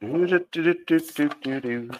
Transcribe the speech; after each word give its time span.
Do, 0.00 0.26
do, 0.26 0.46
do, 0.50 0.74
do, 0.86 0.98
do, 0.98 1.28
do, 1.42 1.60
do. 1.60 1.90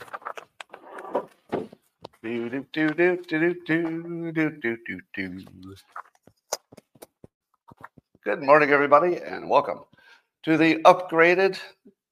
Do, 2.23 2.49
do, 2.49 2.65
do, 2.73 2.95
do, 2.95 3.17
do, 3.29 3.55
do, 3.67 4.33
do, 4.33 4.51
do, 4.63 4.77
do, 4.87 5.01
do. 5.15 5.75
Good 8.25 8.43
morning, 8.43 8.71
everybody, 8.71 9.19
and 9.19 9.51
welcome 9.51 9.81
to 10.45 10.57
the 10.57 10.77
upgraded, 10.87 11.61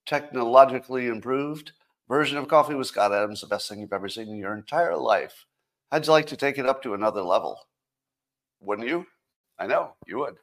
technologically 0.05 1.07
improved 1.07 1.73
version 2.07 2.37
of 2.37 2.49
Coffee 2.49 2.75
with 2.75 2.89
Scott 2.89 3.15
Adams, 3.15 3.41
the 3.41 3.47
best 3.47 3.67
thing 3.67 3.81
you've 3.81 3.95
ever 3.95 4.11
seen 4.11 4.29
in 4.29 4.37
your 4.37 4.55
entire 4.55 4.95
life. 4.95 5.47
How'd 5.91 6.05
you 6.05 6.13
like 6.13 6.27
to 6.27 6.37
take 6.37 6.59
it 6.59 6.67
up 6.67 6.83
to 6.83 6.93
another 6.93 7.23
level? 7.23 7.59
Wouldn't 8.61 8.89
you? 8.89 9.07
I 9.59 9.67
know 9.67 9.95
you 10.07 10.19
would. 10.19 10.37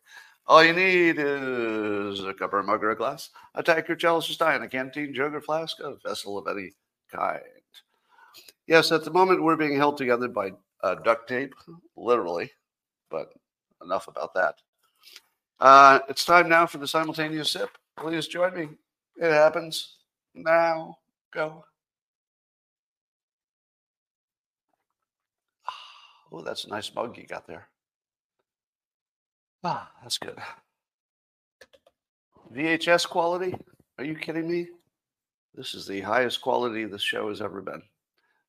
All 0.48 0.64
you 0.64 0.74
need 0.74 1.16
is 1.18 2.24
a 2.24 2.34
cup 2.34 2.54
or 2.54 2.62
mug 2.62 2.84
or 2.84 2.92
a 2.92 2.96
glass, 2.96 3.32
a 3.56 3.64
tankard, 3.64 4.00
chalice 4.00 4.30
or 4.30 4.34
stein, 4.34 4.62
a 4.62 4.68
canteen, 4.68 5.14
jug 5.14 5.34
or 5.34 5.42
flask, 5.42 5.78
a 5.80 5.96
vessel 6.06 6.38
of 6.38 6.48
any 6.48 6.72
kind. 7.12 7.42
Yes, 8.68 8.92
at 8.92 9.04
the 9.04 9.12
moment 9.12 9.44
we're 9.44 9.56
being 9.56 9.76
held 9.76 9.98
together 9.98 10.28
by 10.28 10.52
uh, 10.84 10.96
duct 10.96 11.28
tape, 11.28 11.56
literally, 11.96 12.52
but 13.10 13.34
enough 13.84 14.08
about 14.08 14.36
that. 14.36 14.56
Uh, 15.60 16.00
it's 16.10 16.26
time 16.26 16.48
now 16.48 16.68
for 16.68 16.78
the 16.78 16.88
simultaneous 16.88 17.52
sip. 17.52 17.70
Please 17.98 18.28
join 18.28 18.56
me. 18.56 18.68
It 19.18 19.32
happens 19.32 19.96
now. 20.34 20.98
Go. 21.34 21.66
Oh, 26.32 26.42
that's 26.42 26.66
a 26.66 26.70
nice 26.70 26.94
mug 26.94 27.18
you 27.18 27.26
got 27.26 27.48
there. 27.48 27.70
Ah, 29.68 29.90
that's 30.04 30.20
good. 30.20 30.38
VHS 32.54 33.10
quality? 33.10 33.58
Are 33.98 34.04
you 34.04 34.14
kidding 34.16 34.48
me? 34.48 34.68
This 35.56 35.74
is 35.74 35.88
the 35.88 36.02
highest 36.02 36.40
quality 36.44 36.86
this 36.86 37.02
show 37.02 37.30
has 37.30 37.42
ever 37.42 37.64
been. 37.64 37.82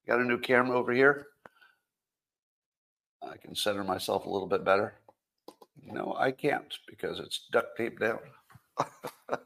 Got 0.06 0.20
a 0.20 0.24
new 0.24 0.36
camera 0.36 0.76
over 0.76 0.92
here. 0.92 1.28
I 3.22 3.38
can 3.38 3.54
center 3.54 3.82
myself 3.82 4.26
a 4.26 4.28
little 4.28 4.46
bit 4.46 4.62
better. 4.62 4.92
No, 5.82 6.14
I 6.18 6.32
can't 6.32 6.78
because 6.86 7.18
it's 7.18 7.46
duct 7.50 7.78
taped 7.78 8.00
down. 8.02 8.18
all 8.78 9.38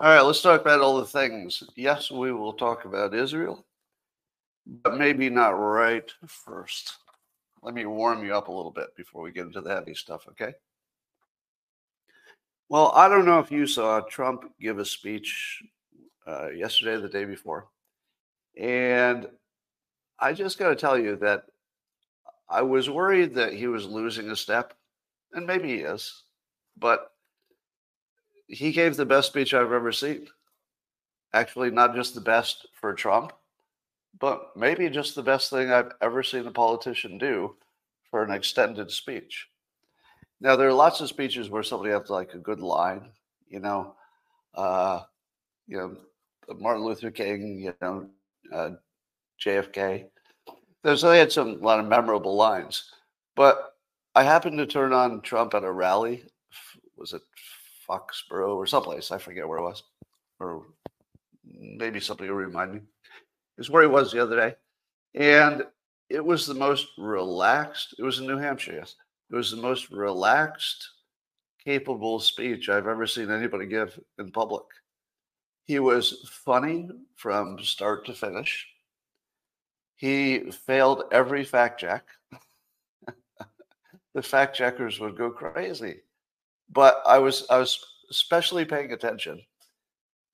right, 0.00 0.22
let's 0.22 0.42
talk 0.42 0.60
about 0.60 0.80
all 0.80 0.98
the 0.98 1.06
things. 1.06 1.62
Yes, 1.76 2.10
we 2.10 2.32
will 2.32 2.54
talk 2.54 2.84
about 2.84 3.14
Israel, 3.14 3.64
but 4.66 4.98
maybe 4.98 5.30
not 5.30 5.50
right 5.50 6.10
first. 6.26 6.94
Let 7.62 7.74
me 7.74 7.86
warm 7.86 8.24
you 8.24 8.34
up 8.34 8.48
a 8.48 8.52
little 8.52 8.72
bit 8.72 8.94
before 8.96 9.22
we 9.22 9.30
get 9.30 9.46
into 9.46 9.60
the 9.60 9.70
heavy 9.70 9.94
stuff, 9.94 10.26
okay? 10.28 10.52
Well, 12.68 12.90
I 12.94 13.08
don't 13.08 13.26
know 13.26 13.38
if 13.38 13.52
you 13.52 13.66
saw 13.66 14.00
Trump 14.00 14.44
give 14.60 14.78
a 14.78 14.84
speech 14.84 15.62
uh, 16.26 16.50
yesterday, 16.50 17.00
the 17.00 17.08
day 17.08 17.24
before. 17.24 17.68
And 18.58 19.28
I 20.18 20.32
just 20.32 20.58
got 20.58 20.70
to 20.70 20.76
tell 20.76 20.98
you 20.98 21.16
that 21.16 21.44
I 22.48 22.62
was 22.62 22.90
worried 22.90 23.34
that 23.34 23.52
he 23.52 23.66
was 23.66 23.86
losing 23.86 24.30
a 24.30 24.36
step, 24.36 24.74
and 25.32 25.46
maybe 25.46 25.68
he 25.68 25.80
is, 25.82 26.24
but 26.76 27.12
he 28.46 28.72
gave 28.72 28.96
the 28.96 29.06
best 29.06 29.28
speech 29.28 29.54
I've 29.54 29.72
ever 29.72 29.92
seen. 29.92 30.26
Actually, 31.32 31.70
not 31.70 31.94
just 31.94 32.14
the 32.14 32.20
best 32.20 32.66
for 32.74 32.92
Trump, 32.92 33.32
but 34.22 34.56
maybe 34.56 34.88
just 34.88 35.16
the 35.16 35.22
best 35.22 35.50
thing 35.50 35.72
I've 35.72 35.90
ever 36.00 36.22
seen 36.22 36.46
a 36.46 36.52
politician 36.52 37.18
do 37.18 37.56
for 38.08 38.22
an 38.22 38.30
extended 38.30 38.88
speech. 38.88 39.48
Now, 40.40 40.54
there 40.54 40.68
are 40.68 40.72
lots 40.72 41.00
of 41.00 41.08
speeches 41.08 41.50
where 41.50 41.64
somebody 41.64 41.90
has 41.90 42.08
like 42.08 42.32
a 42.32 42.38
good 42.38 42.60
line, 42.60 43.10
you 43.48 43.58
know, 43.58 43.96
uh, 44.54 45.00
you 45.66 45.76
know, 45.76 45.96
Martin 46.56 46.84
Luther 46.84 47.10
King, 47.10 47.58
you 47.58 47.74
know, 47.82 48.08
uh, 48.52 48.70
JFK. 49.44 50.06
There's 50.84 51.02
they 51.02 51.18
had 51.18 51.32
some 51.32 51.48
a 51.48 51.54
lot 51.54 51.80
of 51.80 51.86
memorable 51.86 52.36
lines, 52.36 52.92
but 53.34 53.74
I 54.14 54.22
happened 54.22 54.58
to 54.58 54.66
turn 54.66 54.92
on 54.92 55.22
Trump 55.22 55.54
at 55.54 55.64
a 55.64 55.72
rally. 55.72 56.24
Was 56.96 57.12
it 57.12 57.22
Foxborough 57.88 58.54
or 58.54 58.66
someplace? 58.66 59.10
I 59.10 59.18
forget 59.18 59.48
where 59.48 59.58
it 59.58 59.62
was, 59.62 59.82
or 60.38 60.66
maybe 61.44 61.98
somebody 61.98 62.30
will 62.30 62.36
remind 62.36 62.74
me 62.74 62.80
is 63.58 63.70
where 63.70 63.82
he 63.82 63.88
was 63.88 64.12
the 64.12 64.22
other 64.22 64.36
day. 64.36 64.54
And 65.14 65.64
it 66.08 66.24
was 66.24 66.46
the 66.46 66.54
most 66.54 66.88
relaxed, 66.98 67.94
it 67.98 68.02
was 68.02 68.18
in 68.18 68.26
New 68.26 68.38
Hampshire, 68.38 68.74
yes. 68.74 68.96
It 69.30 69.36
was 69.36 69.50
the 69.50 69.56
most 69.56 69.90
relaxed, 69.90 70.86
capable 71.64 72.20
speech 72.20 72.68
I've 72.68 72.86
ever 72.86 73.06
seen 73.06 73.30
anybody 73.30 73.66
give 73.66 73.98
in 74.18 74.30
public. 74.30 74.64
He 75.64 75.78
was 75.78 76.28
funny 76.28 76.90
from 77.16 77.58
start 77.60 78.04
to 78.06 78.14
finish. 78.14 78.66
He 79.96 80.50
failed 80.50 81.04
every 81.12 81.44
fact 81.44 81.80
check. 81.80 82.04
the 84.14 84.22
fact 84.22 84.56
checkers 84.56 84.98
would 84.98 85.16
go 85.16 85.30
crazy. 85.30 86.00
But 86.70 87.00
I 87.06 87.18
was 87.18 87.46
I 87.48 87.58
was 87.58 87.78
especially 88.10 88.64
paying 88.64 88.92
attention 88.92 89.40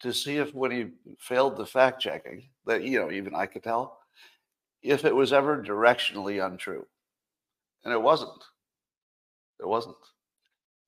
to 0.01 0.13
see 0.13 0.37
if 0.37 0.55
when 0.55 0.71
he 0.71 0.87
failed 1.19 1.57
the 1.57 1.67
fact 1.67 2.01
checking, 2.01 2.49
that 2.69 2.85
you 2.85 3.01
know 3.01 3.11
even 3.11 3.35
I 3.35 3.47
could 3.47 3.65
tell, 3.65 3.99
if 4.83 5.05
it 5.05 5.15
was 5.15 5.33
ever 5.33 5.63
directionally 5.63 6.45
untrue, 6.45 6.87
and 7.85 7.93
it 7.93 8.01
wasn't. 8.01 8.45
It 9.61 9.67
wasn't. 9.67 9.97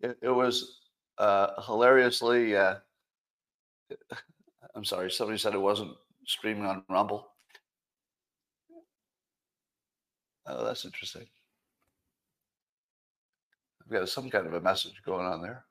It, 0.00 0.16
it 0.22 0.30
was 0.30 0.78
uh, 1.18 1.60
hilariously. 1.62 2.56
Uh, 2.56 2.76
I'm 4.74 4.84
sorry, 4.84 5.10
somebody 5.10 5.38
said 5.38 5.54
it 5.54 5.60
wasn't 5.60 5.96
streaming 6.26 6.66
on 6.66 6.84
Rumble. 6.88 7.32
Oh, 10.46 10.64
that's 10.64 10.84
interesting. 10.84 11.26
I've 13.82 13.90
got 13.90 14.08
some 14.08 14.30
kind 14.30 14.46
of 14.46 14.54
a 14.54 14.60
message 14.60 15.02
going 15.04 15.26
on 15.26 15.42
there. 15.42 15.64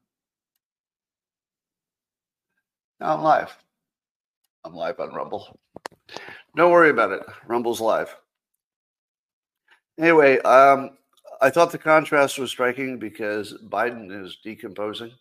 Now 3.00 3.16
I'm 3.16 3.24
live. 3.24 3.56
I'm 4.66 4.74
live 4.74 5.00
on 5.00 5.14
Rumble. 5.14 5.58
Don't 6.56 6.72
worry 6.72 6.90
about 6.90 7.12
it. 7.12 7.24
Rumble's 7.48 7.80
live. 7.80 8.14
Anyway, 9.98 10.40
um, 10.40 10.92
I 11.42 11.50
thought 11.50 11.72
the 11.72 11.78
contrast 11.78 12.38
was 12.38 12.52
striking 12.52 13.00
because 13.00 13.54
Biden 13.70 14.12
is 14.24 14.38
decomposing 14.44 15.12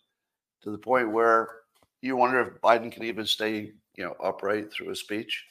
to 0.63 0.71
the 0.71 0.77
point 0.77 1.11
where 1.11 1.47
you 2.01 2.15
wonder 2.15 2.41
if 2.41 2.61
Biden 2.61 2.91
can 2.91 3.03
even 3.03 3.25
stay, 3.25 3.71
you 3.95 4.03
know, 4.03 4.15
upright 4.23 4.71
through 4.71 4.89
a 4.89 4.95
speech. 4.95 5.45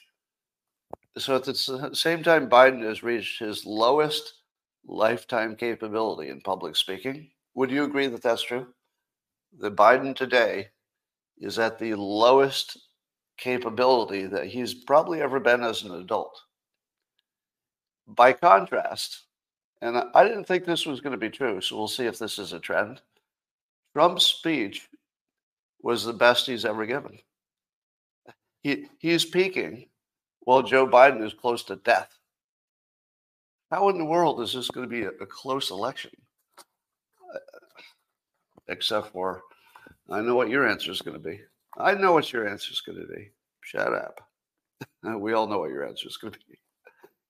So 1.17 1.35
at 1.35 1.43
the 1.43 1.89
same 1.93 2.23
time, 2.23 2.49
Biden 2.49 2.83
has 2.83 3.03
reached 3.03 3.39
his 3.39 3.65
lowest 3.65 4.33
lifetime 4.85 5.55
capability 5.55 6.29
in 6.29 6.41
public 6.41 6.75
speaking. 6.75 7.29
Would 7.55 7.71
you 7.71 7.83
agree 7.83 8.07
that 8.07 8.21
that's 8.21 8.43
true? 8.43 8.67
That 9.59 9.75
Biden 9.75 10.15
today 10.15 10.67
is 11.39 11.57
at 11.57 11.79
the 11.79 11.95
lowest 11.95 12.77
capability 13.39 14.25
that 14.27 14.45
he's 14.45 14.73
probably 14.73 15.21
ever 15.21 15.39
been 15.39 15.63
as 15.63 15.83
an 15.83 15.95
adult. 15.95 16.39
By 18.07 18.33
contrast, 18.33 19.23
and 19.81 19.97
I 20.13 20.23
didn't 20.23 20.45
think 20.45 20.65
this 20.65 20.85
was 20.85 20.99
going 20.99 21.11
to 21.11 21.17
be 21.17 21.29
true, 21.29 21.61
so 21.61 21.77
we'll 21.77 21.87
see 21.87 22.05
if 22.05 22.19
this 22.19 22.37
is 22.37 22.53
a 22.53 22.59
trend. 22.59 23.01
Trump's 23.93 24.25
speech 24.25 24.89
was 25.81 26.03
the 26.03 26.13
best 26.13 26.45
he's 26.45 26.65
ever 26.65 26.85
given. 26.85 27.17
He, 28.61 28.87
he's 28.97 29.25
peaking 29.25 29.87
while 30.41 30.63
Joe 30.63 30.87
Biden 30.87 31.23
is 31.23 31.33
close 31.33 31.63
to 31.65 31.77
death. 31.77 32.17
How 33.71 33.89
in 33.89 33.97
the 33.97 34.05
world 34.05 34.41
is 34.41 34.53
this 34.53 34.69
going 34.69 34.89
to 34.89 34.93
be 34.93 35.03
a, 35.03 35.11
a 35.21 35.25
close 35.25 35.69
election? 35.69 36.11
Uh, 36.57 37.39
except 38.67 39.11
for 39.11 39.43
I 40.09 40.21
know 40.21 40.35
what 40.35 40.49
your 40.49 40.67
answer 40.67 40.91
is 40.91 41.01
going 41.01 41.15
to 41.15 41.23
be. 41.23 41.39
I 41.77 41.93
know 41.93 42.13
what 42.13 42.31
your 42.31 42.47
answer 42.47 42.71
is 42.71 42.81
going 42.81 42.99
to 42.99 43.07
be. 43.07 43.29
Shut 43.61 43.93
up. 43.93 44.21
we 45.19 45.33
all 45.33 45.47
know 45.47 45.59
what 45.59 45.71
your 45.71 45.87
answer 45.87 46.07
is 46.07 46.17
going 46.17 46.33
to 46.33 46.39
be. 46.49 46.57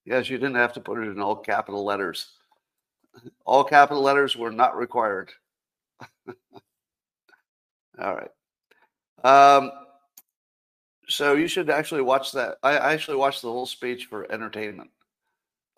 Yes, 0.06 0.30
you 0.30 0.38
didn't 0.38 0.56
have 0.56 0.74
to 0.74 0.81
put 0.81 0.97
it 0.97 1.09
in 1.09 1.19
all 1.19 1.36
capital 1.36 1.83
letters. 1.83 2.31
All 3.45 3.63
capital 3.63 4.01
letters 4.01 4.36
were 4.36 4.51
not 4.51 4.77
required. 4.77 5.31
all 8.01 8.15
right. 8.15 8.31
Um, 9.24 9.71
so 11.07 11.33
you 11.33 11.47
should 11.47 11.69
actually 11.69 12.01
watch 12.01 12.31
that. 12.31 12.57
I 12.63 12.77
actually 12.77 13.18
watched 13.18 13.42
the 13.42 13.51
whole 13.51 13.65
speech 13.65 14.06
for 14.06 14.31
entertainment. 14.31 14.89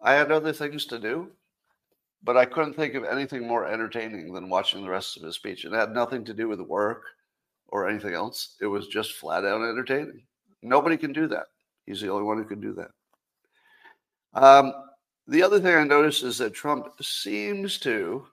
I 0.01 0.13
had 0.13 0.31
other 0.31 0.53
things 0.53 0.85
to 0.87 0.99
do, 0.99 1.31
but 2.23 2.37
I 2.37 2.45
couldn't 2.45 2.75
think 2.75 2.95
of 2.95 3.03
anything 3.03 3.47
more 3.47 3.67
entertaining 3.67 4.33
than 4.33 4.49
watching 4.49 4.83
the 4.83 4.89
rest 4.89 5.17
of 5.17 5.23
his 5.23 5.35
speech. 5.35 5.65
It 5.65 5.73
had 5.73 5.93
nothing 5.93 6.25
to 6.25 6.33
do 6.33 6.47
with 6.47 6.59
work 6.59 7.03
or 7.71 7.87
anything 7.89 8.13
else. 8.13 8.55
It 8.61 8.67
was 8.67 8.87
just 8.87 9.13
flat 9.13 9.45
out 9.45 9.61
entertaining. 9.61 10.23
Nobody 10.61 10.97
can 10.97 11.13
do 11.13 11.27
that. 11.27 11.47
He's 11.85 12.01
the 12.01 12.09
only 12.11 12.23
one 12.23 12.37
who 12.37 12.45
can 12.45 12.61
do 12.61 12.73
that. 12.73 12.91
Um, 14.33 14.73
the 15.27 15.43
other 15.43 15.59
thing 15.59 15.75
I 15.75 15.83
noticed 15.83 16.23
is 16.23 16.37
that 16.37 16.53
Trump 16.53 16.87
seems 17.01 17.79
to 17.79 18.25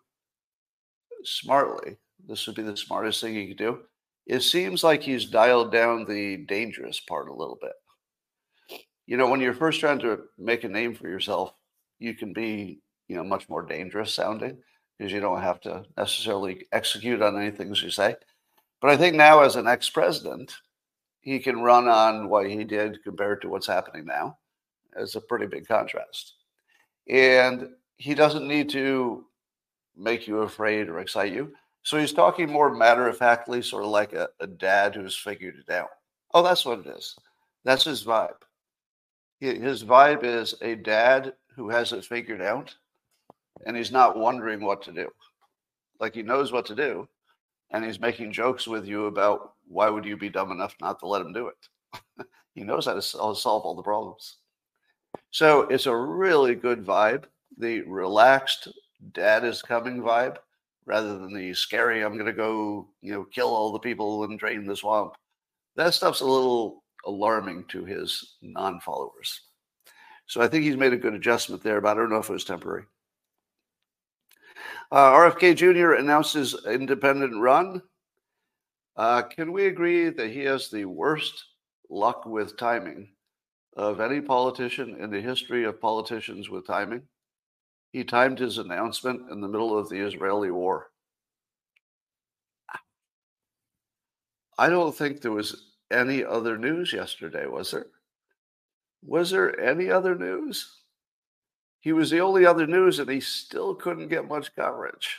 smartly, 1.24 1.96
this 2.26 2.46
would 2.46 2.56
be 2.56 2.62
the 2.62 2.76
smartest 2.76 3.20
thing 3.20 3.34
he 3.34 3.48
could 3.48 3.58
do, 3.58 3.80
it 4.26 4.40
seems 4.42 4.84
like 4.84 5.02
he's 5.02 5.24
dialed 5.24 5.72
down 5.72 6.04
the 6.04 6.38
dangerous 6.48 7.00
part 7.00 7.28
a 7.28 7.34
little 7.34 7.58
bit. 7.60 7.72
You 9.06 9.16
know, 9.16 9.28
when 9.28 9.40
you're 9.40 9.54
first 9.54 9.80
trying 9.80 10.00
to 10.00 10.24
make 10.36 10.64
a 10.64 10.68
name 10.68 10.94
for 10.94 11.08
yourself, 11.08 11.54
you 11.98 12.14
can 12.14 12.32
be, 12.32 12.80
you 13.08 13.16
know, 13.16 13.24
much 13.24 13.48
more 13.48 13.62
dangerous 13.62 14.12
sounding 14.12 14.58
because 14.98 15.12
you 15.12 15.20
don't 15.20 15.40
have 15.40 15.60
to 15.62 15.84
necessarily 15.96 16.66
execute 16.72 17.22
on 17.22 17.40
any 17.40 17.50
things 17.50 17.82
you 17.82 17.90
say. 17.90 18.16
But 18.80 18.90
I 18.90 18.96
think 18.96 19.16
now, 19.16 19.42
as 19.42 19.56
an 19.56 19.66
ex 19.66 19.90
president, 19.90 20.54
he 21.20 21.38
can 21.38 21.62
run 21.62 21.88
on 21.88 22.28
what 22.28 22.48
he 22.48 22.64
did 22.64 23.02
compared 23.02 23.42
to 23.42 23.48
what's 23.48 23.66
happening 23.66 24.04
now. 24.04 24.38
It's 24.96 25.16
a 25.16 25.20
pretty 25.20 25.46
big 25.46 25.66
contrast. 25.66 26.34
And 27.08 27.70
he 27.96 28.14
doesn't 28.14 28.46
need 28.46 28.68
to 28.70 29.24
make 29.96 30.28
you 30.28 30.38
afraid 30.38 30.88
or 30.88 31.00
excite 31.00 31.32
you. 31.32 31.52
So 31.82 31.98
he's 31.98 32.12
talking 32.12 32.50
more 32.50 32.72
matter 32.74 33.08
of 33.08 33.16
factly, 33.16 33.62
sort 33.62 33.84
of 33.84 33.90
like 33.90 34.12
a, 34.12 34.28
a 34.40 34.46
dad 34.46 34.94
who's 34.94 35.16
figured 35.16 35.56
it 35.66 35.72
out. 35.72 35.90
Oh, 36.34 36.42
that's 36.42 36.64
what 36.64 36.80
it 36.80 36.86
is. 36.86 37.16
That's 37.64 37.84
his 37.84 38.04
vibe. 38.04 38.42
His 39.40 39.84
vibe 39.84 40.24
is 40.24 40.54
a 40.62 40.74
dad 40.74 41.34
who 41.54 41.68
has 41.68 41.92
it 41.92 42.04
figured 42.04 42.42
out 42.42 42.74
and 43.66 43.76
he's 43.76 43.92
not 43.92 44.16
wondering 44.16 44.64
what 44.64 44.82
to 44.82 44.92
do. 44.92 45.08
Like 46.00 46.14
he 46.14 46.22
knows 46.22 46.52
what 46.52 46.66
to 46.66 46.74
do 46.74 47.08
and 47.70 47.84
he's 47.84 48.00
making 48.00 48.32
jokes 48.32 48.66
with 48.66 48.86
you 48.86 49.06
about 49.06 49.54
why 49.66 49.88
would 49.88 50.04
you 50.04 50.16
be 50.16 50.30
dumb 50.30 50.50
enough 50.50 50.74
not 50.80 50.98
to 51.00 51.06
let 51.06 51.22
him 51.22 51.32
do 51.32 51.48
it. 51.48 52.26
he 52.54 52.62
knows 52.62 52.86
how 52.86 52.94
to 52.94 53.02
solve 53.02 53.44
all 53.44 53.74
the 53.74 53.82
problems. 53.82 54.36
So 55.30 55.62
it's 55.62 55.86
a 55.86 55.96
really 55.96 56.54
good 56.54 56.84
vibe. 56.84 57.24
The 57.58 57.82
relaxed 57.82 58.68
dad 59.12 59.44
is 59.44 59.62
coming 59.62 60.00
vibe 60.00 60.36
rather 60.86 61.18
than 61.18 61.34
the 61.34 61.52
scary 61.52 62.02
I'm 62.02 62.14
going 62.14 62.26
to 62.26 62.32
go, 62.32 62.88
you 63.02 63.12
know, 63.12 63.24
kill 63.24 63.48
all 63.48 63.72
the 63.72 63.78
people 63.78 64.24
and 64.24 64.38
drain 64.38 64.66
the 64.66 64.74
swamp. 64.74 65.14
That 65.76 65.94
stuff's 65.94 66.20
a 66.20 66.26
little 66.26 66.82
alarming 67.06 67.66
to 67.68 67.84
his 67.84 68.36
non-followers. 68.42 69.42
So 70.26 70.40
I 70.40 70.48
think 70.48 70.64
he's 70.64 70.76
made 70.76 70.92
a 70.92 70.98
good 70.98 71.14
adjustment 71.14 71.62
there, 71.62 71.80
but 71.80 71.90
I 71.90 71.94
don't 71.94 72.10
know 72.10 72.18
if 72.18 72.30
it 72.30 72.32
was 72.32 72.44
temporary. 72.44 72.84
Uh, 74.90 75.12
RFK 75.12 75.54
Jr. 75.54 75.92
announces 75.92 76.56
independent 76.66 77.38
run. 77.38 77.82
Uh, 78.96 79.22
can 79.22 79.52
we 79.52 79.66
agree 79.66 80.08
that 80.08 80.30
he 80.30 80.40
has 80.40 80.70
the 80.70 80.86
worst 80.86 81.44
luck 81.90 82.24
with 82.24 82.56
timing 82.56 83.08
of 83.76 84.00
any 84.00 84.20
politician 84.20 84.96
in 84.98 85.10
the 85.10 85.20
history 85.20 85.64
of 85.64 85.80
politicians 85.80 86.48
with 86.48 86.66
timing? 86.66 87.02
He 87.92 88.02
timed 88.02 88.38
his 88.38 88.58
announcement 88.58 89.30
in 89.30 89.40
the 89.40 89.48
middle 89.48 89.78
of 89.78 89.88
the 89.88 90.00
Israeli 90.00 90.50
war. 90.50 90.90
I 94.56 94.68
don't 94.68 94.94
think 94.94 95.20
there 95.20 95.32
was 95.32 95.74
any 95.90 96.24
other 96.24 96.58
news 96.58 96.92
yesterday, 96.92 97.46
was 97.46 97.70
there? 97.70 97.86
Was 99.02 99.30
there 99.30 99.58
any 99.60 99.90
other 99.90 100.16
news? 100.16 100.78
He 101.80 101.92
was 101.92 102.10
the 102.10 102.20
only 102.20 102.44
other 102.44 102.66
news, 102.66 102.98
and 102.98 103.08
he 103.08 103.20
still 103.20 103.74
couldn't 103.74 104.08
get 104.08 104.28
much 104.28 104.54
coverage. 104.54 105.18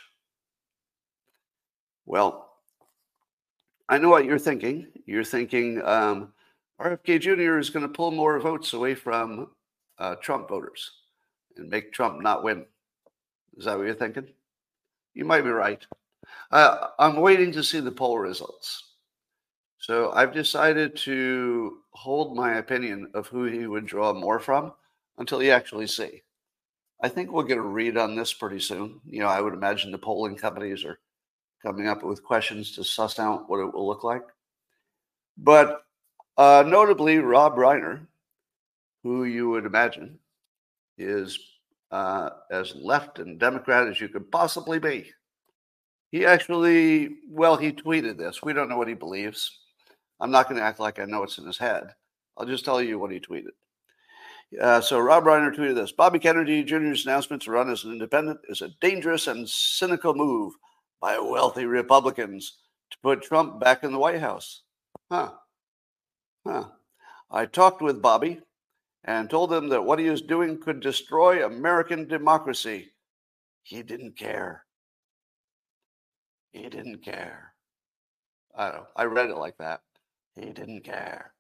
Well, 2.06 2.50
I 3.88 3.98
know 3.98 4.10
what 4.10 4.26
you're 4.26 4.40
thinking. 4.40 4.88
You're 5.06 5.24
thinking 5.24 5.82
um, 5.84 6.34
RFK 6.80 7.22
Jr. 7.22 7.58
is 7.58 7.70
going 7.70 7.88
to 7.88 7.94
pull 7.94 8.12
more 8.12 8.40
votes 8.40 8.74
away 8.74 8.96
from 8.96 9.50
uh, 9.98 10.16
Trump 10.16 10.50
voters 10.50 10.92
and 11.58 11.70
make 11.70 11.92
Trump 11.92 12.22
not 12.22 12.44
win. 12.44 12.66
Is 13.58 13.66
that 13.66 13.78
what 13.78 13.86
you're 13.86 13.96
thinking? 13.96 14.28
You 15.14 15.26
might 15.26 15.42
be 15.42 15.50
right. 15.50 15.86
Uh, 16.52 16.88
I'm 17.00 17.18
waiting 17.18 17.52
to 17.54 17.64
see 17.64 17.80
the 17.80 17.92
poll 17.92 18.20
results. 18.20 18.86
So 19.80 20.12
I've 20.12 20.34
decided 20.34 20.96
to 20.98 21.80
hold 21.92 22.36
my 22.36 22.58
opinion 22.58 23.10
of 23.14 23.28
who 23.28 23.46
he 23.46 23.66
would 23.66 23.86
draw 23.86 24.14
more 24.14 24.40
from 24.40 24.74
until 25.18 25.42
you 25.42 25.52
actually 25.52 25.88
see. 25.88 26.22
I 27.02 27.10
think 27.10 27.32
we'll 27.32 27.44
get 27.44 27.58
a 27.58 27.62
read 27.62 27.98
on 27.98 28.16
this 28.16 28.34
pretty 28.34 28.60
soon. 28.60 29.00
You 29.06 29.22
know, 29.22 29.28
I 29.28 29.42
would 29.42 29.54
imagine 29.54 29.92
the 29.92 29.98
polling 29.98 30.36
companies 30.36 30.84
are 30.84 31.00
coming 31.64 31.88
up 31.88 32.04
with 32.04 32.24
questions 32.24 32.74
to 32.76 32.84
suss 32.84 33.20
out 33.20 33.50
what 33.50 33.60
it 33.60 33.74
will 33.74 33.88
look 33.88 34.04
like. 34.04 34.24
But 35.38 35.84
uh, 36.38 36.64
notably, 36.68 37.20
Rob 37.20 37.56
Reiner, 37.56 38.06
who 39.04 39.24
you 39.24 39.50
would 39.50 39.66
imagine 39.66 40.20
is 40.98 41.40
uh, 41.92 42.30
as 42.52 42.76
left 42.76 43.20
and 43.20 43.40
Democrat 43.40 43.88
as 43.88 44.00
you 44.02 44.10
could 44.10 44.32
possibly 44.32 44.80
be. 44.80 45.12
He 46.12 46.26
actually, 46.26 47.18
well, 47.30 47.56
he 47.56 47.72
tweeted 47.72 48.18
this. 48.18 48.42
We 48.42 48.54
don't 48.54 48.68
know 48.68 48.78
what 48.78 48.88
he 48.88 48.94
believes. 48.94 49.60
I'm 50.20 50.32
not 50.32 50.50
going 50.50 50.60
to 50.60 50.66
act 50.66 50.80
like 50.80 51.00
I 51.00 51.06
know 51.06 51.22
what's 51.22 51.38
in 51.38 51.46
his 51.46 51.58
head. 51.58 51.94
I'll 52.36 52.46
just 52.46 52.66
tell 52.66 52.82
you 52.82 53.00
what 53.00 53.12
he 53.12 53.20
tweeted. 53.20 53.52
Uh, 54.60 54.82
so 54.82 55.00
Rob 55.00 55.26
Reiner 55.26 55.56
tweeted 55.56 55.76
this 55.76 55.92
Bobby 55.92 56.18
Kennedy 56.18 56.64
Jr.'s 56.64 57.06
announcement 57.06 57.44
to 57.44 57.52
run 57.52 57.70
as 57.70 57.84
an 57.84 57.92
independent 57.92 58.40
is 58.50 58.62
a 58.62 58.70
dangerous 58.82 59.28
and 59.28 59.48
cynical 59.48 60.16
move 60.16 60.54
by 61.00 61.20
wealthy 61.20 61.66
Republicans 61.66 62.58
to 62.90 62.98
put 63.04 63.22
Trump 63.22 63.60
back 63.60 63.84
in 63.84 63.92
the 63.92 64.00
White 64.00 64.20
House. 64.20 64.64
Huh. 65.12 65.32
Huh. 66.46 66.66
I 67.30 67.46
talked 67.46 67.82
with 67.82 68.02
Bobby 68.02 68.42
and 69.04 69.30
told 69.30 69.54
him 69.54 69.70
that 69.70 69.84
what 69.84 70.00
he 70.00 70.10
was 70.10 70.22
doing 70.22 70.60
could 70.60 70.80
destroy 70.80 71.46
American 71.46 72.08
democracy. 72.08 72.92
He 73.64 73.84
didn't 73.84 74.18
care. 74.18 74.66
He 76.52 76.64
didn't 76.64 77.04
care. 77.04 77.54
I 78.56 78.66
don't 78.66 78.76
know. 78.76 78.88
I 78.96 79.04
read 79.04 79.30
it 79.30 79.38
like 79.38 79.58
that. 79.60 79.82
He 80.36 80.50
didn't 80.50 80.84
care. 80.84 81.34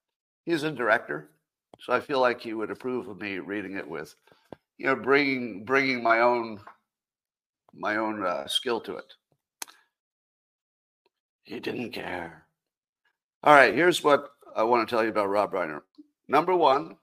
He's 0.45 0.61
a 0.63 0.71
director. 0.71 1.31
So 1.79 1.93
I 1.93 2.01
feel 2.01 2.19
like 2.19 2.41
he 2.41 2.53
would 2.53 2.71
approve 2.71 3.07
of 3.07 3.21
me 3.21 3.39
reading 3.39 3.77
it 3.77 3.87
with, 3.87 4.15
you 4.77 4.87
know, 4.87 4.95
bringing 4.95 5.63
bringing 5.63 6.03
my 6.03 6.19
own 6.19 6.59
my 7.73 7.95
own 7.95 8.25
uh, 8.25 8.47
skill 8.47 8.81
to 8.81 8.97
it. 8.97 9.13
He 11.43 11.59
didn't 11.59 11.91
care. 11.91 12.45
All 13.43 13.53
right, 13.53 13.73
here's 13.73 14.03
what 14.03 14.29
I 14.55 14.63
want 14.63 14.87
to 14.87 14.93
tell 14.93 15.03
you 15.03 15.09
about 15.09 15.29
Rob 15.29 15.53
Reiner. 15.53 15.81
Number 16.27 16.53
one, 16.55 16.97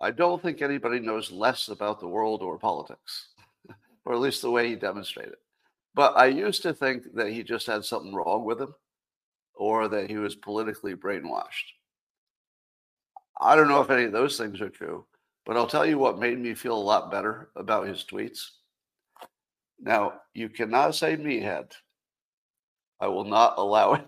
I 0.00 0.10
don't 0.10 0.42
think 0.42 0.60
anybody 0.60 0.98
knows 0.98 1.30
less 1.30 1.68
about 1.68 2.00
the 2.00 2.08
world 2.08 2.42
or 2.42 2.58
politics, 2.58 3.28
or 4.04 4.14
at 4.14 4.20
least 4.20 4.42
the 4.42 4.50
way 4.50 4.68
he 4.68 4.74
demonstrated. 4.74 5.36
But 5.94 6.16
I 6.16 6.26
used 6.26 6.62
to 6.62 6.74
think 6.74 7.04
that 7.14 7.28
he 7.28 7.42
just 7.42 7.66
had 7.66 7.84
something 7.84 8.14
wrong 8.14 8.44
with 8.44 8.60
him, 8.60 8.74
or 9.54 9.88
that 9.88 10.10
he 10.10 10.16
was 10.16 10.34
politically 10.34 10.94
brainwashed. 10.94 11.72
I 13.40 13.56
don't 13.56 13.68
know 13.68 13.80
if 13.80 13.90
any 13.90 14.04
of 14.04 14.12
those 14.12 14.36
things 14.36 14.60
are 14.60 14.68
true, 14.68 15.06
but 15.46 15.56
I'll 15.56 15.66
tell 15.66 15.86
you 15.86 15.98
what 15.98 16.18
made 16.18 16.38
me 16.38 16.54
feel 16.54 16.76
a 16.76 16.78
lot 16.78 17.10
better 17.10 17.50
about 17.56 17.88
his 17.88 18.04
tweets. 18.04 18.50
Now, 19.80 20.20
you 20.34 20.50
cannot 20.50 20.94
say 20.94 21.16
me 21.16 21.40
meathead. 21.40 21.72
I 23.00 23.06
will 23.06 23.24
not 23.24 23.54
allow 23.56 23.94
it. 23.94 24.06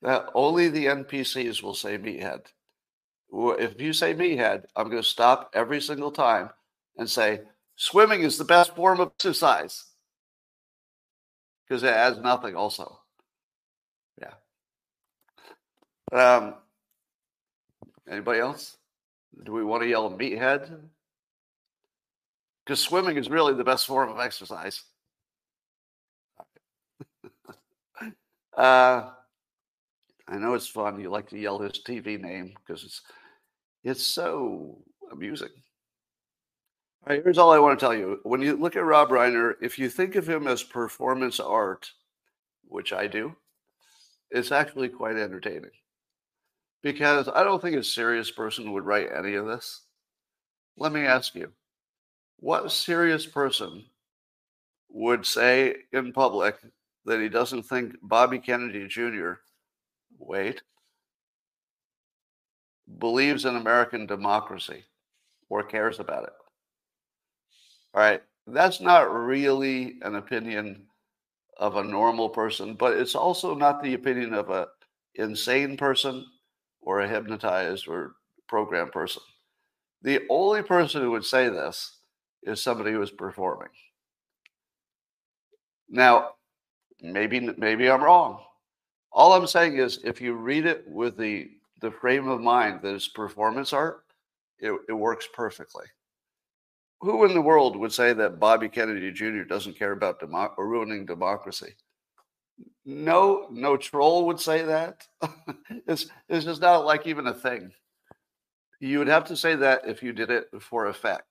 That 0.00 0.26
only 0.34 0.68
the 0.68 0.86
NPCs 0.86 1.60
will 1.60 1.74
say 1.74 1.98
me 1.98 2.20
meathead. 2.20 2.46
If 3.32 3.80
you 3.80 3.92
say 3.92 4.14
me 4.14 4.36
meathead, 4.36 4.66
I'm 4.76 4.88
going 4.88 5.02
to 5.02 5.08
stop 5.08 5.50
every 5.54 5.80
single 5.80 6.12
time 6.12 6.50
and 6.96 7.10
say 7.10 7.40
swimming 7.74 8.22
is 8.22 8.38
the 8.38 8.44
best 8.44 8.76
form 8.76 9.00
of 9.00 9.12
exercise 9.16 9.84
because 11.66 11.82
it 11.82 11.90
adds 11.90 12.18
nothing. 12.20 12.54
Also, 12.54 13.00
yeah. 14.20 14.34
Um, 16.12 16.54
Anybody 18.10 18.40
else? 18.40 18.76
Do 19.44 19.52
we 19.52 19.64
want 19.64 19.82
to 19.82 19.88
yell 19.88 20.10
meathead? 20.10 20.78
Because 22.64 22.80
swimming 22.80 23.16
is 23.16 23.30
really 23.30 23.54
the 23.54 23.64
best 23.64 23.86
form 23.86 24.10
of 24.10 24.18
exercise. 24.18 24.82
uh, 28.56 29.10
I 30.26 30.36
know 30.36 30.54
it's 30.54 30.66
fun. 30.66 31.00
You 31.00 31.10
like 31.10 31.28
to 31.30 31.38
yell 31.38 31.58
his 31.58 31.80
TV 31.86 32.20
name 32.20 32.54
because 32.66 32.84
it's 32.84 33.02
it's 33.84 34.02
so 34.02 34.78
amusing. 35.12 35.48
All 37.06 37.14
right, 37.14 37.22
here's 37.22 37.38
all 37.38 37.52
I 37.52 37.58
want 37.58 37.78
to 37.78 37.84
tell 37.84 37.94
you. 37.94 38.20
When 38.24 38.42
you 38.42 38.56
look 38.56 38.76
at 38.76 38.84
Rob 38.84 39.10
Reiner, 39.10 39.54
if 39.62 39.78
you 39.78 39.88
think 39.88 40.16
of 40.16 40.28
him 40.28 40.46
as 40.46 40.62
performance 40.62 41.40
art, 41.40 41.92
which 42.66 42.92
I 42.92 43.06
do, 43.06 43.34
it's 44.30 44.52
actually 44.52 44.88
quite 44.88 45.16
entertaining 45.16 45.70
because 46.92 47.28
I 47.28 47.44
don't 47.44 47.60
think 47.60 47.76
a 47.76 47.84
serious 47.84 48.30
person 48.30 48.72
would 48.72 48.86
write 48.86 49.10
any 49.14 49.34
of 49.34 49.44
this. 49.44 49.82
Let 50.78 50.90
me 50.90 51.02
ask 51.02 51.34
you 51.34 51.52
what 52.38 52.72
serious 52.72 53.26
person 53.26 53.84
would 54.88 55.26
say 55.26 55.74
in 55.92 56.14
public 56.14 56.56
that 57.04 57.20
he 57.20 57.28
doesn't 57.28 57.64
think 57.64 57.96
Bobby 58.00 58.38
Kennedy 58.38 58.88
Jr., 58.88 59.32
wait, 60.18 60.62
believes 62.98 63.44
in 63.44 63.56
American 63.56 64.06
democracy 64.06 64.82
or 65.50 65.62
cares 65.62 66.00
about 66.00 66.24
it? 66.24 66.32
All 67.92 68.00
right, 68.00 68.22
that's 68.46 68.80
not 68.80 69.12
really 69.12 69.98
an 70.00 70.14
opinion 70.14 70.86
of 71.58 71.76
a 71.76 71.84
normal 71.84 72.30
person, 72.30 72.72
but 72.72 72.96
it's 72.96 73.14
also 73.14 73.54
not 73.54 73.82
the 73.82 73.92
opinion 73.92 74.32
of 74.32 74.48
a 74.48 74.68
insane 75.16 75.76
person 75.76 76.24
or 76.88 77.00
a 77.00 77.08
hypnotized 77.08 77.86
or 77.86 78.14
programmed 78.48 78.92
person. 78.92 79.22
The 80.00 80.20
only 80.30 80.62
person 80.62 81.02
who 81.02 81.10
would 81.10 81.24
say 81.26 81.50
this 81.50 81.98
is 82.42 82.62
somebody 82.62 82.92
who 82.92 83.02
is 83.02 83.10
performing. 83.10 83.68
Now, 85.90 86.30
maybe 87.02 87.40
maybe 87.58 87.90
I'm 87.90 88.02
wrong. 88.02 88.42
All 89.12 89.34
I'm 89.34 89.46
saying 89.46 89.76
is 89.76 90.00
if 90.02 90.22
you 90.22 90.32
read 90.32 90.64
it 90.64 90.84
with 90.88 91.18
the 91.18 91.50
the 91.82 91.90
frame 91.90 92.26
of 92.26 92.40
mind 92.40 92.80
that 92.80 92.94
is 92.94 93.08
performance 93.08 93.74
art, 93.74 94.04
it, 94.58 94.72
it 94.88 94.94
works 94.94 95.28
perfectly. 95.34 95.84
Who 97.02 97.26
in 97.26 97.34
the 97.34 97.42
world 97.42 97.76
would 97.76 97.92
say 97.92 98.14
that 98.14 98.40
Bobby 98.40 98.70
Kennedy 98.70 99.12
Jr. 99.12 99.42
doesn't 99.42 99.78
care 99.78 99.92
about 99.92 100.20
demo- 100.20 100.54
ruining 100.56 101.04
democracy? 101.04 101.74
No, 102.84 103.48
no 103.50 103.76
troll 103.76 104.26
would 104.26 104.40
say 104.40 104.62
that. 104.62 105.06
it's 105.86 106.06
it's 106.28 106.44
just 106.44 106.60
not 106.60 106.86
like 106.86 107.06
even 107.06 107.26
a 107.26 107.34
thing. 107.34 107.72
You 108.80 108.98
would 108.98 109.08
have 109.08 109.24
to 109.26 109.36
say 109.36 109.56
that 109.56 109.86
if 109.86 110.02
you 110.02 110.12
did 110.12 110.30
it 110.30 110.48
for 110.60 110.86
effect. 110.86 111.24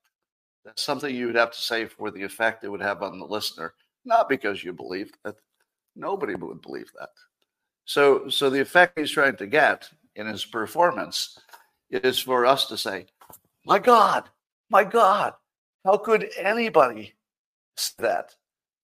That's 0.65 0.83
something 0.83 1.15
you 1.15 1.27
would 1.27 1.35
have 1.35 1.51
to 1.51 1.61
say 1.61 1.85
for 1.85 2.11
the 2.11 2.23
effect 2.23 2.63
it 2.63 2.69
would 2.69 2.81
have 2.81 3.01
on 3.01 3.19
the 3.19 3.25
listener, 3.25 3.73
not 4.03 4.27
because 4.27 4.63
you 4.63 4.73
believed 4.73 5.17
that. 5.23 5.35
Nobody 5.95 6.35
would 6.35 6.61
believe 6.61 6.91
that. 6.99 7.09
So, 7.85 8.27
so 8.29 8.49
the 8.49 8.61
effect 8.61 8.99
he's 8.99 9.09
trying 9.09 9.37
to 9.37 9.47
get 9.47 9.89
in 10.15 10.27
his 10.27 10.45
performance 10.45 11.39
is 11.89 12.19
for 12.19 12.45
us 12.45 12.67
to 12.67 12.77
say, 12.77 13.07
"My 13.65 13.79
God, 13.79 14.29
my 14.69 14.83
God, 14.83 15.33
how 15.85 15.97
could 15.97 16.29
anybody 16.37 17.13
say 17.77 17.93
that? 17.99 18.35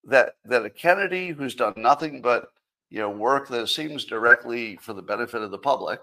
That 0.06 0.36
that 0.46 0.66
a 0.66 0.70
Kennedy 0.70 1.30
who's 1.30 1.56
done 1.56 1.74
nothing 1.78 2.22
but 2.22 2.50
you 2.90 3.00
know 3.00 3.10
work 3.10 3.48
that 3.50 3.68
seems 3.68 4.06
directly 4.06 4.78
for 4.82 4.94
the 4.94 5.02
benefit 5.02 5.42
of 5.42 5.52
the 5.52 5.58
public, 5.58 6.00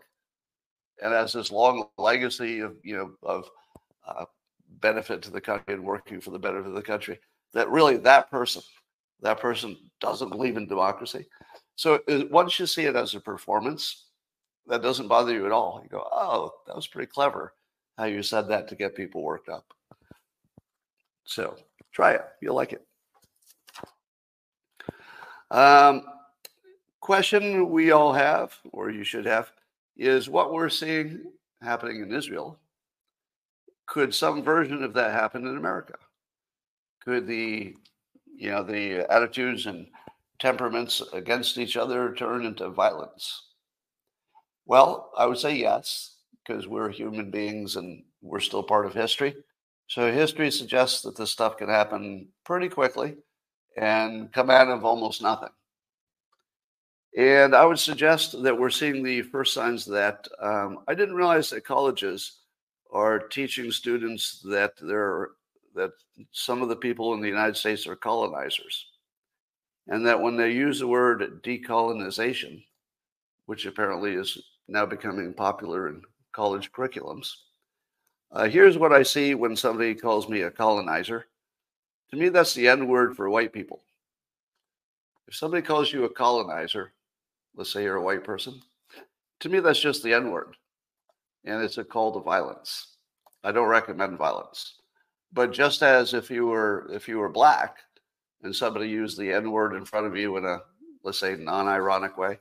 and 1.02 1.12
has 1.12 1.32
this 1.32 1.52
long 1.52 1.88
legacy 1.98 2.60
of 2.60 2.76
you 2.82 2.96
know 2.96 3.12
of 3.22 3.50
uh, 4.06 4.24
benefit 4.80 5.22
to 5.22 5.30
the 5.30 5.40
country 5.40 5.74
and 5.74 5.84
working 5.84 6.20
for 6.20 6.30
the 6.30 6.38
benefit 6.38 6.68
of 6.68 6.74
the 6.74 6.82
country, 6.82 7.18
that 7.52 7.70
really 7.70 7.96
that 7.98 8.30
person, 8.30 8.62
that 9.20 9.40
person 9.40 9.76
doesn't 10.00 10.30
believe 10.30 10.56
in 10.56 10.66
democracy. 10.66 11.26
So 11.76 12.00
uh, 12.08 12.22
once 12.30 12.58
you 12.58 12.66
see 12.66 12.84
it 12.84 12.96
as 12.96 13.14
a 13.14 13.20
performance, 13.20 14.06
that 14.66 14.82
doesn't 14.82 15.08
bother 15.08 15.32
you 15.32 15.46
at 15.46 15.52
all. 15.52 15.80
You 15.82 15.88
go, 15.88 16.06
oh, 16.10 16.52
that 16.66 16.76
was 16.76 16.86
pretty 16.86 17.10
clever 17.10 17.54
how 17.98 18.04
you 18.04 18.22
said 18.22 18.48
that 18.48 18.68
to 18.68 18.74
get 18.74 18.94
people 18.94 19.22
worked 19.22 19.48
up. 19.48 19.66
So 21.24 21.56
try 21.92 22.12
it. 22.12 22.24
You'll 22.40 22.54
like 22.54 22.72
it. 22.72 22.86
Um, 25.50 26.04
question 27.00 27.70
we 27.70 27.90
all 27.90 28.12
have, 28.12 28.54
or 28.72 28.90
you 28.90 29.04
should 29.04 29.26
have, 29.26 29.50
is 29.96 30.28
what 30.28 30.52
we're 30.52 30.68
seeing 30.68 31.24
happening 31.60 32.02
in 32.02 32.14
Israel. 32.14 32.58
Could 33.86 34.14
some 34.14 34.42
version 34.42 34.84
of 34.84 34.94
that 34.94 35.12
happen 35.12 35.46
in 35.46 35.56
America? 35.56 35.94
Could 37.04 37.26
the, 37.26 37.74
you 38.36 38.50
know, 38.50 38.62
the 38.62 39.10
attitudes 39.12 39.66
and 39.66 39.88
temperaments 40.38 41.02
against 41.12 41.58
each 41.58 41.76
other 41.76 42.14
turn 42.14 42.46
into 42.46 42.68
violence? 42.70 43.48
Well, 44.66 45.10
I 45.18 45.26
would 45.26 45.38
say 45.38 45.56
yes, 45.56 46.16
because 46.46 46.68
we're 46.68 46.90
human 46.90 47.30
beings 47.30 47.76
and 47.76 48.04
we're 48.22 48.40
still 48.40 48.62
part 48.62 48.86
of 48.86 48.94
history. 48.94 49.34
So 49.88 50.12
history 50.12 50.50
suggests 50.52 51.02
that 51.02 51.16
this 51.16 51.32
stuff 51.32 51.56
can 51.56 51.68
happen 51.68 52.28
pretty 52.44 52.68
quickly 52.68 53.16
and 53.80 54.30
come 54.30 54.50
out 54.50 54.68
of 54.68 54.84
almost 54.84 55.22
nothing. 55.22 55.48
And 57.16 57.54
I 57.56 57.64
would 57.64 57.78
suggest 57.78 58.40
that 58.42 58.56
we're 58.56 58.70
seeing 58.70 59.02
the 59.02 59.22
first 59.22 59.54
signs 59.54 59.84
that. 59.86 60.28
Um, 60.40 60.80
I 60.86 60.94
didn't 60.94 61.16
realize 61.16 61.50
that 61.50 61.64
colleges 61.64 62.42
are 62.92 63.18
teaching 63.18 63.72
students 63.72 64.40
that 64.44 64.74
there 64.80 65.30
that 65.74 65.92
some 66.32 66.60
of 66.62 66.68
the 66.68 66.76
people 66.76 67.14
in 67.14 67.20
the 67.20 67.28
United 67.28 67.56
States 67.56 67.86
are 67.86 67.96
colonizers, 67.96 68.86
and 69.88 70.06
that 70.06 70.20
when 70.20 70.36
they 70.36 70.52
use 70.52 70.78
the 70.78 70.86
word 70.86 71.42
decolonization, 71.42 72.62
which 73.46 73.66
apparently 73.66 74.14
is 74.14 74.38
now 74.68 74.84
becoming 74.84 75.32
popular 75.32 75.88
in 75.88 76.02
college 76.32 76.70
curriculums, 76.70 77.32
uh, 78.32 78.46
here's 78.46 78.78
what 78.78 78.92
I 78.92 79.02
see 79.02 79.34
when 79.34 79.56
somebody 79.56 79.94
calls 79.94 80.28
me 80.28 80.42
a 80.42 80.50
colonizer. 80.50 81.26
To 82.10 82.16
me, 82.16 82.28
that's 82.28 82.54
the 82.54 82.68
N 82.68 82.88
word 82.88 83.16
for 83.16 83.30
white 83.30 83.52
people. 83.52 83.82
If 85.28 85.36
somebody 85.36 85.62
calls 85.62 85.92
you 85.92 86.04
a 86.04 86.08
colonizer, 86.08 86.92
let's 87.54 87.72
say 87.72 87.84
you're 87.84 87.96
a 87.96 88.02
white 88.02 88.24
person, 88.24 88.60
to 89.40 89.48
me, 89.48 89.60
that's 89.60 89.80
just 89.80 90.02
the 90.02 90.12
N 90.12 90.30
word. 90.30 90.56
And 91.44 91.62
it's 91.62 91.78
a 91.78 91.84
call 91.84 92.12
to 92.12 92.20
violence. 92.20 92.96
I 93.44 93.52
don't 93.52 93.68
recommend 93.68 94.18
violence. 94.18 94.74
But 95.32 95.52
just 95.52 95.82
as 95.82 96.12
if 96.12 96.30
you 96.30 96.46
were 96.46 96.88
if 96.92 97.08
you 97.08 97.18
were 97.18 97.28
black 97.28 97.76
and 98.42 98.54
somebody 98.54 98.88
used 98.88 99.18
the 99.18 99.32
N 99.32 99.50
word 99.50 99.74
in 99.74 99.84
front 99.84 100.06
of 100.06 100.16
you 100.16 100.36
in 100.36 100.44
a 100.44 100.58
let's 101.02 101.18
say 101.18 101.36
non-ironic 101.36 102.18
way, 102.18 102.38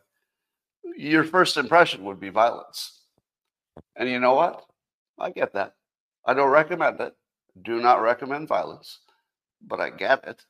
your 0.97 1.23
first 1.23 1.57
impression 1.57 2.03
would 2.03 2.19
be 2.19 2.29
violence. 2.29 3.01
And 3.95 4.09
you 4.09 4.19
know 4.19 4.33
what? 4.33 4.65
I 5.19 5.29
get 5.29 5.53
that. 5.53 5.75
I 6.25 6.33
don't 6.33 6.49
recommend 6.49 6.99
it. 6.99 7.15
Do 7.61 7.79
not 7.79 8.01
recommend 8.01 8.47
violence, 8.47 8.99
but 9.61 9.79
I 9.79 9.89
get 9.89 10.27
it, 10.27 10.43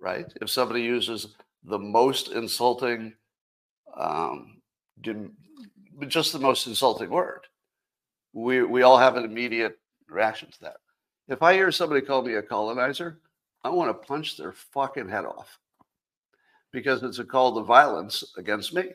right? 0.00 0.32
If 0.40 0.50
somebody 0.50 0.82
uses 0.82 1.34
the 1.64 1.78
most 1.78 2.28
insulting, 2.28 3.14
um, 3.96 4.60
just 6.08 6.32
the 6.32 6.38
most 6.38 6.66
insulting 6.66 7.10
word, 7.10 7.46
we 8.32 8.62
we 8.62 8.82
all 8.82 8.98
have 8.98 9.16
an 9.16 9.24
immediate 9.24 9.78
reaction 10.08 10.50
to 10.50 10.60
that. 10.62 10.76
If 11.28 11.42
I 11.42 11.54
hear 11.54 11.72
somebody 11.72 12.00
call 12.02 12.22
me 12.22 12.34
a 12.34 12.42
colonizer, 12.42 13.20
I 13.62 13.70
want 13.70 13.90
to 13.90 14.06
punch 14.06 14.36
their 14.36 14.52
fucking 14.52 15.08
head 15.08 15.24
off 15.24 15.58
because 16.72 17.02
it's 17.02 17.18
a 17.18 17.24
call 17.24 17.54
to 17.54 17.62
violence 17.62 18.24
against 18.36 18.74
me. 18.74 18.90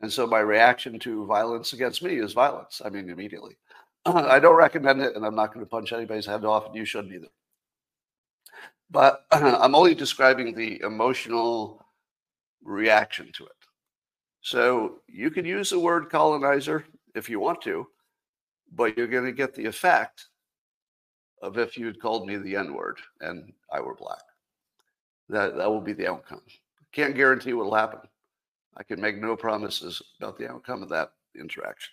And 0.00 0.12
so 0.12 0.26
my 0.26 0.38
reaction 0.38 0.98
to 1.00 1.26
violence 1.26 1.72
against 1.72 2.02
me 2.02 2.18
is 2.18 2.32
violence. 2.32 2.80
I 2.84 2.88
mean, 2.88 3.10
immediately. 3.10 3.58
I 4.06 4.38
don't 4.38 4.56
recommend 4.56 5.00
it, 5.02 5.16
and 5.16 5.26
I'm 5.26 5.34
not 5.34 5.52
going 5.52 5.64
to 5.64 5.68
punch 5.68 5.92
anybody's 5.92 6.26
head 6.26 6.44
off, 6.44 6.66
and 6.66 6.74
you 6.76 6.84
shouldn't 6.84 7.12
either. 7.12 7.28
But 8.90 9.24
I'm 9.30 9.74
only 9.74 9.94
describing 9.94 10.54
the 10.54 10.80
emotional 10.82 11.84
reaction 12.62 13.30
to 13.34 13.44
it. 13.44 13.52
So 14.40 15.00
you 15.06 15.30
can 15.30 15.44
use 15.44 15.70
the 15.70 15.80
word 15.80 16.10
colonizer 16.10 16.84
if 17.14 17.28
you 17.28 17.40
want 17.40 17.60
to, 17.62 17.86
but 18.72 18.96
you're 18.96 19.06
going 19.06 19.24
to 19.24 19.32
get 19.32 19.54
the 19.54 19.66
effect 19.66 20.26
of 21.42 21.58
if 21.58 21.76
you 21.76 21.86
had 21.86 22.00
called 22.00 22.26
me 22.26 22.36
the 22.36 22.56
N 22.56 22.74
word 22.74 22.98
and 23.20 23.52
I 23.72 23.80
were 23.80 23.94
black. 23.94 24.22
That, 25.28 25.56
that 25.56 25.68
will 25.68 25.80
be 25.80 25.92
the 25.92 26.08
outcome. 26.08 26.42
Can't 26.92 27.14
guarantee 27.14 27.52
what 27.52 27.66
will 27.66 27.74
happen. 27.74 28.00
I 28.76 28.82
can 28.82 29.00
make 29.00 29.18
no 29.20 29.36
promises 29.36 30.00
about 30.18 30.38
the 30.38 30.50
outcome 30.50 30.82
of 30.82 30.88
that 30.88 31.12
interaction. 31.38 31.92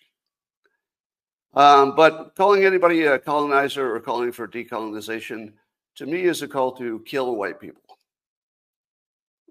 Um, 1.53 1.95
but 1.95 2.35
calling 2.35 2.65
anybody 2.65 3.03
a 3.03 3.17
colonizer 3.17 3.95
or 3.95 3.99
calling 3.99 4.31
for 4.31 4.47
decolonization 4.47 5.53
to 5.95 6.05
me 6.05 6.23
is 6.23 6.41
a 6.41 6.47
call 6.47 6.73
to 6.73 6.99
kill 7.05 7.35
white 7.35 7.59
people. 7.59 7.81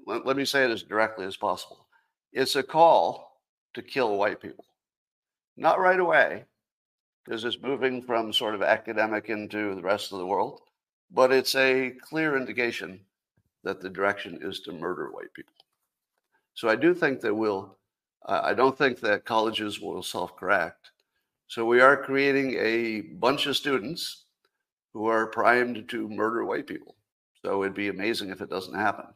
Let, 0.06 0.26
let 0.26 0.36
me 0.36 0.44
say 0.44 0.64
it 0.64 0.70
as 0.70 0.82
directly 0.82 1.26
as 1.26 1.36
possible. 1.36 1.86
It's 2.32 2.56
a 2.56 2.62
call 2.62 3.40
to 3.74 3.82
kill 3.82 4.16
white 4.16 4.40
people. 4.40 4.64
Not 5.56 5.80
right 5.80 6.00
away, 6.00 6.44
because 7.24 7.44
it's 7.44 7.60
moving 7.62 8.02
from 8.02 8.32
sort 8.32 8.54
of 8.54 8.62
academic 8.62 9.30
into 9.30 9.74
the 9.74 9.82
rest 9.82 10.12
of 10.12 10.18
the 10.18 10.26
world, 10.26 10.60
but 11.10 11.32
it's 11.32 11.54
a 11.54 11.90
clear 12.02 12.36
indication 12.36 13.00
that 13.62 13.80
the 13.80 13.88
direction 13.88 14.38
is 14.42 14.60
to 14.60 14.72
murder 14.72 15.10
white 15.10 15.32
people. 15.32 15.54
So 16.54 16.68
I 16.68 16.76
do 16.76 16.92
think 16.92 17.20
that 17.20 17.34
we'll, 17.34 17.76
uh, 18.26 18.40
I 18.42 18.54
don't 18.54 18.76
think 18.76 19.00
that 19.00 19.24
colleges 19.24 19.80
will 19.80 20.02
self 20.02 20.36
correct. 20.36 20.90
So 21.46 21.64
we 21.64 21.80
are 21.80 21.96
creating 21.96 22.56
a 22.58 23.00
bunch 23.00 23.46
of 23.46 23.56
students 23.56 24.23
who 24.94 25.06
are 25.06 25.26
primed 25.26 25.88
to 25.88 26.08
murder 26.08 26.44
white 26.44 26.66
people. 26.66 26.96
So 27.44 27.62
it'd 27.62 27.74
be 27.74 27.88
amazing 27.88 28.30
if 28.30 28.40
it 28.40 28.48
doesn't 28.48 28.78
happen. 28.78 29.06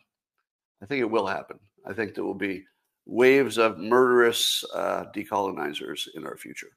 I 0.83 0.87
think 0.87 1.01
it 1.01 1.11
will 1.11 1.27
happen. 1.27 1.59
I 1.87 1.95
think 1.95 2.15
there 2.15 2.25
will 2.25 2.35
be 2.35 2.65
waves 3.07 3.57
of 3.57 3.79
murderous 3.79 4.65
uh, 4.75 5.05
decolonizers 5.15 6.09
in 6.15 6.27
our 6.27 6.37
future, 6.37 6.71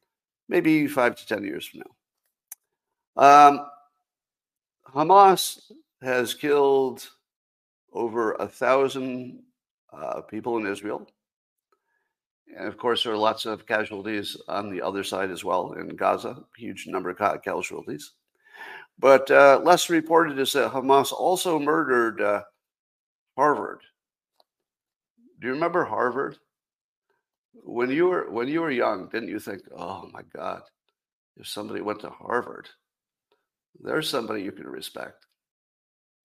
maybe 0.47 0.87
five 0.87 1.15
to 1.15 1.27
10 1.27 1.43
years 1.43 1.67
from 1.67 1.81
now. 3.17 3.49
Um, 3.49 3.67
Hamas 4.93 5.59
has 6.01 6.33
killed 6.33 7.09
over 7.91 8.33
a 8.33 8.47
thousand 8.47 9.41
uh, 9.91 10.21
people 10.21 10.57
in 10.57 10.65
Israel. 10.65 11.05
And 12.57 12.67
of 12.67 12.77
course, 12.77 13.03
there 13.03 13.13
are 13.13 13.17
lots 13.17 13.45
of 13.45 13.65
casualties 13.65 14.37
on 14.47 14.69
the 14.69 14.81
other 14.81 15.03
side 15.03 15.31
as 15.31 15.43
well 15.43 15.73
in 15.73 15.89
Gaza, 15.95 16.43
huge 16.57 16.87
number 16.87 17.09
of 17.09 17.43
casualties. 17.43 18.13
But 19.01 19.31
uh, 19.31 19.59
less 19.63 19.89
reported 19.89 20.37
is 20.37 20.53
that 20.53 20.71
Hamas 20.71 21.11
also 21.11 21.57
murdered 21.57 22.21
uh, 22.21 22.43
Harvard 23.35 23.81
Do 25.39 25.47
you 25.47 25.53
remember 25.53 25.83
Harvard? 25.83 26.37
When 27.63 27.89
you 27.89 28.07
were 28.07 28.29
when 28.29 28.47
you 28.47 28.61
were 28.61 28.71
young, 28.71 29.09
didn't 29.09 29.29
you 29.29 29.39
think, 29.39 29.63
"Oh 29.75 30.07
my 30.13 30.21
God, 30.35 30.61
if 31.37 31.47
somebody 31.47 31.81
went 31.81 31.99
to 32.01 32.09
Harvard, 32.11 32.69
there's 33.79 34.07
somebody 34.07 34.43
you 34.43 34.51
can 34.51 34.67
respect. 34.67 35.25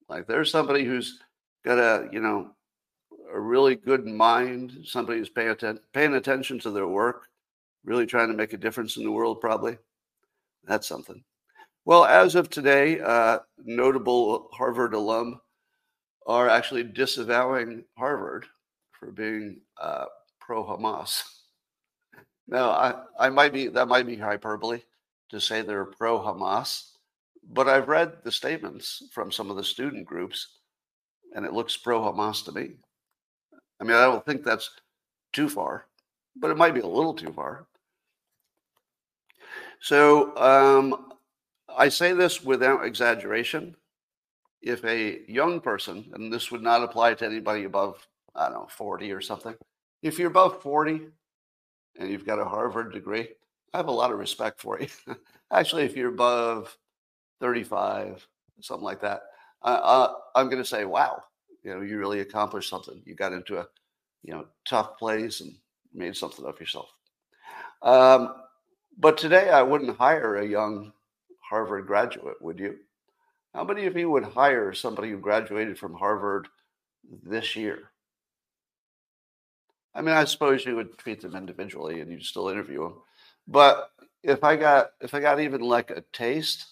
Like 0.07 0.27
there's 0.27 0.51
somebody 0.51 0.85
who's 0.85 1.19
got 1.65 1.79
a 1.79 2.09
you 2.11 2.21
know 2.21 2.51
a 3.33 3.39
really 3.39 3.75
good 3.75 4.05
mind, 4.05 4.77
somebody 4.85 5.19
who's 5.19 5.29
paying 5.29 5.49
atten- 5.49 5.81
paying 5.93 6.13
attention 6.13 6.59
to 6.59 6.71
their 6.71 6.87
work, 6.87 7.27
really 7.83 8.05
trying 8.05 8.29
to 8.29 8.35
make 8.37 8.53
a 8.53 8.57
difference 8.57 8.97
in 8.97 9.03
the 9.03 9.11
world. 9.11 9.41
Probably 9.41 9.77
that's 10.63 10.87
something." 10.87 11.23
Well, 11.87 12.03
as 12.03 12.35
of 12.35 12.49
today, 12.49 12.99
uh, 12.99 13.39
notable 13.63 14.49
Harvard 14.51 14.93
alum 14.93 15.39
are 16.25 16.49
actually 16.49 16.83
disavowing 16.83 17.85
Harvard 17.97 18.45
for 18.91 19.09
being 19.09 19.61
uh, 19.81 20.05
pro 20.41 20.65
Hamas. 20.65 21.23
Now, 22.49 22.71
I, 22.71 22.95
I 23.19 23.29
might 23.29 23.51
be 23.51 23.67
that 23.67 23.89
might 23.89 24.05
be 24.05 24.15
hyperbole 24.15 24.81
to 25.29 25.39
say 25.39 25.61
they're 25.61 25.83
pro 25.83 26.17
Hamas, 26.19 26.91
but 27.51 27.67
I've 27.67 27.89
read 27.89 28.23
the 28.23 28.31
statements 28.31 29.03
from 29.11 29.33
some 29.33 29.49
of 29.49 29.57
the 29.57 29.63
student 29.65 30.05
groups, 30.05 30.47
and 31.35 31.45
it 31.45 31.51
looks 31.51 31.75
pro 31.75 32.01
Hamas 32.01 32.43
to 32.45 32.53
me. 32.53 32.71
I 33.81 33.83
mean, 33.83 33.97
I 33.97 34.05
don't 34.05 34.25
think 34.25 34.43
that's 34.43 34.69
too 35.33 35.49
far, 35.49 35.87
but 36.37 36.51
it 36.51 36.57
might 36.57 36.73
be 36.73 36.79
a 36.79 36.87
little 36.87 37.13
too 37.13 37.33
far. 37.33 37.67
So 39.81 40.35
um, 40.37 41.16
I 41.69 41.89
say 41.89 42.13
this 42.13 42.43
without 42.43 42.85
exaggeration. 42.85 43.75
If 44.61 44.83
a 44.83 45.21
young 45.27 45.59
person, 45.59 46.09
and 46.13 46.31
this 46.31 46.51
would 46.51 46.63
not 46.63 46.83
apply 46.83 47.13
to 47.15 47.25
anybody 47.25 47.65
above, 47.65 48.07
I 48.35 48.49
don't 48.49 48.53
know, 48.53 48.67
40 48.69 49.11
or 49.11 49.21
something, 49.21 49.55
if 50.01 50.17
you're 50.17 50.29
above 50.29 50.61
40 50.61 51.07
and 51.99 52.09
you've 52.09 52.25
got 52.25 52.39
a 52.39 52.45
Harvard 52.45 52.93
degree, 52.93 53.29
I 53.73 53.77
have 53.77 53.87
a 53.87 53.91
lot 53.91 54.11
of 54.11 54.19
respect 54.19 54.59
for 54.59 54.79
you. 54.79 54.87
Actually, 55.51 55.83
if 55.83 55.95
you're 55.95 56.09
above 56.09 56.75
35, 57.41 58.27
something 58.61 58.83
like 58.83 59.01
that, 59.01 59.21
uh, 59.61 60.13
I'm 60.35 60.49
going 60.49 60.61
to 60.61 60.67
say, 60.67 60.85
wow, 60.85 61.23
you 61.63 61.73
know, 61.73 61.81
you 61.81 61.97
really 61.97 62.21
accomplished 62.21 62.69
something. 62.69 63.01
You 63.05 63.15
got 63.15 63.33
into 63.33 63.59
a, 63.59 63.67
you 64.23 64.33
know, 64.33 64.45
tough 64.67 64.97
place 64.97 65.41
and 65.41 65.53
made 65.93 66.15
something 66.15 66.45
of 66.45 66.59
yourself. 66.59 66.89
Um, 67.81 68.35
but 68.97 69.17
today, 69.17 69.49
I 69.49 69.61
wouldn't 69.61 69.97
hire 69.97 70.37
a 70.37 70.47
young 70.47 70.93
Harvard 71.49 71.87
graduate, 71.87 72.41
would 72.41 72.59
you? 72.59 72.77
How 73.53 73.63
many 73.63 73.85
of 73.85 73.95
you 73.95 74.09
would 74.09 74.23
hire 74.23 74.73
somebody 74.73 75.09
who 75.09 75.17
graduated 75.17 75.79
from 75.79 75.93
Harvard 75.93 76.47
this 77.23 77.55
year? 77.55 77.91
I 79.95 80.01
mean, 80.01 80.15
I 80.15 80.25
suppose 80.25 80.65
you 80.65 80.75
would 80.75 80.97
treat 80.97 81.21
them 81.21 81.35
individually 81.35 82.01
and 82.01 82.11
you'd 82.11 82.23
still 82.23 82.49
interview 82.49 82.83
them. 82.83 82.93
But 83.47 83.91
if 84.23 84.43
I 84.43 84.55
got 84.57 84.91
if 85.01 85.13
I 85.13 85.19
got 85.19 85.39
even 85.39 85.61
like 85.61 85.89
a 85.89 86.03
taste 86.13 86.65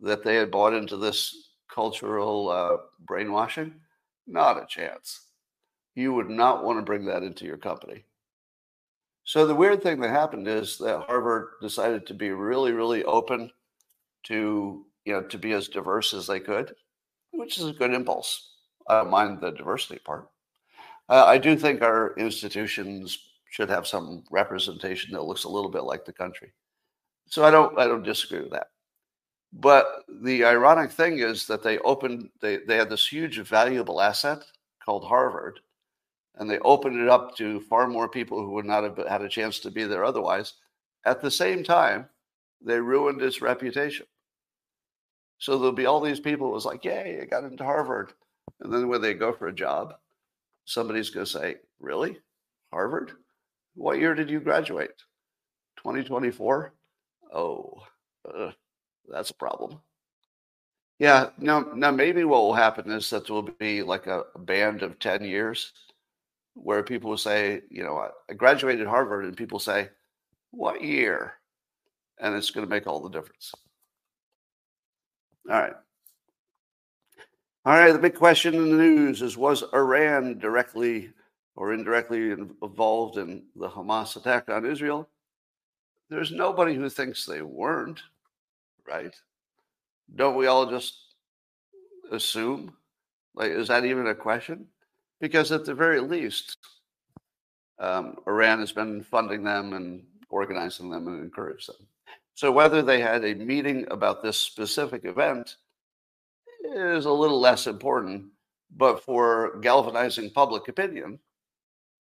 that 0.00 0.24
they 0.24 0.36
had 0.36 0.50
bought 0.50 0.74
into 0.74 0.96
this 0.96 1.50
cultural 1.72 2.48
uh, 2.48 2.76
brainwashing, 3.00 3.74
not 4.26 4.62
a 4.62 4.66
chance. 4.66 5.26
You 5.94 6.12
would 6.14 6.30
not 6.30 6.64
want 6.64 6.78
to 6.78 6.84
bring 6.84 7.04
that 7.06 7.22
into 7.22 7.44
your 7.44 7.56
company. 7.56 8.04
So 9.24 9.46
the 9.46 9.54
weird 9.54 9.82
thing 9.82 10.00
that 10.00 10.10
happened 10.10 10.48
is 10.48 10.78
that 10.78 11.06
Harvard 11.06 11.50
decided 11.60 12.06
to 12.06 12.14
be 12.14 12.30
really, 12.30 12.72
really 12.72 13.04
open 13.04 13.50
to 14.24 14.86
you 15.04 15.12
know 15.12 15.22
to 15.22 15.38
be 15.38 15.52
as 15.52 15.68
diverse 15.68 16.14
as 16.14 16.26
they 16.26 16.40
could, 16.40 16.74
which 17.32 17.58
is 17.58 17.66
a 17.66 17.72
good 17.72 17.92
impulse. 17.92 18.50
I 18.88 18.98
don't 18.98 19.10
mind 19.10 19.40
the 19.40 19.50
diversity 19.50 20.00
part. 20.04 20.28
Uh, 21.08 21.24
I 21.26 21.38
do 21.38 21.56
think 21.56 21.82
our 21.82 22.14
institutions 22.16 23.18
should 23.50 23.68
have 23.68 23.86
some 23.86 24.24
representation 24.30 25.12
that 25.12 25.22
looks 25.22 25.44
a 25.44 25.48
little 25.48 25.70
bit 25.70 25.84
like 25.84 26.04
the 26.04 26.12
country. 26.12 26.52
So 27.28 27.44
I 27.44 27.50
don't 27.50 27.78
I 27.78 27.86
don't 27.86 28.02
disagree 28.02 28.40
with 28.40 28.52
that. 28.52 28.68
But 29.52 30.04
the 30.22 30.44
ironic 30.44 30.90
thing 30.90 31.18
is 31.18 31.46
that 31.46 31.62
they 31.62 31.78
opened 31.78 32.30
they, 32.40 32.58
they 32.58 32.76
had 32.76 32.88
this 32.88 33.06
huge 33.06 33.38
valuable 33.40 34.00
asset 34.00 34.42
called 34.84 35.04
Harvard, 35.04 35.60
and 36.36 36.50
they 36.50 36.58
opened 36.60 37.00
it 37.00 37.08
up 37.08 37.36
to 37.36 37.60
far 37.60 37.86
more 37.86 38.08
people 38.08 38.40
who 38.40 38.52
would 38.52 38.64
not 38.64 38.84
have 38.84 38.96
had 39.08 39.22
a 39.22 39.28
chance 39.28 39.58
to 39.60 39.70
be 39.70 39.84
there 39.84 40.04
otherwise. 40.04 40.54
At 41.04 41.20
the 41.20 41.30
same 41.30 41.62
time, 41.62 42.08
they 42.64 42.80
ruined 42.80 43.20
its 43.20 43.42
reputation. 43.42 44.06
So 45.42 45.58
there'll 45.58 45.72
be 45.72 45.86
all 45.86 46.00
these 46.00 46.20
people 46.20 46.52
was 46.52 46.64
like, 46.64 46.84
yay, 46.84 47.18
I 47.20 47.24
got 47.24 47.42
into 47.42 47.64
Harvard. 47.64 48.12
And 48.60 48.72
then 48.72 48.86
when 48.86 49.02
they 49.02 49.12
go 49.12 49.32
for 49.32 49.48
a 49.48 49.52
job, 49.52 49.92
somebody's 50.66 51.10
going 51.10 51.26
to 51.26 51.32
say, 51.32 51.56
really? 51.80 52.20
Harvard? 52.72 53.10
What 53.74 53.98
year 53.98 54.14
did 54.14 54.30
you 54.30 54.38
graduate? 54.38 54.92
2024? 55.78 56.74
Oh, 57.34 57.74
uh, 58.32 58.52
that's 59.08 59.30
a 59.30 59.34
problem. 59.34 59.80
Yeah, 61.00 61.30
now, 61.38 61.66
now 61.74 61.90
maybe 61.90 62.22
what 62.22 62.42
will 62.42 62.54
happen 62.54 62.88
is 62.92 63.10
that 63.10 63.26
there 63.26 63.34
will 63.34 63.42
be 63.42 63.82
like 63.82 64.06
a 64.06 64.22
band 64.38 64.84
of 64.84 65.00
10 65.00 65.24
years 65.24 65.72
where 66.54 66.84
people 66.84 67.10
will 67.10 67.18
say, 67.18 67.62
you 67.68 67.82
know, 67.82 68.08
I 68.30 68.34
graduated 68.34 68.86
Harvard, 68.86 69.24
and 69.24 69.36
people 69.36 69.58
say, 69.58 69.88
what 70.52 70.84
year? 70.84 71.32
And 72.20 72.36
it's 72.36 72.50
going 72.50 72.64
to 72.64 72.70
make 72.70 72.86
all 72.86 73.00
the 73.00 73.10
difference. 73.10 73.52
All 75.50 75.60
right. 75.60 75.74
All 77.64 77.74
right. 77.74 77.92
The 77.92 77.98
big 77.98 78.14
question 78.14 78.54
in 78.54 78.70
the 78.70 78.76
news 78.76 79.22
is 79.22 79.36
Was 79.36 79.64
Iran 79.72 80.38
directly 80.38 81.10
or 81.56 81.74
indirectly 81.74 82.30
involved 82.30 83.18
in 83.18 83.44
the 83.56 83.68
Hamas 83.68 84.16
attack 84.16 84.48
on 84.48 84.64
Israel? 84.64 85.08
There's 86.08 86.30
nobody 86.30 86.74
who 86.74 86.88
thinks 86.88 87.24
they 87.24 87.42
weren't, 87.42 88.02
right? 88.86 89.14
Don't 90.14 90.36
we 90.36 90.46
all 90.46 90.68
just 90.68 91.14
assume? 92.10 92.76
Like, 93.34 93.50
is 93.50 93.68
that 93.68 93.84
even 93.84 94.06
a 94.06 94.14
question? 94.14 94.66
Because 95.20 95.52
at 95.52 95.64
the 95.64 95.74
very 95.74 96.00
least, 96.00 96.58
um, 97.78 98.16
Iran 98.26 98.60
has 98.60 98.72
been 98.72 99.02
funding 99.02 99.42
them 99.42 99.72
and 99.72 100.04
organizing 100.28 100.90
them 100.90 101.08
and 101.08 101.22
encouraging 101.22 101.74
them. 101.78 101.86
So 102.34 102.50
whether 102.50 102.82
they 102.82 103.00
had 103.00 103.24
a 103.24 103.34
meeting 103.34 103.86
about 103.90 104.22
this 104.22 104.38
specific 104.38 105.04
event 105.04 105.56
is 106.64 107.04
a 107.04 107.12
little 107.12 107.40
less 107.40 107.66
important, 107.66 108.26
but 108.76 109.02
for 109.02 109.58
galvanizing 109.60 110.30
public 110.30 110.68
opinion, 110.68 111.18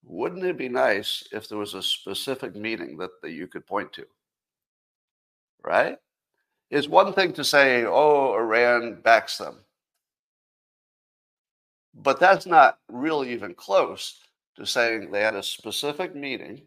wouldn't 0.04 0.46
it 0.46 0.58
be 0.58 0.70
nice 0.70 1.28
if 1.32 1.50
there 1.50 1.58
was 1.58 1.74
a 1.74 1.84
specific 1.84 2.56
meeting 2.56 2.98
that, 2.98 3.10
that 3.22 3.32
you 3.32 3.48
could 3.48 3.65
point 3.65 3.92
to? 3.94 4.06
Right? 5.63 5.98
It's 6.70 6.88
one 6.88 7.13
thing 7.13 7.34
to 7.34 7.44
say, 7.44 7.86
oh, 7.86 8.36
Iran 8.36 9.02
backs 9.02 9.38
them. 9.38 9.60
But 11.96 12.20
that's 12.20 12.46
not 12.46 12.80
really 12.89 13.34
even 13.34 13.56
close 13.56 14.20
to 14.56 14.65
saying 14.65 15.10
they 15.10 15.22
had 15.22 15.36
a 15.36 15.44
specific 15.44 16.15
meeting 16.15 16.62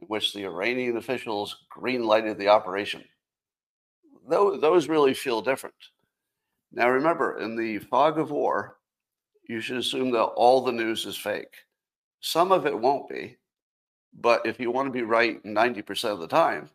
in 0.00 0.06
which 0.08 0.32
the 0.32 0.44
Iranian 0.44 0.96
officials 0.96 1.56
greenlighted 1.76 2.38
the 2.38 2.48
operation. 2.48 3.04
Those, 4.28 4.60
those 4.60 4.88
really 4.88 5.14
feel 5.14 5.42
different. 5.42 5.74
Now, 6.72 6.88
remember, 6.90 7.38
in 7.38 7.56
the 7.56 7.78
fog 7.78 8.18
of 8.18 8.30
war, 8.30 8.78
you 9.48 9.60
should 9.60 9.76
assume 9.76 10.10
that 10.12 10.22
all 10.22 10.62
the 10.62 10.72
news 10.72 11.06
is 11.06 11.16
fake. 11.16 11.54
Some 12.20 12.50
of 12.50 12.66
it 12.66 12.78
won't 12.78 13.08
be, 13.08 13.36
but 14.18 14.44
if 14.46 14.58
you 14.58 14.70
want 14.70 14.86
to 14.86 14.92
be 14.92 15.02
right 15.02 15.42
90% 15.44 16.04
of 16.04 16.20
the 16.20 16.26
time, 16.26 16.70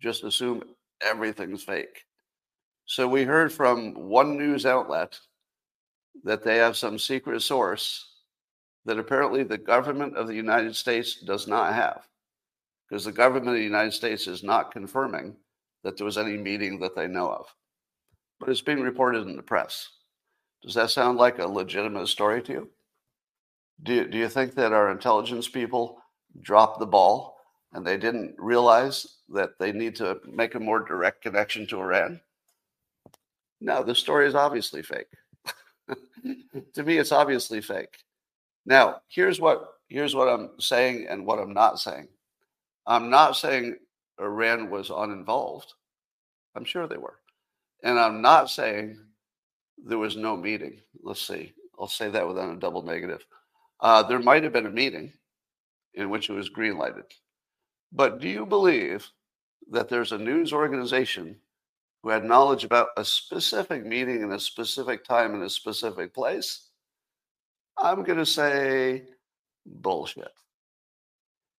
just 0.00 0.24
assume 0.24 0.62
everything's 1.02 1.62
fake. 1.62 2.04
So 2.86 3.06
we 3.06 3.24
heard 3.24 3.52
from 3.52 3.94
one 3.94 4.38
news 4.38 4.64
outlet 4.64 5.18
that 6.24 6.42
they 6.42 6.56
have 6.56 6.76
some 6.76 6.98
secret 6.98 7.42
source 7.42 8.06
that 8.84 8.98
apparently 8.98 9.42
the 9.42 9.58
government 9.58 10.16
of 10.16 10.28
the 10.28 10.34
United 10.34 10.74
States 10.74 11.20
does 11.20 11.46
not 11.46 11.74
have 11.74 12.06
because 12.88 13.04
the 13.04 13.12
government 13.12 13.48
of 13.48 13.54
the 13.54 13.62
United 13.62 13.92
States 13.92 14.26
is 14.26 14.42
not 14.42 14.72
confirming 14.72 15.36
that 15.82 15.96
there 15.96 16.04
was 16.04 16.18
any 16.18 16.36
meeting 16.36 16.78
that 16.80 16.94
they 16.94 17.06
know 17.06 17.28
of. 17.28 17.46
But 18.38 18.48
it's 18.48 18.60
being 18.60 18.80
reported 18.80 19.26
in 19.26 19.36
the 19.36 19.42
press. 19.42 19.88
Does 20.62 20.74
that 20.74 20.90
sound 20.90 21.18
like 21.18 21.38
a 21.38 21.46
legitimate 21.46 22.08
story 22.08 22.42
to 22.42 22.52
you? 22.52 22.70
Do 23.82 23.94
you, 23.94 24.08
do 24.08 24.18
you 24.18 24.28
think 24.28 24.54
that 24.54 24.72
our 24.72 24.90
intelligence 24.90 25.48
people 25.48 25.98
dropped 26.42 26.80
the 26.80 26.86
ball 26.86 27.36
and 27.72 27.86
they 27.86 27.96
didn't 27.96 28.34
realize 28.38 29.06
that 29.28 29.50
they 29.58 29.72
need 29.72 29.96
to 29.96 30.18
make 30.26 30.54
a 30.54 30.60
more 30.60 30.80
direct 30.80 31.22
connection 31.22 31.66
to 31.68 31.80
Iran? 31.80 32.20
No, 33.60 33.82
the 33.82 33.94
story 33.94 34.26
is 34.26 34.34
obviously 34.34 34.82
fake. 34.82 35.06
to 36.74 36.82
me, 36.82 36.98
it's 36.98 37.12
obviously 37.12 37.60
fake. 37.60 37.98
Now, 38.64 39.02
here's 39.08 39.40
what 39.40 39.74
here's 39.88 40.14
what 40.14 40.28
I'm 40.28 40.50
saying 40.58 41.06
and 41.08 41.24
what 41.24 41.38
I'm 41.38 41.54
not 41.54 41.78
saying. 41.78 42.08
I'm 42.86 43.10
not 43.10 43.36
saying 43.36 43.76
Iran 44.20 44.70
was 44.70 44.90
uninvolved. 44.90 45.72
I'm 46.54 46.64
sure 46.64 46.86
they 46.86 46.96
were. 46.96 47.18
And 47.82 47.98
I'm 47.98 48.22
not 48.22 48.50
saying 48.50 48.98
there 49.84 49.98
was 49.98 50.16
no 50.16 50.36
meeting. 50.36 50.80
Let's 51.02 51.26
see. 51.26 51.52
I'll 51.78 51.88
say 51.88 52.08
that 52.10 52.26
without 52.26 52.54
a 52.54 52.58
double 52.58 52.82
negative. 52.82 53.24
Uh, 53.80 54.02
there 54.02 54.18
might 54.18 54.42
have 54.42 54.52
been 54.52 54.66
a 54.66 54.70
meeting 54.70 55.12
in 55.94 56.10
which 56.10 56.30
it 56.30 56.32
was 56.32 56.48
green 56.48 56.78
lighted. 56.78 57.04
But 57.92 58.20
do 58.20 58.28
you 58.28 58.46
believe 58.46 59.08
that 59.70 59.88
there's 59.88 60.12
a 60.12 60.18
news 60.18 60.52
organization 60.52 61.36
who 62.02 62.10
had 62.10 62.24
knowledge 62.24 62.64
about 62.64 62.88
a 62.96 63.04
specific 63.04 63.84
meeting 63.84 64.22
in 64.22 64.32
a 64.32 64.40
specific 64.40 65.04
time 65.04 65.34
in 65.34 65.42
a 65.42 65.50
specific 65.50 66.14
place? 66.14 66.68
I'm 67.78 68.04
going 68.04 68.18
to 68.18 68.26
say 68.26 69.04
bullshit. 69.66 70.32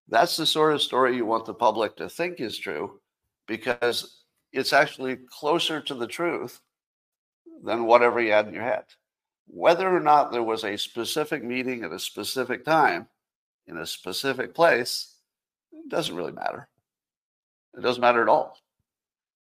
That's 0.09 0.37
the 0.37 0.45
sort 0.45 0.73
of 0.73 0.81
story 0.81 1.15
you 1.15 1.25
want 1.25 1.45
the 1.45 1.53
public 1.53 1.95
to 1.97 2.09
think 2.09 2.39
is 2.39 2.57
true 2.57 2.99
because 3.47 4.23
it's 4.53 4.73
actually 4.73 5.17
closer 5.29 5.81
to 5.81 5.93
the 5.93 6.07
truth 6.07 6.61
than 7.63 7.85
whatever 7.85 8.21
you 8.21 8.31
had 8.31 8.47
in 8.47 8.53
your 8.53 8.63
head. 8.63 8.85
Whether 9.47 9.87
or 9.87 9.99
not 9.99 10.31
there 10.31 10.43
was 10.43 10.63
a 10.63 10.77
specific 10.77 11.43
meeting 11.43 11.83
at 11.83 11.91
a 11.91 11.99
specific 11.99 12.63
time 12.63 13.07
in 13.67 13.77
a 13.77 13.85
specific 13.85 14.53
place 14.53 15.15
doesn't 15.89 16.15
really 16.15 16.31
matter. 16.31 16.67
It 17.77 17.81
doesn't 17.81 18.01
matter 18.01 18.21
at 18.21 18.29
all. 18.29 18.57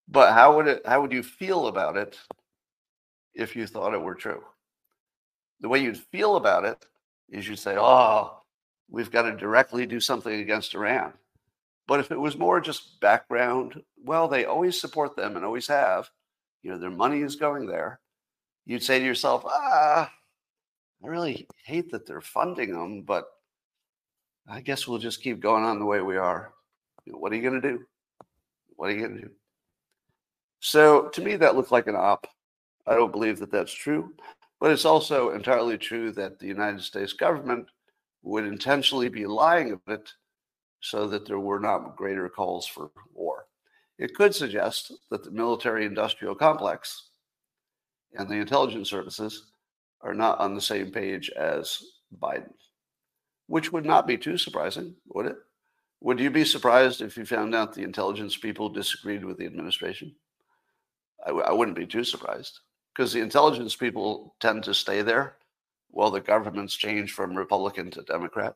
But 0.09 0.33
how 0.33 0.57
would 0.57 0.69
it 0.69 0.87
how 0.87 1.03
would 1.03 1.13
you 1.13 1.23
feel 1.23 1.67
about 1.67 1.97
it 1.97 2.19
if 3.35 3.57
you 3.57 3.67
thought 3.67 3.95
it 3.95 4.01
were 4.01 4.15
true? 4.15 4.43
The 5.61 5.69
way 5.69 5.81
you'd 5.81 5.99
feel 5.99 6.37
about 6.37 6.65
it 6.65 6.85
is 7.29 7.49
you'd 7.49 7.59
say, 7.59 7.77
"Oh, 7.79 8.43
we've 8.89 9.11
got 9.11 9.23
to 9.23 9.37
directly 9.37 9.87
do 9.87 10.01
something 10.01 10.41
against 10.41 10.75
Iran." 10.75 11.13
But 11.87 12.01
if 12.01 12.11
it 12.11 12.21
was 12.21 12.37
more 12.37 12.61
just 12.61 13.01
background, 13.01 13.81
well, 14.05 14.29
they 14.29 14.45
always 14.45 14.81
support 14.81 15.17
them 15.17 15.37
and 15.37 15.45
always 15.45 15.69
have. 15.69 16.11
You 16.63 16.71
know, 16.73 16.79
their 16.79 16.91
money 16.91 17.23
is 17.23 17.37
going 17.37 17.67
there. 17.67 18.01
You'd 18.65 18.83
say 18.83 18.99
to 18.99 19.05
yourself, 19.05 19.45
"Ah, 19.47 20.13
I 21.03 21.07
really 21.07 21.47
hate 21.65 21.91
that 21.93 22.07
they're 22.07 22.21
funding 22.21 22.73
them, 22.73 23.03
but 23.03 23.27
I 24.49 24.61
guess 24.61 24.87
we'll 24.87 24.99
just 24.99 25.23
keep 25.23 25.41
going 25.41 25.65
on 25.65 25.79
the 25.79 25.87
way 25.87 26.01
we 26.01 26.17
are. 26.17 26.53
You 27.05 27.13
know, 27.13 27.19
what 27.19 27.33
are 27.33 27.37
you 27.37 27.43
going 27.43 27.61
to 27.61 27.69
do? 27.69 27.85
What 28.77 28.91
are 28.91 28.93
you 28.93 29.01
going 29.01 29.17
to 29.17 29.23
do? 29.23 29.31
So 30.61 31.09
to 31.09 31.21
me, 31.21 31.37
that 31.37 31.55
looked 31.55 31.73
like 31.73 31.87
an 31.87 31.97
op. 31.97 32.27
I 32.87 32.95
don't 32.95 33.13
believe 33.13 33.39
that 33.39 33.51
that's 33.51 33.73
true, 33.73 34.15
but 34.61 34.71
it's 34.71 34.85
also 34.85 35.31
entirely 35.31 35.79
true 35.79 36.13
that 36.13 36.39
the 36.39 36.47
United 36.47 36.83
States 36.83 37.13
government 37.13 37.67
would 38.27 38.45
intentionally 38.45 39.09
be 39.09 39.27
lying 39.27 39.73
about 39.73 40.01
it 40.01 40.13
so 40.81 41.07
that 41.07 41.27
there 41.27 41.41
were 41.41 41.61
not 41.61 41.97
greater 41.97 42.29
calls 42.29 42.67
for 42.67 42.91
war. 43.15 43.47
It 43.99 44.15
could 44.15 44.35
suggest 44.35 44.93
that 45.11 45.25
the 45.25 45.31
military 45.31 45.87
industrial 45.87 46.35
complex 46.35 47.09
and 48.13 48.29
the 48.29 48.37
intelligence 48.37 48.91
services 48.91 49.47
are 50.03 50.15
not 50.15 50.39
on 50.39 50.55
the 50.55 50.61
same 50.61 50.91
page 50.91 51.31
as 51.31 51.83
Biden 52.21 52.53
which 53.47 53.73
would 53.73 53.87
not 53.87 54.07
be 54.07 54.19
too 54.19 54.37
surprising, 54.37 54.95
would 55.09 55.27
it? 55.27 55.37
Would 56.01 56.21
you 56.21 56.31
be 56.31 56.45
surprised 56.45 57.01
if 57.01 57.17
you 57.17 57.25
found 57.25 57.55
out 57.55 57.75
the 57.75 57.83
intelligence 57.83 58.37
people 58.37 58.69
disagreed 58.69 59.25
with 59.25 59.39
the 59.39 59.47
administration? 59.47 60.15
I 61.25 61.29
w- 61.29 61.45
I 61.45 61.53
wouldn't 61.53 61.77
be 61.77 61.87
too 61.87 62.05
surprised 62.05 62.61
because 62.95 63.13
the 63.13 63.21
intelligence 63.21 63.75
people 63.75 64.35
tend 64.41 64.65
to 64.65 64.75
stay 64.75 65.03
there 65.03 65.37
while 65.97 66.11
the 66.11 66.21
governments 66.21 66.77
change 66.77 67.13
from 67.13 67.35
Republican 67.35 67.91
to 67.91 68.03
Democrat. 68.03 68.55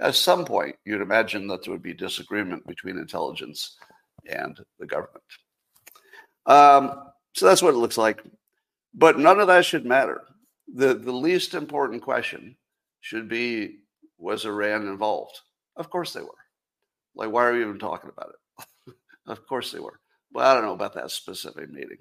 At 0.00 0.14
some 0.14 0.46
point, 0.46 0.76
you'd 0.86 1.02
imagine 1.02 1.46
that 1.48 1.62
there 1.62 1.72
would 1.72 1.82
be 1.82 1.92
disagreement 1.92 2.66
between 2.66 2.96
intelligence 2.96 3.76
and 4.26 4.58
the 4.78 4.86
government. 4.86 5.22
Um, 6.46 7.10
so 7.34 7.44
that's 7.44 7.60
what 7.60 7.74
it 7.74 7.76
looks 7.76 7.98
like. 7.98 8.22
But 8.94 9.18
none 9.18 9.38
of 9.38 9.48
that 9.48 9.66
should 9.66 9.84
matter. 9.84 10.22
The, 10.66 10.94
the 10.94 11.12
least 11.12 11.52
important 11.52 12.00
question 12.00 12.56
should 13.00 13.28
be 13.28 13.80
was 14.16 14.46
Iran 14.46 14.88
involved? 14.88 15.38
Of 15.76 15.90
course 15.90 16.14
they 16.14 16.22
were. 16.22 16.30
Like, 17.14 17.30
why 17.30 17.44
are 17.44 17.52
we 17.52 17.60
even 17.60 17.78
talking 17.78 18.08
about 18.08 18.32
it? 18.88 18.94
of 19.26 19.46
course 19.46 19.72
they 19.72 19.78
were. 19.78 20.00
But 20.32 20.46
I 20.46 20.54
don't 20.54 20.64
know 20.64 20.72
about 20.72 20.94
that 20.94 21.10
specific 21.10 21.70
meeting. 21.70 21.98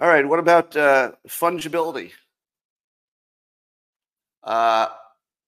All 0.00 0.06
right, 0.08 0.26
what 0.26 0.38
about 0.38 0.76
uh, 0.76 1.12
fungibility? 1.26 2.12
Uh, 4.44 4.88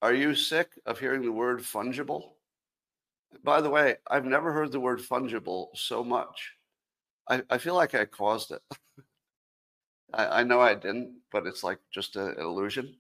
are 0.03 0.13
you 0.13 0.35
sick 0.35 0.73
of 0.87 0.99
hearing 0.99 1.23
the 1.23 1.31
word 1.31 1.61
fungible? 1.61 2.33
By 3.45 3.61
the 3.61 3.71
way, 3.71 3.97
I've 4.09 4.25
never 4.25 4.53
heard 4.53 4.73
the 4.73 4.81
word 4.81 4.99
fungible 4.99 5.69
so 5.75 6.03
much. 6.03 6.53
I, 7.29 7.43
I 7.49 7.59
feel 7.59 7.75
like 7.75 7.95
I 7.95 8.05
caused 8.07 8.51
it. 8.51 8.63
I, 10.13 10.41
I, 10.41 10.43
know 10.43 10.61
I 10.61 10.75
didn't, 10.75 11.21
but 11.31 11.47
it's 11.47 11.63
like 11.63 11.79
just 11.93 12.17
a, 12.17 12.31
an 12.31 12.41
illusion 12.41 12.97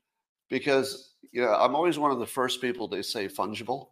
because 0.49 1.15
you 1.33 1.43
know 1.43 1.53
I'm 1.53 1.75
always 1.75 1.99
one 1.99 2.13
of 2.13 2.21
the 2.21 2.27
first 2.27 2.61
people 2.61 2.89
to 2.89 3.03
say 3.03 3.27
fungible 3.27 3.89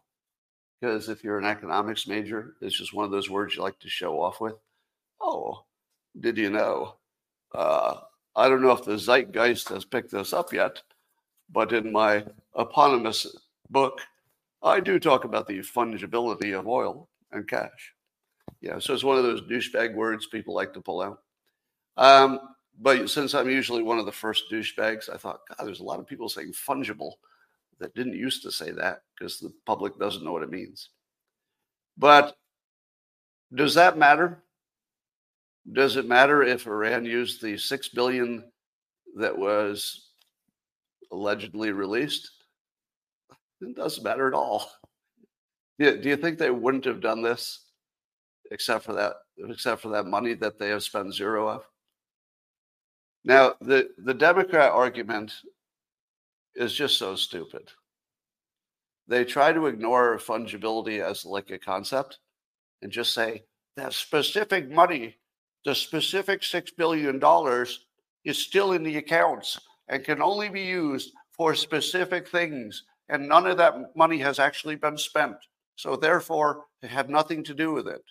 because 0.79 1.09
if 1.09 1.23
you're 1.25 1.39
an 1.39 1.45
economics 1.45 2.07
major, 2.07 2.55
it's 2.61 2.77
just 2.77 2.93
one 2.93 3.03
of 3.05 3.11
those 3.11 3.29
words 3.29 3.55
you 3.55 3.61
like 3.63 3.79
to 3.79 3.89
show 3.89 4.21
off 4.21 4.39
with. 4.39 4.55
Oh, 5.21 5.65
did 6.19 6.37
you 6.37 6.49
know? 6.49 6.98
Uh, 7.53 7.95
I 8.35 8.47
don't 8.47 8.61
know 8.61 8.71
if 8.71 8.85
the 8.85 8.97
zeitgeist 8.97 9.69
has 9.69 9.85
picked 9.85 10.11
this 10.11 10.33
up 10.33 10.53
yet, 10.53 10.81
but 11.51 11.73
in 11.73 11.91
my 11.91 12.25
eponymous 12.55 13.27
book, 13.69 13.99
I 14.61 14.79
do 14.79 14.99
talk 14.99 15.23
about 15.23 15.47
the 15.47 15.59
fungibility 15.59 16.57
of 16.57 16.67
oil 16.67 17.09
and 17.31 17.47
cash. 17.47 17.93
Yeah, 18.61 18.79
so 18.79 18.93
it's 18.93 19.03
one 19.03 19.17
of 19.17 19.23
those 19.23 19.41
douchebag 19.41 19.95
words 19.95 20.27
people 20.27 20.53
like 20.53 20.73
to 20.73 20.81
pull 20.81 21.01
out. 21.01 21.19
Um, 21.97 22.39
but 22.81 23.09
since 23.09 23.33
I'm 23.33 23.49
usually 23.49 23.83
one 23.83 23.99
of 23.99 24.05
the 24.05 24.11
first 24.11 24.45
douchebags, 24.51 25.09
I 25.09 25.17
thought, 25.17 25.41
God, 25.49 25.65
there's 25.65 25.81
a 25.81 25.85
lot 25.85 25.99
of 25.99 26.07
people 26.07 26.29
saying 26.29 26.53
fungible 26.53 27.13
that 27.79 27.95
didn't 27.95 28.13
used 28.13 28.43
to 28.43 28.51
say 28.51 28.71
that 28.71 29.03
because 29.17 29.39
the 29.39 29.53
public 29.65 29.97
doesn't 29.97 30.23
know 30.23 30.31
what 30.31 30.43
it 30.43 30.51
means. 30.51 30.89
But 31.97 32.37
does 33.53 33.73
that 33.75 33.97
matter? 33.97 34.43
Does 35.73 35.97
it 35.97 36.07
matter 36.07 36.43
if 36.43 36.67
Iran 36.67 37.05
used 37.05 37.41
the 37.41 37.57
six 37.57 37.89
billion 37.89 38.51
that 39.17 39.37
was 39.37 40.11
allegedly 41.11 41.71
released? 41.71 42.31
It 43.61 43.75
doesn't 43.75 44.03
matter 44.03 44.27
at 44.27 44.33
all. 44.33 44.71
Do 45.79 45.99
you 46.03 46.17
think 46.17 46.37
they 46.37 46.51
wouldn't 46.51 46.85
have 46.85 47.01
done 47.01 47.21
this 47.21 47.65
except 48.51 48.83
for 48.83 48.93
that, 48.93 49.13
except 49.49 49.81
for 49.81 49.89
that 49.89 50.05
money 50.05 50.33
that 50.33 50.57
they 50.57 50.69
have 50.69 50.83
spent 50.83 51.13
zero 51.13 51.47
of? 51.47 51.63
Now, 53.23 53.53
the, 53.61 53.89
the 53.97 54.13
Democrat 54.13 54.71
argument 54.71 55.33
is 56.55 56.73
just 56.73 56.97
so 56.97 57.15
stupid. 57.15 57.69
They 59.07 59.23
try 59.23 59.53
to 59.53 59.67
ignore 59.67 60.17
fungibility 60.17 60.99
as 61.01 61.25
like 61.25 61.51
a 61.51 61.59
concept 61.59 62.19
and 62.81 62.91
just 62.91 63.13
say 63.13 63.43
that 63.75 63.93
specific 63.93 64.69
money, 64.69 65.18
the 65.65 65.75
specific 65.75 66.41
$6 66.41 66.75
billion, 66.77 67.21
is 68.25 68.37
still 68.37 68.73
in 68.73 68.83
the 68.83 68.97
accounts 68.97 69.59
and 69.87 70.03
can 70.03 70.21
only 70.21 70.49
be 70.49 70.61
used 70.61 71.11
for 71.31 71.55
specific 71.55 72.27
things. 72.27 72.83
And 73.09 73.27
none 73.27 73.47
of 73.47 73.57
that 73.57 73.95
money 73.95 74.19
has 74.19 74.39
actually 74.39 74.75
been 74.75 74.97
spent. 74.97 75.35
So 75.75 75.95
therefore, 75.95 76.65
it 76.81 76.89
had 76.89 77.09
nothing 77.09 77.43
to 77.45 77.53
do 77.53 77.71
with 77.73 77.87
it. 77.87 78.03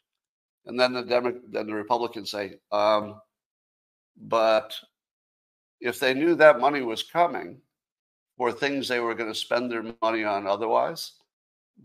And 0.66 0.78
then 0.78 0.92
the 0.92 1.02
Demo- 1.02 1.40
then 1.48 1.66
the 1.66 1.74
Republicans 1.74 2.30
say, 2.30 2.58
um, 2.72 3.20
but 4.16 4.74
if 5.80 6.00
they 6.00 6.14
knew 6.14 6.34
that 6.34 6.60
money 6.60 6.82
was 6.82 7.02
coming 7.02 7.60
for 8.36 8.52
things 8.52 8.88
they 8.88 9.00
were 9.00 9.14
going 9.14 9.32
to 9.32 9.38
spend 9.38 9.70
their 9.70 9.84
money 10.02 10.24
on 10.24 10.46
otherwise, 10.46 11.12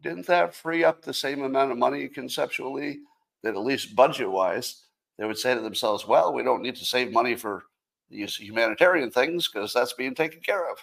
didn't 0.01 0.25
that 0.27 0.55
free 0.55 0.83
up 0.83 1.01
the 1.01 1.13
same 1.13 1.43
amount 1.43 1.71
of 1.71 1.77
money 1.77 2.07
conceptually 2.07 2.99
that 3.43 3.55
at 3.55 3.61
least 3.61 3.95
budget 3.95 4.29
wise, 4.29 4.82
they 5.17 5.25
would 5.25 5.37
say 5.37 5.53
to 5.53 5.61
themselves, 5.61 6.07
well, 6.07 6.33
we 6.33 6.43
don't 6.43 6.61
need 6.61 6.75
to 6.77 6.85
save 6.85 7.11
money 7.11 7.35
for 7.35 7.63
these 8.09 8.35
humanitarian 8.35 9.11
things 9.11 9.47
because 9.47 9.73
that's 9.73 9.93
being 9.93 10.15
taken 10.15 10.41
care 10.41 10.69
of. 10.69 10.77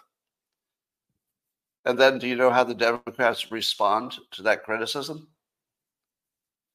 And 1.84 1.98
then 1.98 2.18
do 2.18 2.28
you 2.28 2.36
know 2.36 2.50
how 2.50 2.64
the 2.64 2.74
Democrats 2.74 3.50
respond 3.50 4.18
to 4.32 4.42
that 4.42 4.64
criticism? 4.64 5.28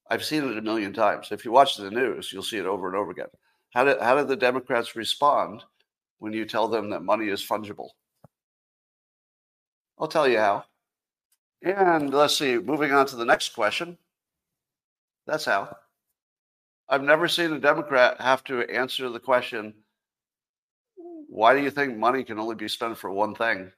I've 0.10 0.26
seen 0.26 0.50
it 0.50 0.58
a 0.58 0.62
million 0.62 0.94
times. 0.94 1.32
If 1.32 1.46
you 1.46 1.52
watch 1.52 1.78
the 1.78 1.90
news, 1.90 2.32
you'll 2.32 2.44
see 2.44 2.58
it 2.58 2.66
over 2.66 2.88
and 2.88 2.96
over 2.96 3.12
again. 3.12 3.28
How 3.74 3.84
did, 3.84 4.00
how 4.00 4.16
did 4.16 4.28
the 4.28 4.36
Democrats 4.36 4.96
respond 4.96 5.64
when 6.20 6.34
you 6.34 6.46
tell 6.46 6.68
them 6.68 6.90
that 6.90 7.04
money 7.04 7.28
is 7.28 7.46
fungible? 7.46 7.90
I'll 9.98 10.08
tell 10.08 10.28
you 10.28 10.38
how. 10.38 10.66
And 11.62 12.14
let's 12.14 12.38
see, 12.38 12.58
moving 12.58 12.92
on 12.92 13.06
to 13.08 13.16
the 13.16 13.26
next 13.26 13.56
question. 13.56 13.98
That's 15.26 15.46
how. 15.46 15.76
I've 16.88 17.04
never 17.04 17.28
seen 17.28 17.52
a 17.54 17.60
Democrat 17.60 18.20
have 18.22 18.44
to 18.46 18.62
answer 18.70 19.10
the 19.10 19.20
question 19.20 19.74
why 21.28 21.54
do 21.54 21.62
you 21.62 21.70
think 21.70 21.98
money 21.98 22.24
can 22.24 22.40
only 22.40 22.56
be 22.56 22.68
spent 22.68 22.98
for 22.98 23.12
one 23.12 23.36
thing? 23.36 23.72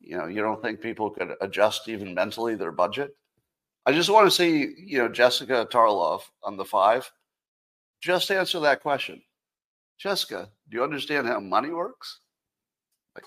You 0.00 0.18
know, 0.18 0.26
you 0.26 0.42
don't 0.42 0.60
think 0.62 0.80
people 0.80 1.08
could 1.08 1.34
adjust 1.40 1.88
even 1.88 2.14
mentally 2.14 2.54
their 2.56 2.72
budget? 2.72 3.16
I 3.86 3.92
just 3.92 4.10
want 4.10 4.26
to 4.26 4.30
see, 4.30 4.74
you 4.76 4.98
know, 4.98 5.08
Jessica 5.08 5.66
Tarlov 5.70 6.20
on 6.42 6.56
the 6.56 6.64
five. 6.64 7.10
Just 8.02 8.30
answer 8.30 8.60
that 8.60 8.82
question. 8.82 9.22
Jessica, 9.98 10.50
do 10.68 10.76
you 10.76 10.82
understand 10.82 11.26
how 11.26 11.40
money 11.40 11.70
works? 11.70 12.20
Like, 13.14 13.24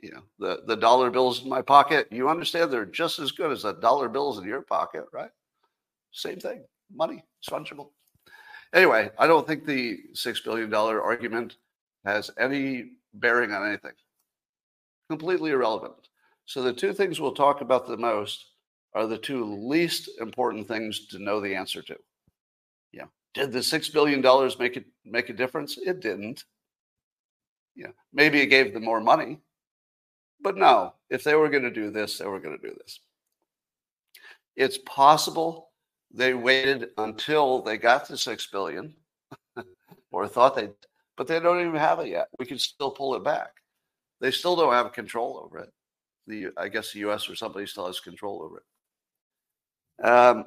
you 0.00 0.12
know, 0.12 0.22
the, 0.38 0.62
the 0.66 0.76
dollar 0.76 1.10
bills 1.10 1.42
in 1.42 1.48
my 1.48 1.62
pocket, 1.62 2.08
you 2.10 2.28
understand 2.28 2.70
they're 2.70 2.84
just 2.84 3.18
as 3.18 3.32
good 3.32 3.52
as 3.52 3.62
the 3.62 3.72
dollar 3.72 4.08
bills 4.08 4.38
in 4.38 4.44
your 4.44 4.62
pocket, 4.62 5.04
right? 5.12 5.30
Same 6.12 6.40
thing. 6.40 6.64
Money, 6.94 7.22
it's 7.40 7.48
fungible. 7.48 7.90
Anyway, 8.74 9.10
I 9.18 9.26
don't 9.26 9.46
think 9.46 9.64
the 9.64 9.98
$6 10.14 10.44
billion 10.44 10.72
argument 10.74 11.56
has 12.04 12.30
any 12.38 12.90
bearing 13.14 13.52
on 13.52 13.66
anything. 13.66 13.92
Completely 15.08 15.50
irrelevant. 15.50 16.08
So 16.44 16.62
the 16.62 16.72
two 16.72 16.92
things 16.92 17.20
we'll 17.20 17.32
talk 17.32 17.60
about 17.60 17.86
the 17.86 17.96
most 17.96 18.46
are 18.94 19.06
the 19.06 19.18
two 19.18 19.44
least 19.44 20.10
important 20.20 20.68
things 20.68 21.06
to 21.08 21.18
know 21.18 21.40
the 21.40 21.54
answer 21.54 21.82
to. 21.82 21.96
Yeah. 22.92 23.04
Did 23.34 23.52
the 23.52 23.60
$6 23.60 23.92
billion 23.92 24.20
make 24.58 24.76
it 24.76 24.86
make 25.04 25.28
a 25.28 25.34
difference? 25.34 25.78
It 25.78 26.00
didn't. 26.00 26.44
Yeah. 27.74 27.92
Maybe 28.12 28.40
it 28.40 28.46
gave 28.46 28.72
them 28.72 28.84
more 28.84 29.00
money. 29.00 29.38
But 30.40 30.56
no, 30.56 30.94
if 31.10 31.24
they 31.24 31.34
were 31.34 31.48
going 31.48 31.64
to 31.64 31.70
do 31.70 31.90
this, 31.90 32.18
they 32.18 32.26
were 32.26 32.40
going 32.40 32.58
to 32.58 32.68
do 32.68 32.74
this. 32.78 33.00
It's 34.56 34.78
possible 34.78 35.67
they 36.12 36.34
waited 36.34 36.90
until 36.98 37.62
they 37.62 37.76
got 37.76 38.06
to 38.06 38.16
6 38.16 38.46
billion 38.46 38.94
or 40.10 40.26
thought 40.26 40.56
they 40.56 40.70
but 41.16 41.26
they 41.26 41.40
don't 41.40 41.60
even 41.60 41.74
have 41.74 41.98
it 41.98 42.06
yet. 42.06 42.28
We 42.38 42.46
can 42.46 42.60
still 42.60 42.92
pull 42.92 43.16
it 43.16 43.24
back. 43.24 43.50
They 44.20 44.30
still 44.30 44.54
don't 44.54 44.72
have 44.72 44.92
control 44.92 45.42
over 45.44 45.58
it. 45.58 45.72
The 46.26 46.48
I 46.56 46.68
guess 46.68 46.92
the 46.92 47.00
US 47.00 47.28
or 47.28 47.34
somebody 47.34 47.66
still 47.66 47.86
has 47.86 48.00
control 48.00 48.42
over 48.42 48.58
it. 48.58 50.06
Um 50.06 50.44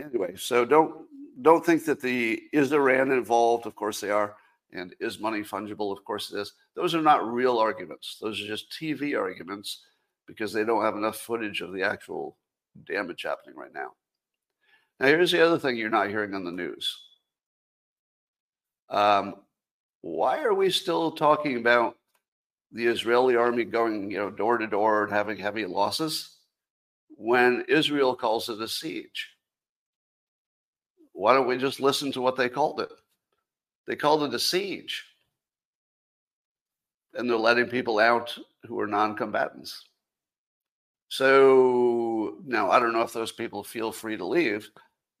anyway, 0.00 0.34
so 0.36 0.64
don't 0.64 1.06
don't 1.42 1.64
think 1.64 1.84
that 1.84 2.00
the 2.00 2.42
is 2.52 2.72
Iran 2.72 3.12
involved? 3.12 3.66
Of 3.66 3.76
course 3.76 4.00
they 4.00 4.10
are. 4.10 4.36
And 4.72 4.94
is 5.00 5.18
money 5.18 5.40
fungible? 5.40 5.96
Of 5.96 6.04
course 6.04 6.30
it 6.30 6.38
is. 6.38 6.52
Those 6.74 6.94
are 6.94 7.00
not 7.00 7.26
real 7.26 7.58
arguments. 7.58 8.18
Those 8.20 8.40
are 8.42 8.46
just 8.46 8.70
TV 8.70 9.18
arguments 9.18 9.84
because 10.26 10.52
they 10.52 10.64
don't 10.64 10.84
have 10.84 10.96
enough 10.96 11.16
footage 11.16 11.62
of 11.62 11.72
the 11.72 11.82
actual 11.82 12.36
damage 12.86 13.22
happening 13.22 13.56
right 13.56 13.72
now. 13.72 13.92
Now, 15.00 15.06
here's 15.06 15.30
the 15.30 15.44
other 15.44 15.58
thing 15.58 15.76
you're 15.76 15.90
not 15.90 16.08
hearing 16.08 16.34
on 16.34 16.44
the 16.44 16.50
news. 16.50 16.98
Um, 18.90 19.36
why 20.00 20.42
are 20.42 20.54
we 20.54 20.70
still 20.70 21.12
talking 21.12 21.56
about 21.56 21.96
the 22.72 22.86
Israeli 22.86 23.36
army 23.36 23.64
going, 23.64 24.10
you 24.10 24.18
know, 24.18 24.30
door 24.30 24.58
to 24.58 24.66
door 24.66 25.04
and 25.04 25.12
having 25.12 25.38
heavy 25.38 25.66
losses 25.66 26.36
when 27.10 27.64
Israel 27.68 28.14
calls 28.14 28.48
it 28.48 28.60
a 28.60 28.68
siege? 28.68 29.30
Why 31.12 31.34
don't 31.34 31.48
we 31.48 31.58
just 31.58 31.80
listen 31.80 32.12
to 32.12 32.20
what 32.20 32.36
they 32.36 32.48
called 32.48 32.80
it? 32.80 32.92
They 33.86 33.96
called 33.96 34.22
it 34.22 34.34
a 34.34 34.38
siege. 34.38 35.04
And 37.14 37.28
they're 37.28 37.36
letting 37.36 37.66
people 37.66 37.98
out 37.98 38.36
who 38.66 38.78
are 38.78 38.86
non 38.86 39.16
combatants. 39.16 39.84
So 41.08 42.36
now 42.44 42.70
I 42.70 42.78
don't 42.78 42.92
know 42.92 43.02
if 43.02 43.12
those 43.12 43.32
people 43.32 43.64
feel 43.64 43.90
free 43.90 44.16
to 44.16 44.24
leave, 44.24 44.70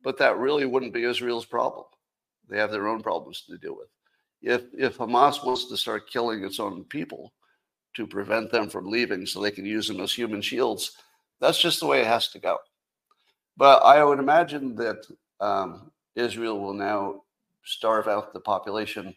but 0.02 0.18
that 0.18 0.38
really 0.38 0.64
wouldn't 0.64 0.94
be 0.94 1.04
Israel's 1.04 1.44
problem. 1.44 1.86
They 2.48 2.58
have 2.58 2.70
their 2.70 2.88
own 2.88 3.02
problems 3.02 3.42
to 3.42 3.58
deal 3.58 3.76
with. 3.76 3.88
If 4.40 4.62
if 4.72 4.98
Hamas 4.98 5.44
wants 5.44 5.68
to 5.68 5.76
start 5.76 6.10
killing 6.10 6.44
its 6.44 6.60
own 6.60 6.84
people 6.84 7.32
to 7.94 8.06
prevent 8.06 8.50
them 8.50 8.68
from 8.68 8.90
leaving 8.90 9.26
so 9.26 9.40
they 9.40 9.50
can 9.50 9.66
use 9.66 9.88
them 9.88 10.00
as 10.00 10.12
human 10.12 10.40
shields, 10.40 10.96
that's 11.40 11.60
just 11.60 11.80
the 11.80 11.86
way 11.86 12.00
it 12.00 12.06
has 12.06 12.28
to 12.28 12.38
go. 12.38 12.58
But 13.56 13.82
I 13.82 14.04
would 14.04 14.20
imagine 14.20 14.76
that 14.76 15.04
um, 15.40 15.90
Israel 16.14 16.60
will 16.60 16.74
now 16.74 17.22
starve 17.64 18.06
out 18.06 18.32
the 18.32 18.40
population 18.40 19.14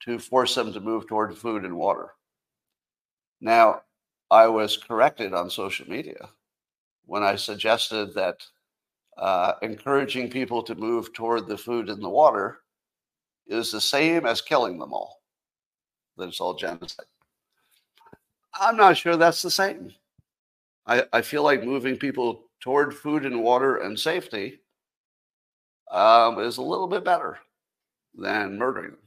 to 0.00 0.18
force 0.18 0.54
them 0.54 0.72
to 0.72 0.80
move 0.80 1.06
toward 1.06 1.36
food 1.36 1.64
and 1.64 1.76
water. 1.76 2.10
Now, 3.40 3.82
I 4.30 4.48
was 4.48 4.76
corrected 4.76 5.32
on 5.32 5.50
social 5.50 5.88
media 5.88 6.28
when 7.04 7.22
I 7.22 7.36
suggested 7.36 8.14
that 8.14 8.44
uh, 9.16 9.54
encouraging 9.62 10.30
people 10.30 10.62
to 10.62 10.74
move 10.74 11.12
toward 11.12 11.46
the 11.46 11.56
food 11.56 11.88
and 11.88 12.02
the 12.02 12.08
water 12.08 12.58
is 13.46 13.70
the 13.70 13.80
same 13.80 14.26
as 14.26 14.40
killing 14.40 14.78
them 14.78 14.92
all. 14.92 15.22
That 16.16 16.28
it's 16.28 16.40
all 16.40 16.54
genocide. 16.54 17.06
I'm 18.54 18.76
not 18.76 18.96
sure 18.96 19.16
that's 19.16 19.42
the 19.42 19.50
same. 19.50 19.92
I, 20.86 21.04
I 21.12 21.22
feel 21.22 21.42
like 21.42 21.64
moving 21.64 21.96
people 21.96 22.44
toward 22.60 22.94
food 22.94 23.26
and 23.26 23.42
water 23.42 23.78
and 23.78 23.98
safety 23.98 24.60
um, 25.90 26.40
is 26.40 26.56
a 26.56 26.62
little 26.62 26.86
bit 26.86 27.04
better 27.04 27.38
than 28.14 28.58
murdering 28.58 28.92
them. 28.92 28.98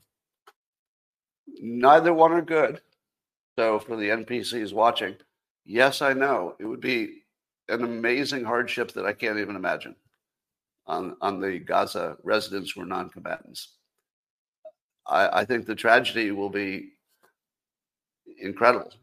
Neither 1.62 2.14
one 2.14 2.32
are 2.32 2.42
good. 2.42 2.82
So, 3.58 3.80
for 3.80 3.98
the 3.98 4.10
NPCs 4.10 4.72
watching, 4.72 5.16
yes, 5.66 6.02
I 6.02 6.14
know 6.14 6.56
it 6.60 6.66
would 6.66 6.80
be 6.80 7.24
an 7.70 7.84
amazing 7.84 8.44
hardship 8.44 8.92
that 8.94 9.06
I 9.06 9.14
can't 9.14 9.40
even 9.40 9.56
imagine 9.56 9.96
on, 10.88 11.16
on 11.22 11.40
the 11.40 11.60
Gaza 11.60 12.18
residents 12.24 12.72
who 12.72 12.82
are 12.82 12.86
non 12.86 13.10
combatants. 13.10 13.76
I, 15.08 15.42
I 15.42 15.46
think 15.46 15.66
the 15.66 15.76
tragedy 15.76 16.32
will 16.32 16.50
be 16.50 16.90
incredible. 18.40 18.94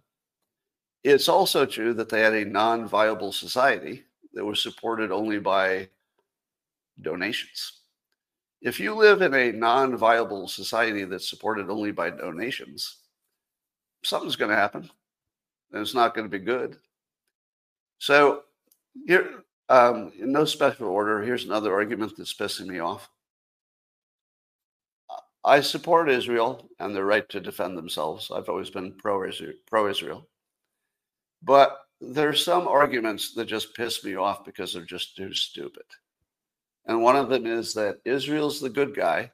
It's 1.05 1.29
also 1.29 1.65
true 1.67 1.95
that 1.95 2.09
they 2.09 2.21
had 2.21 2.35
a 2.35 2.45
non 2.45 2.87
viable 2.87 3.33
society 3.33 4.05
that 4.35 4.45
was 4.45 4.63
supported 4.63 5.13
only 5.13 5.39
by 5.39 5.89
donations. 7.01 7.81
If 8.63 8.81
you 8.81 8.95
live 8.95 9.23
in 9.23 9.35
a 9.35 9.53
non 9.53 9.97
viable 9.97 10.49
society 10.49 11.05
that's 11.05 11.29
supported 11.29 11.71
only 11.71 11.93
by 11.93 12.11
donations, 12.11 12.99
something's 14.03 14.37
going 14.37 14.51
to 14.51 14.57
happen 14.57 14.91
and 15.73 15.83
it's 15.83 15.95
not 15.95 16.15
going 16.15 16.29
to 16.29 16.39
be 16.39 16.45
good. 16.45 16.77
So, 17.99 18.43
here, 19.07 19.45
um, 19.69 20.13
in 20.19 20.33
no 20.33 20.45
special 20.45 20.89
order, 20.89 21.23
here's 21.23 21.45
another 21.45 21.75
argument 21.75 22.13
that's 22.17 22.35
pissing 22.35 22.67
me 22.67 22.79
off. 22.79 23.09
I 25.45 25.61
support 25.61 26.11
Israel 26.11 26.69
and 26.81 26.95
their 26.95 27.05
right 27.05 27.29
to 27.29 27.41
defend 27.41 27.79
themselves. 27.79 28.31
I've 28.35 28.49
always 28.49 28.71
been 28.71 28.95
pro 28.95 29.25
Israel. 29.29 30.29
But 31.43 31.79
there's 32.01 32.45
some 32.45 32.67
arguments 32.67 33.33
that 33.35 33.47
just 33.47 33.75
piss 33.75 34.05
me 34.05 34.17
off 34.17 34.45
because 34.45 34.73
they're 34.73 34.83
just 34.83 35.17
too 35.17 35.33
stupid. 35.33 35.85
And 36.87 37.03
one 37.03 37.17
of 37.17 37.29
them 37.29 37.47
is 37.47 37.75
that 37.75 38.01
Israel's 38.05 38.61
the 38.61 38.69
good 38.69 38.95
guy 38.95 39.31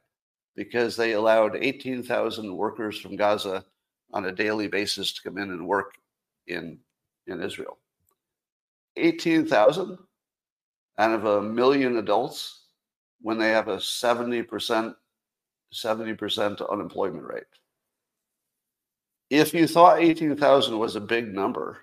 because 0.54 0.96
they 0.96 1.12
allowed 1.12 1.56
18,000 1.56 2.54
workers 2.54 2.98
from 3.00 3.16
Gaza 3.16 3.64
on 4.12 4.26
a 4.26 4.32
daily 4.32 4.68
basis 4.68 5.12
to 5.14 5.22
come 5.22 5.38
in 5.38 5.50
and 5.50 5.66
work 5.66 5.94
in, 6.46 6.78
in 7.26 7.42
Israel. 7.42 7.78
18,000 8.96 9.98
out 10.98 11.12
of 11.12 11.24
a 11.24 11.42
million 11.42 11.96
adults 11.96 12.66
when 13.20 13.38
they 13.38 13.50
have 13.50 13.68
a 13.68 13.76
70% 13.76 14.94
70% 15.72 16.70
unemployment 16.70 17.24
rate. 17.24 17.44
If 19.30 19.54
you 19.54 19.66
thought 19.66 20.00
18,000 20.00 20.78
was 20.78 20.96
a 20.96 21.00
big 21.00 21.32
number, 21.32 21.78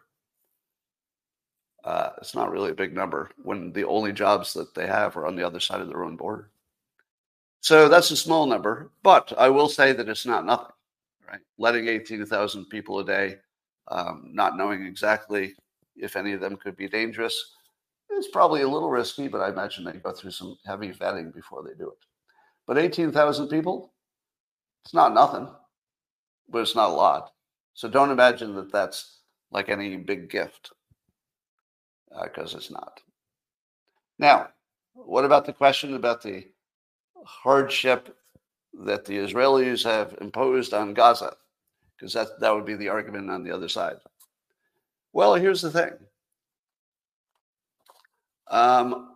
uh, 1.84 2.12
it's 2.20 2.36
not 2.36 2.52
really 2.52 2.70
a 2.72 2.76
big 2.76 2.94
number 2.94 3.32
when 3.42 3.74
the 3.74 3.86
only 3.86 4.14
jobs 4.14 4.54
that 4.54 4.76
they 4.76 4.86
have 4.86 5.18
are 5.18 5.26
on 5.26 5.36
the 5.36 5.46
other 5.46 5.60
side 5.60 5.82
of 5.82 5.88
their 5.88 6.04
own 6.04 6.16
border. 6.16 6.52
So 7.62 7.90
that's 7.90 8.12
a 8.12 8.18
small 8.18 8.46
number, 8.46 8.92
but 9.02 9.34
I 9.38 9.50
will 9.50 9.68
say 9.68 9.92
that 9.94 10.08
it's 10.08 10.26
not 10.26 10.46
nothing, 10.46 10.74
right? 11.28 11.42
Letting 11.58 11.88
18,000 11.88 12.66
people 12.66 13.00
a 13.00 13.06
day, 13.06 13.38
um, 13.90 14.30
not 14.32 14.56
knowing 14.56 14.86
exactly 14.86 15.56
if 16.02 16.16
any 16.16 16.34
of 16.34 16.42
them 16.42 16.58
could 16.58 16.76
be 16.76 16.88
dangerous, 16.88 17.56
It's 18.12 18.28
probably 18.30 18.62
a 18.64 18.68
little 18.68 18.90
risky, 18.90 19.28
but 19.28 19.42
I 19.42 19.50
imagine 19.50 19.84
they 19.84 19.94
go 19.94 20.12
through 20.12 20.32
some 20.32 20.58
heavy 20.66 20.92
vetting 20.92 21.34
before 21.34 21.64
they 21.64 21.76
do 21.78 21.90
it. 21.90 22.06
But 22.66 22.78
18,000 22.78 23.48
people, 23.50 23.94
it's 24.84 24.94
not 24.94 25.14
nothing, 25.14 25.48
but 26.50 26.60
it's 26.60 26.76
not 26.76 26.90
a 26.90 26.94
lot. 26.94 27.32
So 27.74 27.88
don't 27.88 28.12
imagine 28.12 28.56
that 28.56 28.72
that's 28.72 29.20
like 29.52 29.70
any 29.70 29.96
big 29.98 30.30
gift, 30.30 30.72
because 32.24 32.56
uh, 32.56 32.58
it's 32.58 32.72
not. 32.72 33.00
Now, 34.18 34.50
what 34.94 35.26
about 35.26 35.46
the 35.46 35.54
question 35.54 35.94
about 35.94 36.22
the 36.22 36.46
hardship 37.26 38.16
that 38.86 39.06
the 39.06 39.18
Israelis 39.18 39.84
have 39.84 40.18
imposed 40.20 40.74
on 40.74 40.94
Gaza? 40.94 41.36
Because 41.96 42.14
that, 42.14 42.40
that 42.40 42.54
would 42.54 42.66
be 42.66 42.76
the 42.76 42.90
argument 42.90 43.30
on 43.30 43.44
the 43.44 43.52
other 43.52 43.70
side. 43.70 43.98
Well, 45.14 45.36
here's 45.36 45.62
the 45.62 45.72
thing. 45.72 45.92
Um, 48.50 49.16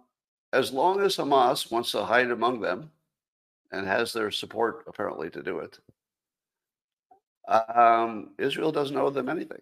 as 0.52 0.72
long 0.72 1.02
as 1.02 1.18
Hamas 1.18 1.72
wants 1.72 1.92
to 1.92 2.06
hide 2.06 2.32
among 2.32 2.62
them, 2.62 2.92
and 3.74 3.88
has 3.88 4.14
their 4.14 4.32
support 4.32 4.86
apparently 4.88 5.30
to 5.32 5.44
do 5.44 5.60
it. 5.60 5.80
Um, 7.48 8.30
Israel 8.38 8.72
doesn't 8.72 8.96
owe 8.96 9.10
them 9.10 9.28
anything 9.28 9.62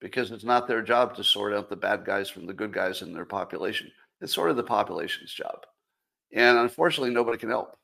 because 0.00 0.32
it's 0.32 0.44
not 0.44 0.66
their 0.66 0.82
job 0.82 1.14
to 1.16 1.24
sort 1.24 1.54
out 1.54 1.70
the 1.70 1.76
bad 1.76 2.04
guys 2.04 2.28
from 2.28 2.44
the 2.44 2.52
good 2.52 2.72
guys 2.72 3.00
in 3.00 3.14
their 3.14 3.24
population. 3.24 3.90
It's 4.20 4.34
sort 4.34 4.50
of 4.50 4.56
the 4.56 4.62
population's 4.62 5.32
job, 5.32 5.64
and 6.32 6.58
unfortunately, 6.58 7.14
nobody 7.14 7.38
can 7.38 7.48
help, 7.48 7.76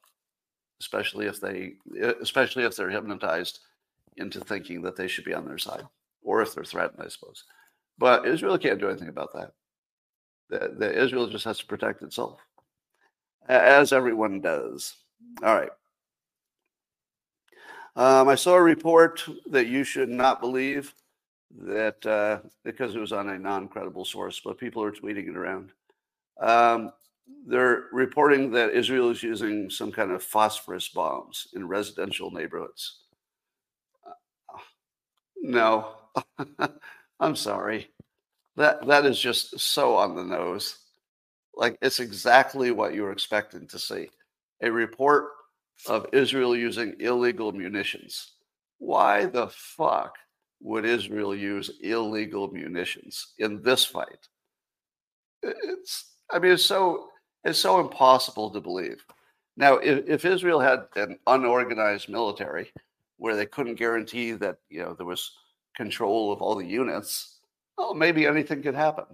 especially 0.81 1.27
if 1.27 1.41
they, 1.41 1.75
especially 2.21 2.65
if 2.65 2.77
they're 2.77 2.91
hypnotized 2.91 3.61
into 4.17 4.41
thinking 4.41 4.83
that 4.83 4.97
they 4.97 5.09
should 5.09 5.25
be 5.25 5.35
on 5.35 5.47
their 5.47 5.59
side 5.59 5.87
or 6.29 6.43
if 6.43 6.55
they're 6.55 6.62
threatened, 6.62 7.03
I 7.03 7.09
suppose. 7.09 7.45
But 7.97 8.29
Israel 8.29 8.59
can't 8.59 8.79
do 8.79 8.91
anything 8.91 9.09
about 9.09 9.33
that. 9.33 9.53
The, 10.51 10.75
the 10.79 11.03
Israel 11.03 11.27
just 11.27 11.47
has 11.47 11.59
to 11.59 11.67
protect 11.67 12.03
itself, 12.03 12.38
as 13.49 13.95
everyone 13.95 14.43
does. 14.43 14.95
All 15.43 15.55
right. 15.55 15.71
Um, 17.97 18.29
I 18.29 18.35
saw 18.35 18.55
a 18.55 18.62
report 18.62 19.25
that 19.51 19.69
you 19.69 19.85
should 19.85 20.11
not 20.11 20.43
believe 20.43 20.95
that 21.62 22.05
uh, 22.07 22.41
because 22.62 22.95
it 22.95 23.01
was 23.01 23.12
on 23.12 23.31
a 23.31 23.38
non-credible 23.38 24.05
source, 24.05 24.38
but 24.45 24.59
people 24.59 24.83
are 24.83 24.93
tweeting 24.93 25.29
it 25.29 25.37
around. 25.37 25.71
Um, 26.41 26.93
they're 27.47 27.85
reporting 27.91 28.51
that 28.53 28.75
Israel 28.75 29.09
is 29.11 29.23
using 29.23 29.71
some 29.71 29.91
kind 29.91 30.11
of 30.11 30.23
phosphorus 30.23 30.88
bombs 30.88 31.49
in 31.55 31.67
residential 31.67 32.31
neighborhoods. 32.31 33.01
Uh, 34.07 34.59
no, 35.43 35.95
I'm 37.21 37.37
sorry. 37.37 37.91
That 38.57 38.87
that 38.87 39.07
is 39.07 39.21
just 39.21 39.59
so 39.61 39.95
on 39.95 40.17
the 40.17 40.25
nose. 40.25 40.79
Like 41.55 41.79
it's 41.83 42.01
exactly 42.01 42.71
what 42.71 42.95
you 42.95 43.03
were 43.03 43.13
expecting 43.13 43.67
to 43.69 43.79
see. 43.79 44.11
A 44.63 44.71
report 44.71 45.29
of 45.87 46.07
Israel 46.13 46.57
using 46.57 46.95
illegal 47.01 47.53
munitions. 47.53 48.33
Why 48.79 49.27
the 49.27 49.49
fuck 49.49 50.17
would 50.61 50.85
Israel 50.85 51.35
use 51.35 51.71
illegal 51.81 52.51
munitions 52.53 53.35
in 53.39 53.63
this 53.63 53.85
fight? 53.85 54.29
It's 55.43 56.13
I 56.31 56.39
mean 56.39 56.53
it's 56.53 56.65
so 56.65 57.09
it's 57.45 57.59
so 57.59 57.81
impossible 57.81 58.51
to 58.51 58.61
believe. 58.61 59.05
Now, 59.57 59.75
if, 59.79 60.07
if 60.07 60.25
Israel 60.25 60.61
had 60.61 60.87
an 60.97 61.19
unorganized 61.27 62.09
military 62.09 62.73
where 63.17 63.35
they 63.35 63.47
couldn't 63.47 63.75
guarantee 63.75 64.33
that 64.33 64.59
you 64.71 64.81
know 64.81 64.95
there 64.95 65.07
was 65.07 65.33
control 65.79 66.33
of 66.33 66.43
all 66.43 66.57
the 66.57 66.67
units, 66.67 67.38
well, 67.79 67.95
maybe 67.95 68.27
anything 68.27 68.62
could 68.62 68.75
happen. 68.75 69.07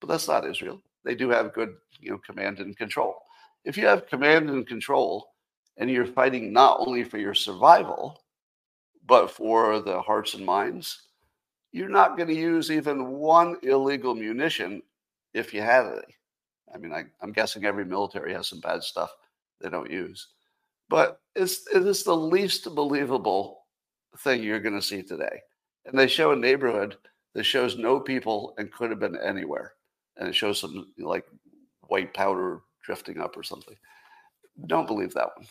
But 0.00 0.08
that's 0.08 0.28
not 0.28 0.46
Israel. 0.46 0.82
They 1.04 1.14
do 1.14 1.30
have 1.30 1.54
good 1.54 1.74
you 2.00 2.10
know 2.10 2.18
command 2.18 2.58
and 2.58 2.76
control. 2.76 3.16
If 3.64 3.76
you 3.78 3.86
have 3.86 4.08
command 4.08 4.50
and 4.50 4.66
control, 4.66 5.28
and 5.78 5.88
you're 5.88 6.06
fighting 6.06 6.52
not 6.52 6.80
only 6.80 7.04
for 7.04 7.18
your 7.18 7.34
survival, 7.34 8.20
but 9.06 9.30
for 9.30 9.80
the 9.80 10.02
hearts 10.02 10.34
and 10.34 10.44
minds, 10.44 11.04
you're 11.72 11.88
not 11.88 12.16
going 12.16 12.28
to 12.28 12.34
use 12.34 12.70
even 12.70 13.08
one 13.08 13.56
illegal 13.62 14.14
munition 14.14 14.82
if 15.34 15.54
you 15.54 15.62
had 15.62 15.86
any. 15.86 16.14
I 16.74 16.78
mean, 16.78 16.92
I, 16.92 17.04
am 17.22 17.32
guessing 17.32 17.64
every 17.64 17.84
military 17.84 18.34
has 18.34 18.48
some 18.48 18.60
bad 18.60 18.82
stuff 18.82 19.10
they 19.60 19.70
don't 19.70 19.90
use, 19.90 20.28
but 20.88 21.20
it's 21.34 21.64
it 21.74 21.86
is 21.86 22.02
the 22.02 22.16
least 22.16 22.64
believable 22.74 23.66
thing 24.18 24.42
you're 24.42 24.60
going 24.60 24.74
to 24.74 24.82
see 24.82 25.02
today. 25.02 25.40
And 25.88 25.98
they 25.98 26.06
show 26.06 26.32
a 26.32 26.36
neighborhood 26.36 26.96
that 27.34 27.44
shows 27.44 27.76
no 27.76 27.98
people 27.98 28.54
and 28.58 28.72
could 28.72 28.90
have 28.90 29.00
been 29.00 29.16
anywhere, 29.16 29.72
and 30.16 30.28
it 30.28 30.34
shows 30.34 30.60
some 30.60 30.92
like 30.98 31.24
white 31.88 32.12
powder 32.14 32.60
drifting 32.82 33.18
up 33.20 33.36
or 33.36 33.42
something. 33.42 33.74
Don't 34.66 34.86
believe 34.86 35.14
that 35.14 35.30
one. 35.36 35.46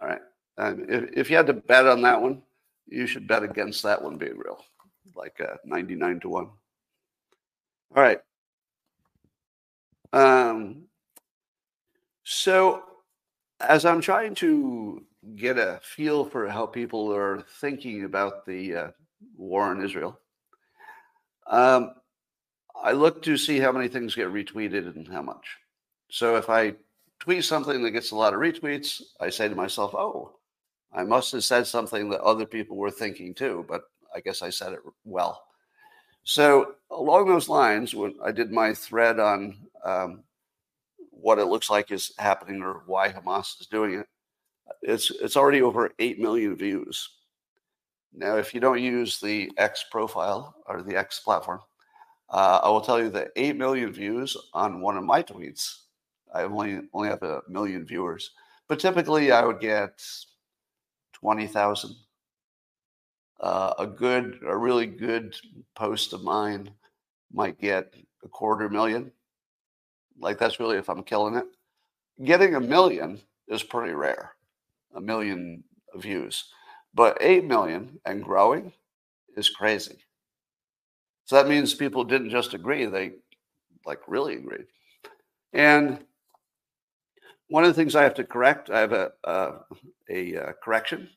All 0.00 0.08
right. 0.08 0.20
Um, 0.58 0.84
if, 0.88 1.10
if 1.12 1.30
you 1.30 1.36
had 1.36 1.46
to 1.46 1.54
bet 1.54 1.86
on 1.86 2.02
that 2.02 2.20
one, 2.20 2.42
you 2.86 3.06
should 3.06 3.26
bet 3.26 3.42
against 3.42 3.82
that 3.82 4.02
one 4.02 4.18
being 4.18 4.36
real, 4.36 4.64
like 5.14 5.40
uh, 5.40 5.56
99 5.64 6.20
to 6.20 6.28
1. 6.28 6.44
All 6.44 8.02
right. 8.02 8.20
Um, 10.12 10.84
so, 12.24 12.82
as 13.60 13.84
I'm 13.84 14.00
trying 14.00 14.34
to 14.36 15.04
get 15.36 15.58
a 15.58 15.80
feel 15.82 16.24
for 16.24 16.48
how 16.48 16.66
people 16.66 17.14
are 17.14 17.44
thinking 17.60 18.04
about 18.04 18.46
the 18.46 18.74
uh, 18.74 18.90
war 19.36 19.72
in 19.72 19.82
Israel, 19.82 20.18
um, 21.46 21.92
I 22.82 22.92
look 22.92 23.22
to 23.22 23.36
see 23.36 23.58
how 23.58 23.72
many 23.72 23.88
things 23.88 24.14
get 24.14 24.28
retweeted 24.28 24.94
and 24.94 25.08
how 25.08 25.22
much. 25.22 25.56
So, 26.10 26.36
if 26.36 26.48
I 26.48 26.74
tweet 27.18 27.44
something 27.44 27.82
that 27.82 27.90
gets 27.90 28.12
a 28.12 28.16
lot 28.16 28.34
of 28.34 28.40
retweets, 28.40 29.02
I 29.20 29.30
say 29.30 29.48
to 29.48 29.54
myself, 29.54 29.94
oh, 29.94 30.38
I 30.92 31.04
must 31.04 31.32
have 31.32 31.44
said 31.44 31.66
something 31.66 32.08
that 32.10 32.20
other 32.20 32.46
people 32.46 32.76
were 32.76 32.90
thinking 32.90 33.34
too, 33.34 33.64
but 33.68 33.82
I 34.14 34.20
guess 34.20 34.42
I 34.42 34.50
said 34.50 34.72
it 34.72 34.80
well. 35.04 35.42
So, 36.24 36.74
along 36.90 37.28
those 37.28 37.48
lines, 37.48 37.94
when 37.94 38.14
I 38.22 38.32
did 38.32 38.52
my 38.52 38.74
thread 38.74 39.18
on 39.18 39.56
um, 39.84 40.24
what 41.10 41.38
it 41.38 41.46
looks 41.46 41.70
like 41.70 41.90
is 41.90 42.12
happening 42.18 42.62
or 42.62 42.82
why 42.86 43.10
Hamas 43.10 43.60
is 43.60 43.66
doing 43.66 43.94
it, 43.94 44.06
it's 44.82 45.10
it's 45.10 45.36
already 45.36 45.62
over 45.62 45.90
eight 45.98 46.18
million 46.18 46.56
views. 46.56 47.08
Now, 48.18 48.36
if 48.36 48.52
you 48.52 48.60
don't 48.60 48.82
use 48.82 49.20
the 49.20 49.48
X 49.58 49.84
profile 49.92 50.56
or 50.66 50.82
the 50.82 50.96
X 50.96 51.20
platform, 51.20 51.60
uh, 52.30 52.60
I 52.64 52.68
will 52.68 52.80
tell 52.80 53.00
you 53.00 53.10
that 53.10 53.28
eight 53.36 53.56
million 53.56 53.92
views 53.92 54.36
on 54.52 54.80
one 54.80 54.96
of 54.96 55.04
my 55.04 55.22
tweets. 55.22 55.82
I 56.34 56.42
only 56.42 56.80
only 56.92 57.10
have 57.10 57.22
a 57.22 57.42
million 57.48 57.86
viewers, 57.86 58.32
but 58.66 58.80
typically 58.80 59.30
I 59.30 59.44
would 59.44 59.60
get 59.60 60.02
twenty 61.12 61.46
thousand. 61.46 61.94
Uh, 63.38 63.72
a 63.78 63.86
good, 63.86 64.40
a 64.44 64.56
really 64.56 64.86
good 64.86 65.36
post 65.76 66.12
of 66.12 66.24
mine 66.24 66.72
might 67.32 67.60
get 67.60 67.94
a 68.24 68.28
quarter 68.28 68.68
million. 68.68 69.12
Like 70.18 70.38
that's 70.38 70.58
really 70.58 70.76
if 70.76 70.90
I'm 70.90 71.04
killing 71.04 71.36
it. 71.36 71.46
Getting 72.24 72.56
a 72.56 72.60
million 72.60 73.20
is 73.46 73.62
pretty 73.62 73.94
rare, 73.94 74.34
a 74.96 75.00
million 75.00 75.62
views. 75.94 76.52
But 76.98 77.18
8 77.20 77.44
million 77.44 78.00
and 78.04 78.24
growing 78.24 78.72
is 79.36 79.48
crazy. 79.48 79.98
So 81.26 81.36
that 81.36 81.46
means 81.46 81.72
people 81.72 82.02
didn't 82.02 82.30
just 82.30 82.54
agree, 82.54 82.86
they 82.86 83.12
like 83.86 84.00
really 84.08 84.34
agreed. 84.34 84.66
And 85.52 86.00
one 87.46 87.62
of 87.62 87.70
the 87.70 87.74
things 87.74 87.94
I 87.94 88.02
have 88.02 88.14
to 88.14 88.24
correct, 88.24 88.68
I 88.68 88.80
have 88.80 88.92
a, 88.92 89.12
a, 89.22 89.52
a, 90.10 90.34
a 90.34 90.52
correction. 90.54 91.08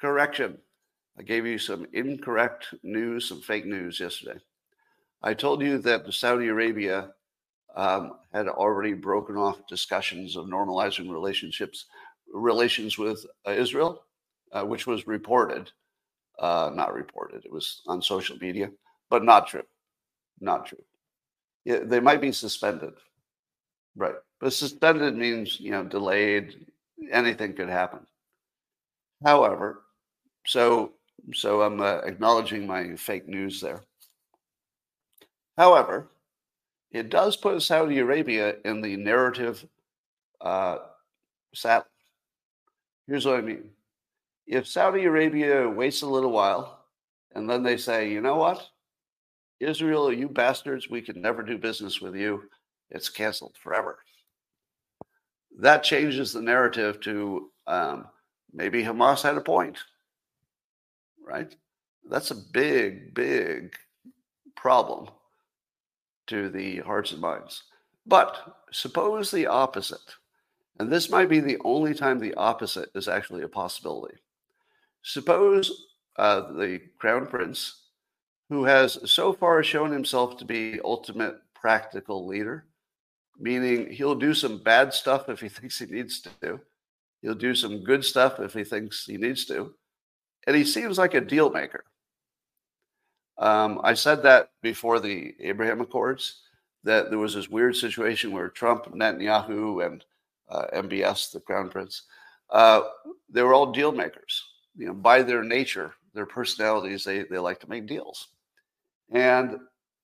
Correction. 0.00 0.56
I 1.18 1.24
gave 1.24 1.44
you 1.44 1.58
some 1.58 1.86
incorrect 1.92 2.68
news, 2.82 3.28
some 3.28 3.42
fake 3.42 3.66
news 3.66 4.00
yesterday. 4.00 4.40
I 5.22 5.34
told 5.34 5.60
you 5.60 5.76
that 5.76 6.10
Saudi 6.10 6.48
Arabia 6.48 7.10
um, 7.76 8.12
had 8.32 8.48
already 8.48 8.94
broken 8.94 9.36
off 9.36 9.66
discussions 9.68 10.36
of 10.36 10.46
normalizing 10.46 11.12
relationships, 11.12 11.84
relations 12.32 12.96
with 12.96 13.26
uh, 13.46 13.50
Israel, 13.50 14.04
uh, 14.52 14.64
which 14.64 14.86
was 14.86 15.06
reported, 15.06 15.70
uh, 16.38 16.70
not 16.74 16.94
reported. 16.94 17.44
It 17.44 17.52
was 17.52 17.82
on 17.86 18.02
social 18.02 18.36
media, 18.38 18.70
but 19.10 19.24
not 19.24 19.48
true, 19.48 19.64
not 20.40 20.66
true. 20.66 20.82
Yeah, 21.64 21.80
they 21.84 22.00
might 22.00 22.20
be 22.20 22.32
suspended, 22.32 22.94
right? 23.96 24.14
But 24.40 24.52
suspended 24.52 25.16
means 25.16 25.60
you 25.60 25.70
know 25.70 25.84
delayed. 25.84 26.66
Anything 27.12 27.54
could 27.54 27.68
happen. 27.68 28.00
However, 29.24 29.82
so 30.46 30.92
so 31.34 31.62
I'm 31.62 31.80
uh, 31.80 31.98
acknowledging 32.04 32.66
my 32.66 32.96
fake 32.96 33.28
news 33.28 33.60
there. 33.60 33.82
However, 35.56 36.08
it 36.90 37.10
does 37.10 37.36
put 37.36 37.60
Saudi 37.62 37.98
Arabia 37.98 38.56
in 38.64 38.80
the 38.80 38.96
narrative 38.96 39.66
uh. 40.40 40.78
Here's 43.06 43.24
what 43.24 43.36
I 43.36 43.40
mean. 43.40 43.70
If 44.48 44.66
Saudi 44.66 45.04
Arabia 45.04 45.68
waits 45.68 46.00
a 46.00 46.06
little 46.06 46.30
while 46.30 46.82
and 47.34 47.48
then 47.48 47.62
they 47.62 47.76
say, 47.76 48.10
you 48.10 48.22
know 48.22 48.36
what? 48.36 48.66
Israel, 49.60 50.10
you 50.10 50.26
bastards, 50.26 50.88
we 50.88 51.02
can 51.02 51.20
never 51.20 51.42
do 51.42 51.58
business 51.58 52.00
with 52.00 52.16
you. 52.16 52.44
It's 52.90 53.10
canceled 53.10 53.56
forever. 53.62 53.98
That 55.58 55.82
changes 55.82 56.32
the 56.32 56.40
narrative 56.40 56.98
to 57.02 57.50
um, 57.66 58.06
maybe 58.50 58.82
Hamas 58.82 59.20
had 59.20 59.36
a 59.36 59.42
point, 59.42 59.76
right? 61.22 61.54
That's 62.08 62.30
a 62.30 62.42
big, 62.52 63.12
big 63.12 63.74
problem 64.56 65.10
to 66.28 66.48
the 66.48 66.78
hearts 66.78 67.12
and 67.12 67.20
minds. 67.20 67.64
But 68.06 68.56
suppose 68.72 69.30
the 69.30 69.46
opposite, 69.46 70.14
and 70.78 70.90
this 70.90 71.10
might 71.10 71.28
be 71.28 71.40
the 71.40 71.58
only 71.64 71.92
time 71.92 72.18
the 72.18 72.34
opposite 72.34 72.88
is 72.94 73.08
actually 73.08 73.42
a 73.42 73.48
possibility. 73.48 74.16
Suppose 75.02 75.86
uh, 76.16 76.52
the 76.52 76.80
crown 76.98 77.26
prince, 77.26 77.84
who 78.48 78.64
has 78.64 78.98
so 79.10 79.32
far 79.32 79.62
shown 79.62 79.92
himself 79.92 80.36
to 80.38 80.44
be 80.44 80.80
ultimate 80.84 81.36
practical 81.54 82.26
leader, 82.26 82.66
meaning 83.38 83.90
he'll 83.90 84.14
do 84.14 84.34
some 84.34 84.62
bad 84.62 84.92
stuff 84.92 85.28
if 85.28 85.40
he 85.40 85.48
thinks 85.48 85.78
he 85.78 85.86
needs 85.86 86.20
to 86.20 86.60
he'll 87.22 87.34
do 87.34 87.54
some 87.54 87.84
good 87.84 88.04
stuff 88.04 88.40
if 88.40 88.54
he 88.54 88.64
thinks 88.64 89.04
he 89.06 89.16
needs 89.16 89.44
to, 89.46 89.74
and 90.46 90.56
he 90.56 90.64
seems 90.64 90.98
like 90.98 91.14
a 91.14 91.20
deal 91.20 91.50
maker. 91.50 91.84
Um, 93.38 93.80
I 93.84 93.94
said 93.94 94.22
that 94.22 94.50
before 94.62 94.98
the 94.98 95.34
Abraham 95.40 95.80
Accords, 95.80 96.40
that 96.84 97.10
there 97.10 97.18
was 97.18 97.34
this 97.34 97.48
weird 97.48 97.76
situation 97.76 98.32
where 98.32 98.48
Trump, 98.48 98.86
Netanyahu, 98.86 99.84
and 99.84 100.04
uh, 100.48 100.66
MBS, 100.74 101.32
the 101.32 101.40
crown 101.40 101.68
prince, 101.68 102.02
uh, 102.50 102.82
they 103.28 103.42
were 103.42 103.54
all 103.54 103.72
deal 103.72 103.92
makers. 103.92 104.42
You 104.78 104.86
know, 104.86 104.94
by 104.94 105.22
their 105.22 105.42
nature, 105.42 105.92
their 106.14 106.24
personalities, 106.24 107.04
they, 107.04 107.24
they 107.24 107.38
like 107.38 107.60
to 107.60 107.68
make 107.68 107.86
deals. 107.86 108.28
And 109.10 109.58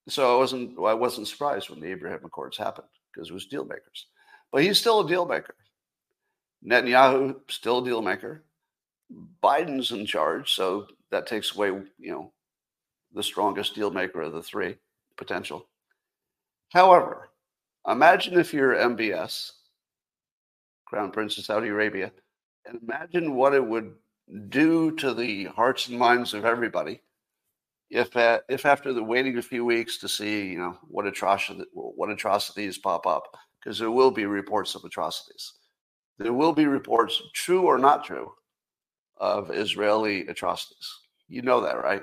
so 0.08 0.34
I 0.34 0.38
wasn't 0.38 0.78
I 0.78 0.94
wasn't 0.94 1.28
surprised 1.28 1.70
when 1.70 1.80
the 1.80 1.90
Abraham 1.90 2.24
Accords 2.24 2.58
happened 2.58 2.88
because 3.12 3.30
it 3.30 3.34
was 3.34 3.46
deal 3.46 3.64
makers. 3.64 4.06
But 4.52 4.62
he's 4.62 4.78
still 4.78 5.00
a 5.00 5.08
deal 5.08 5.26
maker. 5.26 5.54
Netanyahu 6.66 7.36
still 7.48 7.78
a 7.78 7.84
deal 7.84 8.02
maker. 8.02 8.44
Biden's 9.42 9.92
in 9.92 10.06
charge, 10.06 10.54
so 10.54 10.86
that 11.10 11.26
takes 11.26 11.54
away, 11.54 11.68
you 11.98 12.10
know, 12.10 12.32
the 13.14 13.22
strongest 13.22 13.74
deal 13.74 13.90
maker 13.90 14.22
of 14.22 14.32
the 14.32 14.42
three 14.42 14.76
potential. 15.16 15.68
However, 16.70 17.28
imagine 17.86 18.38
if 18.38 18.52
you're 18.52 18.74
MBS, 18.74 19.52
Crown 20.86 21.12
Prince 21.12 21.38
of 21.38 21.44
Saudi 21.44 21.68
Arabia, 21.68 22.10
and 22.66 22.80
imagine 22.82 23.34
what 23.34 23.54
it 23.54 23.64
would 23.64 23.94
do 24.48 24.92
to 24.96 25.14
the 25.14 25.44
hearts 25.44 25.88
and 25.88 25.98
minds 25.98 26.34
of 26.34 26.44
everybody. 26.44 27.00
If 27.90 28.16
uh, 28.16 28.40
if 28.48 28.64
after 28.66 28.92
the 28.92 29.04
waiting 29.04 29.36
a 29.38 29.42
few 29.42 29.64
weeks 29.64 29.98
to 29.98 30.08
see 30.08 30.46
you 30.46 30.58
know 30.58 30.78
what 30.88 31.06
atrocity 31.06 31.64
what 31.72 32.10
atrocities 32.10 32.78
pop 32.78 33.06
up 33.06 33.36
because 33.60 33.78
there 33.78 33.90
will 33.90 34.10
be 34.10 34.26
reports 34.26 34.74
of 34.74 34.84
atrocities. 34.84 35.54
There 36.18 36.32
will 36.32 36.52
be 36.52 36.66
reports 36.66 37.20
true 37.34 37.62
or 37.62 37.78
not 37.78 38.04
true 38.04 38.32
of 39.18 39.50
israeli 39.50 40.26
atrocities. 40.26 40.88
You 41.28 41.42
know 41.42 41.60
that 41.60 41.82
right? 41.82 42.02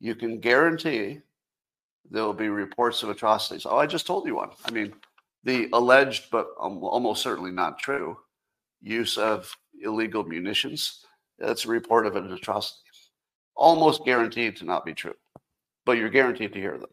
You 0.00 0.14
can 0.14 0.40
guarantee 0.40 1.20
there 2.10 2.24
will 2.24 2.32
be 2.32 2.48
reports 2.48 3.02
of 3.02 3.10
atrocities. 3.10 3.66
Oh 3.66 3.76
i 3.76 3.86
just 3.86 4.06
told 4.06 4.26
you 4.26 4.36
one. 4.36 4.50
I 4.64 4.70
mean 4.70 4.94
the 5.44 5.68
alleged 5.72 6.30
but 6.30 6.48
almost 6.58 7.22
certainly 7.22 7.52
not 7.52 7.78
true 7.78 8.16
use 8.80 9.18
of 9.18 9.54
illegal 9.82 10.24
munitions 10.24 11.04
that's 11.40 11.64
a 11.64 11.68
report 11.68 12.06
of 12.06 12.16
an 12.16 12.32
atrocity 12.32 12.80
almost 13.60 14.04
guaranteed 14.04 14.56
to 14.56 14.64
not 14.64 14.84
be 14.84 14.94
true, 14.94 15.14
but 15.84 15.98
you're 15.98 16.08
guaranteed 16.08 16.52
to 16.54 16.58
hear 16.58 16.78
them. 16.78 16.90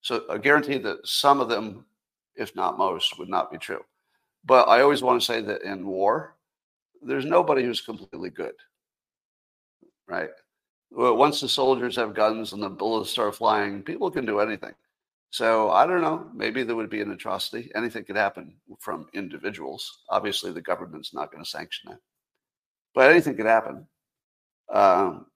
So 0.00 0.24
uh, 0.28 0.34
a 0.34 0.38
guarantee 0.38 0.78
that 0.78 1.06
some 1.06 1.40
of 1.40 1.48
them, 1.48 1.84
if 2.36 2.54
not 2.54 2.78
most, 2.78 3.18
would 3.18 3.28
not 3.28 3.50
be 3.50 3.58
true. 3.58 3.84
But 4.44 4.68
I 4.68 4.80
always 4.80 5.02
want 5.02 5.20
to 5.20 5.26
say 5.26 5.40
that 5.42 5.62
in 5.62 5.86
war, 5.86 6.36
there's 7.02 7.24
nobody 7.24 7.62
who's 7.64 7.80
completely 7.80 8.30
good, 8.30 8.54
right? 10.06 10.30
Once 10.90 11.40
the 11.40 11.48
soldiers 11.48 11.96
have 11.96 12.14
guns 12.14 12.52
and 12.52 12.62
the 12.62 12.68
bullets 12.68 13.10
start 13.10 13.34
flying, 13.34 13.82
people 13.82 14.10
can 14.10 14.24
do 14.24 14.38
anything. 14.38 14.74
So 15.30 15.70
I 15.70 15.88
don't 15.88 16.02
know. 16.02 16.28
Maybe 16.32 16.62
there 16.62 16.76
would 16.76 16.90
be 16.90 17.00
an 17.00 17.10
atrocity. 17.10 17.68
Anything 17.74 18.04
could 18.04 18.14
happen 18.14 18.54
from 18.78 19.08
individuals. 19.12 20.02
Obviously, 20.08 20.52
the 20.52 20.60
government's 20.60 21.12
not 21.12 21.32
going 21.32 21.42
to 21.42 21.50
sanction 21.50 21.90
that, 21.90 21.98
but 22.94 23.10
anything 23.10 23.36
could 23.36 23.46
happen. 23.46 23.86
Um, 24.72 25.26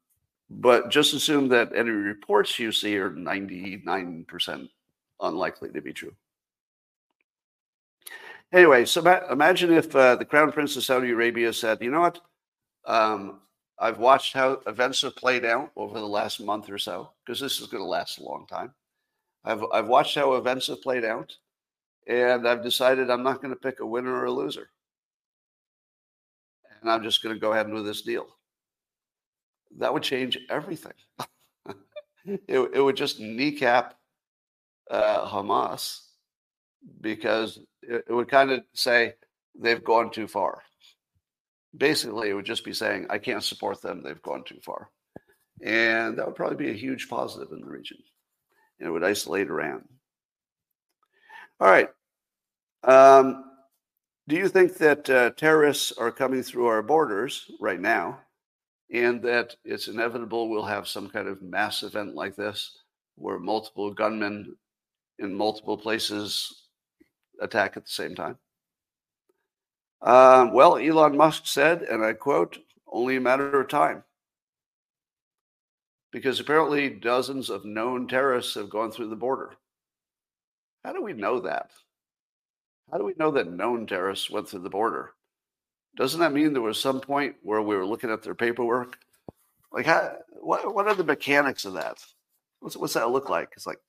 but 0.50 0.90
just 0.90 1.14
assume 1.14 1.48
that 1.48 1.74
any 1.74 1.90
reports 1.90 2.59
you 2.59 2.72
see 2.72 2.96
are 2.98 3.11
99% 3.11 4.68
unlikely 5.20 5.70
to 5.70 5.80
be 5.80 5.92
true. 5.92 6.14
Anyway, 8.52 8.86
so 8.86 9.02
imagine 9.30 9.72
if 9.72 9.94
uh, 9.94 10.16
the 10.16 10.24
Crown 10.24 10.52
Prince 10.52 10.74
of 10.76 10.84
Saudi 10.84 11.11
Arabia 11.11 11.52
said, 11.52 11.82
you 11.82 11.90
know 11.90 12.00
what? 12.00 12.20
Um, 12.86 13.40
I've 13.78 13.98
watched 13.98 14.32
how 14.32 14.62
events 14.66 15.02
have 15.02 15.16
played 15.16 15.44
out 15.44 15.70
over 15.76 15.98
the 15.98 16.09
last 16.09 16.40
month 16.40 16.70
or 16.70 16.78
so, 16.78 17.11
because 17.24 17.40
this 17.40 17.61
is 17.61 17.66
going 17.66 17.82
to 17.82 17.88
last 17.88 18.18
a 18.18 18.24
long 18.24 18.46
time. 18.46 18.72
I've, 19.44 19.62
I've 19.72 19.86
watched 19.86 20.14
how 20.14 20.34
events 20.34 20.68
have 20.68 20.80
played 20.80 21.04
out, 21.04 21.36
and 22.06 22.48
I've 22.48 22.62
decided 22.62 23.11
I'm 23.11 23.22
not 23.22 23.42
going 23.42 23.52
to 23.52 23.61
pick 23.61 23.80
a 23.80 23.86
winner 23.86 24.14
or 24.14 24.24
a 24.24 24.32
loser. 24.32 24.70
And 26.80 26.90
I'm 26.90 27.02
just 27.02 27.22
going 27.22 27.34
to 27.34 27.40
go 27.40 27.52
ahead 27.52 27.66
and 27.66 27.76
do 27.76 27.82
this 27.82 28.02
deal 28.02 28.26
that 29.76 29.92
would 29.92 30.02
change 30.02 30.38
everything. 30.48 30.92
it, 32.24 32.70
it 32.74 32.80
would 32.80 32.96
just 32.96 33.20
kneecap 33.20 33.94
uh, 34.90 35.28
Hamas 35.28 36.00
because 37.00 37.58
it, 37.82 38.04
it 38.08 38.12
would 38.12 38.28
kind 38.28 38.50
of 38.50 38.62
say 38.72 39.14
they've 39.58 39.84
gone 39.84 40.10
too 40.10 40.26
far. 40.26 40.62
Basically, 41.76 42.30
it 42.30 42.34
would 42.34 42.46
just 42.46 42.64
be 42.64 42.72
saying, 42.72 43.06
I 43.10 43.18
can't 43.18 43.44
support 43.44 43.82
them, 43.82 44.02
they've 44.02 44.22
gone 44.22 44.44
too 44.44 44.58
far. 44.62 44.90
And 45.60 46.16
that 46.16 46.26
would 46.26 46.36
probably 46.36 46.56
be 46.56 46.70
a 46.70 46.78
huge 46.78 47.08
positive 47.08 47.52
in 47.52 47.60
the 47.60 47.66
region. 47.66 47.98
And 48.78 48.88
it 48.88 48.90
would 48.90 49.04
isolate 49.04 49.48
Iran. 49.48 49.84
All 51.60 51.68
right. 51.68 51.90
Um, 52.84 53.44
do 54.28 54.36
you 54.36 54.48
think 54.48 54.76
that 54.76 55.10
uh, 55.10 55.30
terrorists 55.30 55.90
are 55.92 56.12
coming 56.12 56.44
through 56.44 56.66
our 56.66 56.82
borders 56.82 57.50
right 57.60 57.80
now? 57.80 58.20
and 58.90 59.22
that 59.22 59.54
it's 59.64 59.88
inevitable 59.88 60.48
we'll 60.48 60.64
have 60.64 60.88
some 60.88 61.08
kind 61.08 61.28
of 61.28 61.42
mass 61.42 61.82
event 61.82 62.14
like 62.14 62.34
this 62.36 62.78
where 63.16 63.38
multiple 63.38 63.92
gunmen 63.92 64.56
in 65.18 65.34
multiple 65.34 65.76
places 65.76 66.68
attack 67.40 67.76
at 67.76 67.84
the 67.84 67.90
same 67.90 68.14
time. 68.14 68.36
Uh, 70.00 70.48
well, 70.52 70.76
Elon 70.76 71.16
Musk 71.16 71.46
said, 71.46 71.82
and 71.82 72.04
I 72.04 72.12
quote, 72.12 72.58
only 72.90 73.16
a 73.16 73.20
matter 73.20 73.60
of 73.60 73.68
time. 73.68 74.04
Because 76.12 76.38
apparently 76.38 76.88
dozens 76.88 77.50
of 77.50 77.64
known 77.64 78.06
terrorists 78.06 78.54
have 78.54 78.70
gone 78.70 78.92
through 78.92 79.08
the 79.08 79.16
border. 79.16 79.50
How 80.84 80.92
do 80.92 81.02
we 81.02 81.12
know 81.12 81.40
that? 81.40 81.70
How 82.91 82.99
do 82.99 83.05
we 83.05 83.14
know 83.18 83.30
that 83.32 83.51
known 83.51 83.86
terrorists 83.86 84.30
went 84.30 84.49
through 84.49 84.61
the 84.61 84.70
border? 84.70 85.12
doesn't 85.99 86.20
that 86.20 86.32
mean 86.32 86.53
there 86.53 86.62
was 86.62 86.80
some 86.80 87.01
point 87.01 87.34
where 87.43 87.61
we 87.61 87.74
were 87.74 87.84
looking 87.84 88.11
at 88.11 88.22
their 88.22 88.34
paperwork? 88.34 88.99
Like, 89.72 89.86
how, 89.86 90.16
what, 90.41 90.72
what 90.72 90.86
are 90.86 90.95
the 90.95 91.03
mechanics 91.03 91.64
of 91.64 91.74
that? 91.74 91.99
What's, 92.61 92.76
what's 92.76 92.95
that 92.95 93.11
look 93.11 93.28
like? 93.28 93.51
It's 93.57 93.66
like, 93.66 93.80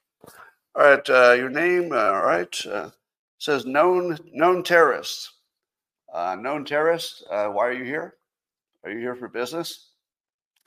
all 0.75 0.83
right, 0.83 1.09
uh, 1.09 1.33
your 1.33 1.49
name, 1.49 1.91
uh, 1.91 1.97
all 1.97 2.25
right, 2.25 2.65
uh, 2.65 2.89
says 3.37 3.65
known 3.65 4.17
known 4.33 4.63
terrorist. 4.63 5.31
Uh, 6.11 6.35
known 6.35 6.65
terrorist, 6.65 7.23
uh, 7.29 7.47
why 7.47 7.67
are 7.67 7.73
you 7.73 7.83
here? 7.83 8.15
Are 8.83 8.89
you 8.89 8.97
here 8.97 9.15
for 9.15 9.27
business? 9.27 9.89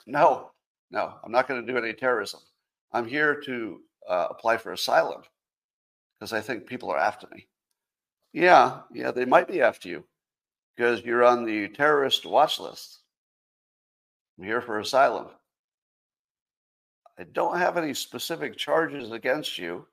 No, 0.07 0.51
no, 0.91 1.13
I'm 1.23 1.31
not 1.31 1.47
going 1.47 1.65
to 1.65 1.71
do 1.71 1.77
any 1.77 1.93
terrorism. 1.93 2.39
I'm 2.93 3.07
here 3.07 3.35
to 3.41 3.81
uh, 4.07 4.27
apply 4.29 4.57
for 4.57 4.71
asylum 4.71 5.23
because 6.17 6.31
I 6.31 6.39
think 6.39 6.67
people 6.67 6.89
are 6.89 6.97
after 6.97 7.27
me. 7.33 7.47
Yeah, 8.33 8.81
yeah, 8.91 9.11
they 9.11 9.25
might 9.25 9.47
be 9.47 9.61
after 9.61 9.87
you 9.87 10.03
because 10.75 11.01
you're 11.03 11.23
on 11.23 11.45
the 11.45 11.67
terrorist 11.69 12.25
watch 12.25 12.59
list. 12.59 12.99
I'm 14.37 14.43
here 14.43 14.61
for 14.61 14.79
asylum. 14.79 15.27
I 17.19 17.23
don't 17.25 17.59
have 17.59 17.77
any 17.77 17.93
specific 17.93 18.57
charges 18.57 19.11
against 19.11 19.59
you, 19.59 19.85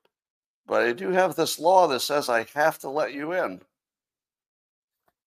but 0.65 0.81
I 0.81 0.91
do 0.91 1.11
have 1.11 1.35
this 1.35 1.59
law 1.59 1.87
that 1.87 1.99
says 1.99 2.29
I 2.29 2.47
have 2.55 2.79
to 2.79 2.89
let 2.89 3.13
you 3.13 3.33
in. 3.33 3.61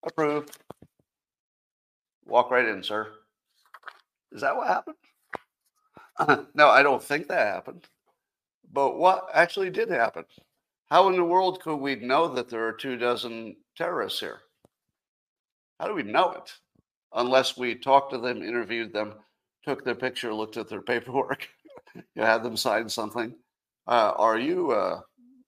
Approved. 0.04 0.58
Walk 2.26 2.50
right 2.50 2.66
in, 2.66 2.82
sir. 2.82 3.12
Is 4.32 4.40
that 4.40 4.56
what 4.56 4.66
happened? 4.66 4.96
no, 6.54 6.68
I 6.68 6.82
don't 6.82 7.02
think 7.02 7.28
that 7.28 7.46
happened. 7.46 7.86
But 8.72 8.98
what 8.98 9.28
actually 9.32 9.70
did 9.70 9.88
happen? 9.90 10.24
How 10.94 11.08
in 11.08 11.16
the 11.16 11.24
world 11.24 11.60
could 11.60 11.78
we 11.78 11.96
know 11.96 12.28
that 12.28 12.48
there 12.48 12.68
are 12.68 12.72
two 12.72 12.96
dozen 12.96 13.56
terrorists 13.76 14.20
here? 14.20 14.42
How 15.80 15.88
do 15.88 15.94
we 15.94 16.04
know 16.04 16.30
it? 16.30 16.52
Unless 17.12 17.56
we 17.56 17.74
talked 17.74 18.12
to 18.12 18.18
them, 18.18 18.44
interviewed 18.44 18.92
them, 18.92 19.14
took 19.64 19.84
their 19.84 19.96
picture, 19.96 20.32
looked 20.32 20.56
at 20.56 20.68
their 20.68 20.82
paperwork, 20.92 21.48
you 21.96 22.22
had 22.22 22.44
them 22.44 22.56
sign 22.56 22.88
something. 22.88 23.34
Uh, 23.88 24.12
are 24.14 24.38
you 24.38 24.70
a 24.70 25.02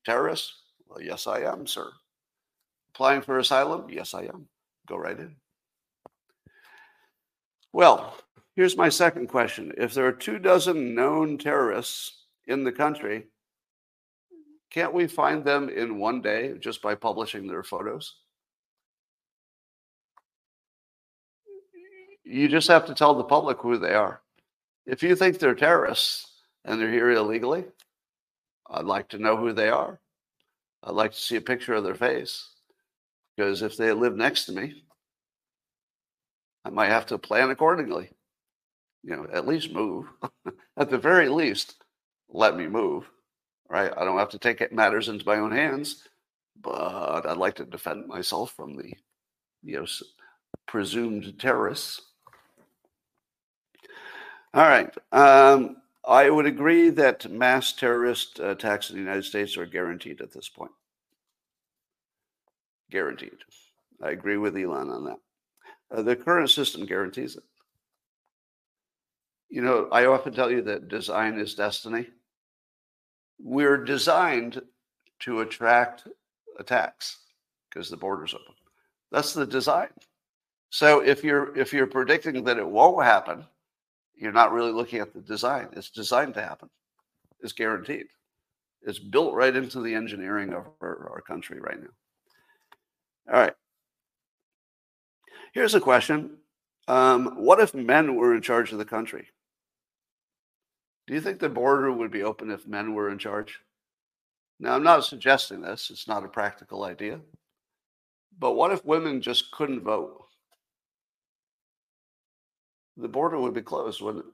terrorist? 0.04 0.52
Well, 0.88 1.00
yes, 1.00 1.28
I 1.28 1.42
am, 1.42 1.68
sir. 1.68 1.92
Applying 2.92 3.22
for 3.22 3.38
asylum? 3.38 3.86
Yes, 3.88 4.14
I 4.14 4.22
am. 4.22 4.48
Go 4.88 4.96
right 4.96 5.16
in. 5.16 5.36
Well, 7.72 8.16
here's 8.56 8.76
my 8.76 8.88
second 8.88 9.28
question. 9.28 9.72
If 9.78 9.94
there 9.94 10.08
are 10.08 10.12
two 10.12 10.40
dozen 10.40 10.96
known 10.96 11.38
terrorists 11.38 12.24
in 12.48 12.64
the 12.64 12.72
country, 12.72 13.26
can't 14.76 14.92
we 14.92 15.06
find 15.06 15.42
them 15.42 15.70
in 15.70 15.98
one 15.98 16.20
day 16.20 16.52
just 16.60 16.82
by 16.82 16.94
publishing 16.94 17.46
their 17.46 17.62
photos? 17.62 18.16
You 22.24 22.46
just 22.46 22.68
have 22.68 22.84
to 22.84 22.94
tell 22.94 23.14
the 23.14 23.24
public 23.24 23.56
who 23.56 23.78
they 23.78 23.94
are. 23.94 24.20
If 24.84 25.02
you 25.02 25.16
think 25.16 25.38
they're 25.38 25.54
terrorists 25.54 26.30
and 26.66 26.78
they're 26.78 26.92
here 26.92 27.10
illegally, 27.10 27.64
I'd 28.68 28.84
like 28.84 29.08
to 29.10 29.18
know 29.18 29.38
who 29.38 29.54
they 29.54 29.70
are. 29.70 29.98
I'd 30.82 30.90
like 30.90 31.12
to 31.12 31.18
see 31.18 31.36
a 31.36 31.40
picture 31.40 31.72
of 31.72 31.82
their 31.82 31.94
face 31.94 32.46
because 33.34 33.62
if 33.62 33.78
they 33.78 33.94
live 33.94 34.14
next 34.14 34.44
to 34.44 34.52
me, 34.52 34.84
I 36.66 36.68
might 36.68 36.90
have 36.90 37.06
to 37.06 37.16
plan 37.16 37.48
accordingly. 37.48 38.10
You 39.02 39.16
know, 39.16 39.26
at 39.32 39.48
least 39.48 39.72
move. 39.72 40.04
at 40.76 40.90
the 40.90 40.98
very 40.98 41.30
least, 41.30 41.82
let 42.28 42.58
me 42.58 42.66
move. 42.66 43.10
Right? 43.68 43.92
I 43.96 44.04
don't 44.04 44.18
have 44.18 44.30
to 44.30 44.38
take 44.38 44.72
matters 44.72 45.08
into 45.08 45.26
my 45.26 45.36
own 45.36 45.52
hands, 45.52 46.06
but 46.60 47.26
I'd 47.26 47.36
like 47.36 47.56
to 47.56 47.64
defend 47.64 48.06
myself 48.06 48.52
from 48.52 48.76
the, 48.76 48.92
you 49.62 49.80
know, 49.80 49.86
presumed 50.66 51.38
terrorists. 51.38 52.02
All 54.54 54.62
right. 54.62 54.94
Um, 55.12 55.76
I 56.06 56.30
would 56.30 56.46
agree 56.46 56.90
that 56.90 57.30
mass 57.30 57.72
terrorist 57.72 58.38
attacks 58.38 58.90
in 58.90 58.96
the 58.96 59.02
United 59.02 59.24
States 59.24 59.56
are 59.56 59.66
guaranteed 59.66 60.20
at 60.20 60.32
this 60.32 60.48
point. 60.48 60.70
Guaranteed. 62.90 63.38
I 64.02 64.10
agree 64.10 64.36
with 64.36 64.56
Elon 64.56 64.90
on 64.90 65.04
that. 65.04 65.18
Uh, 65.90 66.02
the 66.02 66.16
current 66.16 66.50
system 66.50 66.86
guarantees 66.86 67.36
it. 67.36 67.42
You 69.48 69.62
know, 69.62 69.88
I 69.90 70.06
often 70.06 70.32
tell 70.32 70.50
you 70.50 70.62
that 70.62 70.88
design 70.88 71.38
is 71.38 71.54
destiny. 71.54 72.08
We're 73.38 73.84
designed 73.84 74.60
to 75.20 75.40
attract 75.40 76.08
attacks 76.58 77.18
because 77.68 77.90
the 77.90 77.96
border's 77.96 78.34
open. 78.34 78.54
That's 79.12 79.34
the 79.34 79.46
design. 79.46 79.88
So 80.70 81.00
if 81.00 81.22
you're 81.22 81.56
if 81.56 81.72
you're 81.72 81.86
predicting 81.86 82.44
that 82.44 82.58
it 82.58 82.68
won't 82.68 83.04
happen, 83.04 83.44
you're 84.14 84.32
not 84.32 84.52
really 84.52 84.72
looking 84.72 85.00
at 85.00 85.12
the 85.12 85.20
design. 85.20 85.68
It's 85.72 85.90
designed 85.90 86.34
to 86.34 86.42
happen. 86.42 86.68
It's 87.40 87.52
guaranteed. 87.52 88.06
It's 88.82 88.98
built 88.98 89.34
right 89.34 89.54
into 89.54 89.80
the 89.80 89.94
engineering 89.94 90.52
of 90.52 90.66
our, 90.80 91.10
our 91.12 91.20
country 91.20 91.60
right 91.60 91.80
now. 91.80 93.32
All 93.32 93.40
right. 93.40 93.54
Here's 95.52 95.74
a 95.74 95.80
question. 95.80 96.38
Um, 96.88 97.36
what 97.36 97.60
if 97.60 97.74
men 97.74 98.14
were 98.14 98.34
in 98.34 98.42
charge 98.42 98.72
of 98.72 98.78
the 98.78 98.84
country? 98.84 99.28
Do 101.06 101.14
you 101.14 101.20
think 101.20 101.38
the 101.38 101.48
border 101.48 101.92
would 101.92 102.10
be 102.10 102.22
open 102.22 102.50
if 102.50 102.66
men 102.66 102.94
were 102.94 103.10
in 103.10 103.18
charge? 103.18 103.60
Now, 104.58 104.74
I'm 104.74 104.82
not 104.82 105.04
suggesting 105.04 105.60
this, 105.60 105.90
it's 105.90 106.08
not 106.08 106.24
a 106.24 106.28
practical 106.28 106.84
idea. 106.84 107.20
But 108.38 108.52
what 108.52 108.72
if 108.72 108.84
women 108.84 109.20
just 109.20 109.50
couldn't 109.52 109.82
vote? 109.82 110.26
The 112.96 113.08
border 113.08 113.38
would 113.38 113.54
be 113.54 113.62
closed, 113.62 114.00
wouldn't 114.00 114.24
it? 114.24 114.32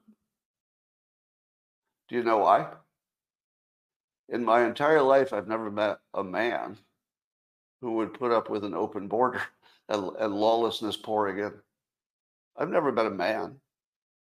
Do 2.09 2.15
you 2.15 2.23
know 2.23 2.39
why? 2.39 2.67
In 4.29 4.43
my 4.43 4.65
entire 4.65 5.01
life, 5.01 5.33
I've 5.33 5.47
never 5.47 5.69
met 5.69 5.99
a 6.13 6.23
man 6.23 6.77
who 7.81 7.93
would 7.93 8.13
put 8.13 8.31
up 8.31 8.49
with 8.49 8.63
an 8.63 8.73
open 8.73 9.07
border 9.07 9.41
and, 9.89 10.11
and 10.17 10.33
lawlessness 10.33 10.97
pouring 10.97 11.39
in. 11.39 11.53
I've 12.57 12.69
never 12.69 12.91
met 12.91 13.05
a 13.05 13.11
man. 13.11 13.59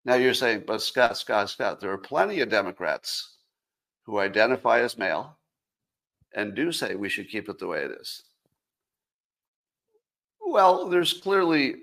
Now 0.04 0.14
you're 0.14 0.34
saying, 0.34 0.64
but 0.66 0.82
Scott, 0.82 1.16
Scott, 1.16 1.50
Scott, 1.50 1.80
there 1.80 1.92
are 1.92 1.98
plenty 1.98 2.40
of 2.40 2.48
Democrats 2.48 3.36
who 4.04 4.18
identify 4.18 4.80
as 4.80 4.96
male 4.96 5.36
and 6.34 6.54
do 6.54 6.72
say 6.72 6.94
we 6.94 7.08
should 7.08 7.28
keep 7.28 7.48
it 7.48 7.58
the 7.58 7.66
way 7.66 7.82
it 7.82 7.90
is. 7.90 8.22
Well, 10.40 10.88
there's 10.88 11.12
clearly 11.12 11.74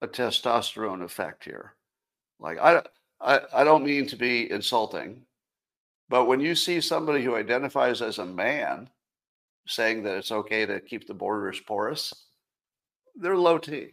a 0.00 0.08
testosterone 0.08 1.02
effect 1.02 1.44
here. 1.44 1.74
Like 2.40 2.58
I, 2.58 2.82
I, 3.20 3.40
I 3.54 3.64
don't 3.64 3.84
mean 3.84 4.06
to 4.06 4.16
be 4.16 4.50
insulting, 4.50 5.22
but 6.08 6.24
when 6.24 6.40
you 6.40 6.54
see 6.54 6.80
somebody 6.80 7.22
who 7.22 7.36
identifies 7.36 8.02
as 8.02 8.18
a 8.18 8.26
man 8.26 8.88
saying 9.66 10.02
that 10.02 10.16
it's 10.16 10.32
okay 10.32 10.66
to 10.66 10.80
keep 10.80 11.06
the 11.06 11.14
borders 11.14 11.60
porous, 11.60 12.12
they're 13.14 13.36
low 13.36 13.58
T. 13.58 13.92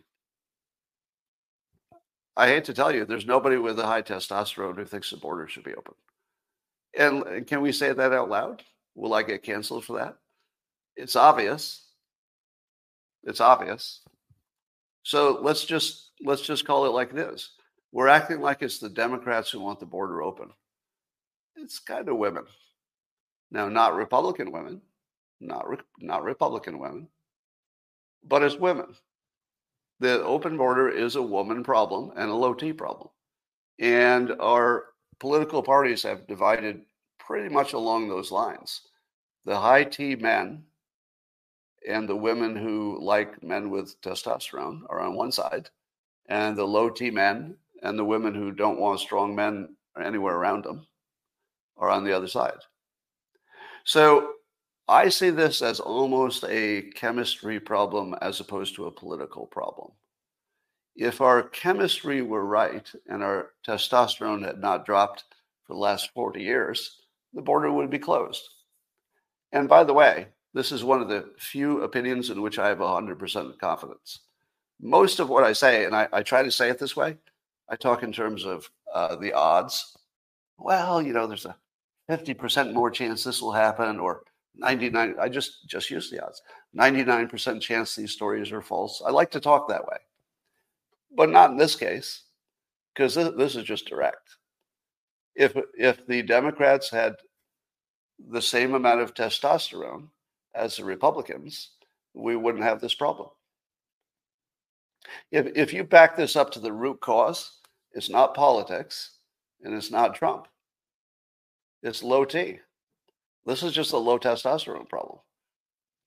I 2.40 2.48
hate 2.48 2.64
to 2.66 2.74
tell 2.74 2.96
you, 2.96 3.04
there's 3.04 3.26
nobody 3.26 3.58
with 3.58 3.78
a 3.80 3.86
high 3.86 4.02
testosterone 4.02 4.78
who 4.78 4.86
thinks 4.86 5.10
the 5.10 5.18
border 5.18 5.46
should 5.50 5.66
be 5.66 5.76
open. 5.76 5.94
And 6.98 7.46
can 7.46 7.60
we 7.60 7.74
say 7.74 7.92
that 7.92 8.14
out 8.14 8.30
loud? 8.30 8.64
Will 8.96 9.14
I 9.14 9.24
get 9.24 9.44
canceled 9.44 9.84
for 9.84 9.98
that? 9.98 10.16
It's 10.96 11.18
obvious. 11.18 11.88
It's 13.26 13.42
obvious. 13.42 14.04
So 15.04 15.38
let's 15.42 15.66
just 15.66 16.12
let's 16.24 16.42
just 16.42 16.66
call 16.66 16.86
it 16.86 16.94
like 16.94 17.12
it 17.12 17.20
is. 17.20 17.52
We're 17.92 18.08
acting 18.08 18.40
like 18.40 18.62
it's 18.62 18.80
the 18.80 18.90
Democrats 18.90 19.50
who 19.50 19.60
want 19.60 19.82
the 19.82 19.86
border 19.86 20.22
open. 20.22 20.50
It's 21.58 21.78
kind 21.78 22.08
of 22.08 22.16
women. 22.16 22.46
Now, 23.52 23.68
not 23.68 23.96
Republican 23.96 24.54
women, 24.54 24.82
not 25.42 25.66
not 26.00 26.24
Republican 26.24 26.80
women, 26.80 27.10
but 28.24 28.44
it's 28.44 28.56
women. 28.56 28.96
The 30.00 30.24
open 30.24 30.58
border 30.58 30.90
is 30.90 31.16
a 31.16 31.22
woman 31.22 31.64
problem 31.64 32.12
and 32.16 32.30
a 32.30 32.36
low 32.36 32.54
T 32.54 32.72
problem. 32.74 33.10
And 33.80 34.32
our 34.40 34.86
political 35.20 35.62
parties 35.62 36.04
have 36.04 36.28
divided 36.28 36.82
pretty 37.20 37.54
much 37.54 37.74
along 37.74 38.08
those 38.08 38.32
lines. 38.32 38.82
The 39.46 39.60
high 39.60 39.84
T 39.84 40.16
men 40.16 40.64
and 41.88 42.08
the 42.08 42.16
women 42.16 42.56
who 42.56 42.98
like 43.02 43.42
men 43.44 43.70
with 43.70 44.00
testosterone 44.02 44.82
are 44.90 45.00
on 45.00 45.16
one 45.16 45.32
side, 45.32 45.70
and 46.28 46.58
the 46.58 46.66
low 46.66 46.90
T 46.90 47.10
men 47.12 47.56
and 47.84 47.98
the 47.98 48.06
women 48.06 48.34
who 48.34 48.52
don't 48.52 48.80
want 48.80 49.00
strong 49.00 49.36
men 49.36 49.76
anywhere 50.02 50.36
around 50.36 50.64
them 50.64 50.86
are 51.78 51.90
on 51.90 52.04
the 52.04 52.14
other 52.14 52.28
side. 52.28 52.60
So 53.86 54.34
I 54.90 55.10
see 55.10 55.30
this 55.30 55.62
as 55.62 55.80
almost 55.80 56.44
a 56.46 56.82
chemistry 56.96 57.60
problem 57.60 58.16
as 58.24 58.40
opposed 58.40 58.74
to 58.76 58.88
a 58.88 58.92
political 58.92 59.46
problem. 59.46 59.92
If 60.96 61.22
our 61.22 61.44
chemistry 61.44 62.24
were 62.24 62.44
right 62.44 62.92
and 63.08 63.22
our 63.22 63.52
testosterone 63.68 64.44
had 64.44 64.58
not 64.58 64.88
dropped 64.88 65.26
for 65.68 65.74
the 65.76 65.80
last 65.80 66.12
40 66.16 66.42
years, 66.42 67.02
the 67.34 67.42
border 67.44 67.72
would 67.72 67.92
be 67.92 68.00
closed. 68.00 68.42
And 69.52 69.70
by 69.70 69.84
the 69.84 69.94
way, 69.94 70.30
this 70.56 70.72
is 70.72 70.84
one 70.84 71.04
of 71.04 71.08
the 71.08 71.34
few 71.38 71.84
opinions 71.84 72.32
in 72.32 72.42
which 72.42 72.58
I 72.58 72.68
have 72.70 72.80
100% 72.80 73.60
confidence. 73.60 74.22
Most 74.82 75.20
of 75.20 75.30
what 75.30 75.44
I 75.44 75.54
say, 75.54 75.86
and 75.86 75.96
I, 75.96 76.08
I 76.12 76.24
try 76.24 76.42
to 76.42 76.50
say 76.50 76.68
it 76.68 76.80
this 76.80 76.96
way, 76.96 77.16
I 77.70 77.76
talk 77.76 78.02
in 78.02 78.12
terms 78.12 78.44
of 78.44 78.68
uh, 78.92 79.18
the 79.18 79.34
odds. 79.34 79.96
Well, 80.58 81.00
you 81.00 81.14
know, 81.14 81.28
there's 81.28 81.46
a 81.46 81.56
50% 82.10 82.74
more 82.74 82.90
chance 82.90 83.24
this 83.24 83.40
will 83.40 83.52
happen, 83.52 84.00
or 84.00 84.24
99 84.60 85.16
i 85.20 85.30
just 85.30 85.68
just 85.68 85.90
use 85.90 86.10
the 86.10 86.24
odds. 86.24 86.42
99% 86.78 87.62
chance 87.62 87.96
these 87.96 88.12
stories 88.12 88.52
are 88.52 88.62
false. 88.62 89.02
I 89.06 89.10
like 89.10 89.32
to 89.32 89.40
talk 89.40 89.68
that 89.68 89.86
way 89.86 89.98
but 91.16 91.30
not 91.30 91.52
in 91.52 91.58
this 91.58 91.76
case 91.76 92.24
because 92.94 93.16
this, 93.16 93.32
this 93.38 93.56
is 93.56 93.64
just 93.64 93.88
direct. 93.88 94.36
If 95.36 95.56
if 95.78 96.06
the 96.08 96.22
democrats 96.22 96.90
had 96.90 97.16
the 98.30 98.42
same 98.42 98.74
amount 98.74 99.02
of 99.02 99.14
testosterone 99.14 100.10
as 100.54 100.76
the 100.76 100.84
republicans 100.84 101.72
we 102.14 102.36
wouldn't 102.36 102.64
have 102.64 102.82
this 102.82 102.94
problem. 102.94 103.30
If 105.32 105.48
if 105.56 105.74
you 105.74 105.84
back 105.84 106.16
this 106.16 106.36
up 106.36 106.52
to 106.52 106.60
the 106.60 106.74
root 106.74 107.00
cause 107.00 107.60
it's 107.94 108.10
not 108.10 108.36
politics 108.36 109.18
and 109.64 109.74
it's 109.74 109.92
not 109.92 110.16
trump. 110.16 110.48
It's 111.82 112.04
low 112.04 112.26
t 112.26 112.60
this 113.50 113.64
is 113.64 113.74
just 113.74 113.94
a 113.94 113.98
low 113.98 114.20
testosterone 114.20 114.88
problem. 114.88 115.20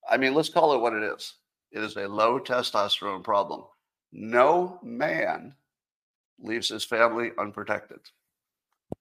I 0.09 0.16
mean, 0.16 0.34
let's 0.34 0.49
call 0.49 0.74
it 0.74 0.80
what 0.80 0.93
it 0.95 1.03
is. 1.03 1.34
It 1.72 1.82
is 1.82 1.97
a 1.97 2.09
low 2.09 2.38
testosterone 2.38 3.24
problem. 3.24 3.64
No 4.12 4.78
man 4.82 5.55
leaves 6.38 6.68
his 6.68 6.84
family 6.84 7.30
unprotected. 7.38 8.01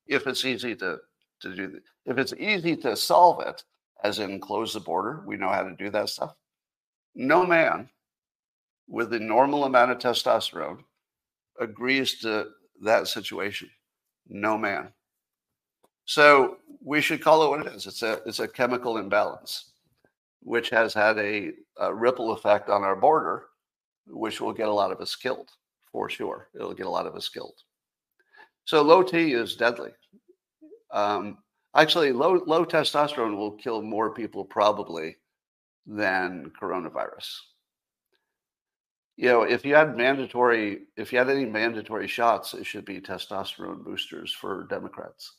If 0.08 0.26
it's 0.28 0.46
easy 0.46 0.76
to, 0.78 1.00
to 1.42 1.56
do, 1.56 1.80
if 2.06 2.18
it's 2.18 2.34
easy 2.34 2.76
to 2.78 2.96
solve 2.96 3.42
it, 3.42 3.64
as 4.04 4.20
in 4.20 4.40
close 4.40 4.74
the 4.74 4.80
border, 4.80 5.24
we 5.26 5.38
know 5.38 5.50
how 5.50 5.64
to 5.64 5.76
do 5.76 5.90
that 5.92 6.10
stuff. 6.10 6.34
No 7.14 7.46
man 7.46 7.90
with 8.88 9.10
the 9.10 9.20
normal 9.20 9.66
amount 9.66 9.92
of 9.92 10.00
testosterone 10.00 10.80
agrees 11.60 12.20
to 12.20 12.48
that 12.82 13.08
situation. 13.08 13.70
No 14.28 14.58
man. 14.58 14.92
So 16.12 16.58
we 16.84 17.00
should 17.00 17.22
call 17.22 17.42
it 17.42 17.50
what 17.50 17.66
it 17.66 17.74
is. 17.74 17.88
It's 17.88 18.04
a 18.04 18.22
it's 18.26 18.42
a 18.42 18.48
chemical 18.48 18.98
imbalance, 18.98 19.72
which 20.42 20.70
has 20.70 20.94
had 20.94 21.18
a, 21.18 21.52
a 21.78 21.94
ripple 21.94 22.34
effect 22.34 22.68
on 22.70 22.84
our 22.84 22.98
border, 22.98 23.46
which 24.08 24.42
will 24.42 24.52
get 24.52 24.68
a 24.68 24.74
lot 24.74 24.92
of 24.92 25.00
us 25.00 25.16
killed 25.16 25.52
for 25.90 26.10
sure. 26.10 26.50
It'll 26.54 26.74
get 26.74 26.86
a 26.86 26.90
lot 26.90 27.08
of 27.08 27.16
us 27.16 27.30
killed. 27.30 27.56
So 28.66 28.82
low 28.82 29.04
T 29.04 29.32
is 29.32 29.56
deadly. 29.56 29.92
Um, 30.92 31.38
actually, 31.78 32.12
low 32.12 32.44
low 32.46 32.66
testosterone 32.66 33.38
will 33.38 33.52
kill 33.52 33.82
more 33.82 34.14
people 34.14 34.44
probably 34.44 35.16
than 35.88 36.52
coronavirus. 36.62 37.30
You 39.16 39.30
know, 39.30 39.44
if 39.44 39.64
you 39.64 39.76
had 39.76 39.96
mandatory, 39.96 40.88
if 40.98 41.14
you 41.14 41.20
had 41.20 41.30
any 41.30 41.46
mandatory 41.46 42.10
shots, 42.10 42.54
it 42.54 42.66
should 42.66 42.84
be 42.84 43.00
testosterone 43.00 43.86
boosters 43.86 44.34
for 44.34 44.68
Democrats 44.70 45.36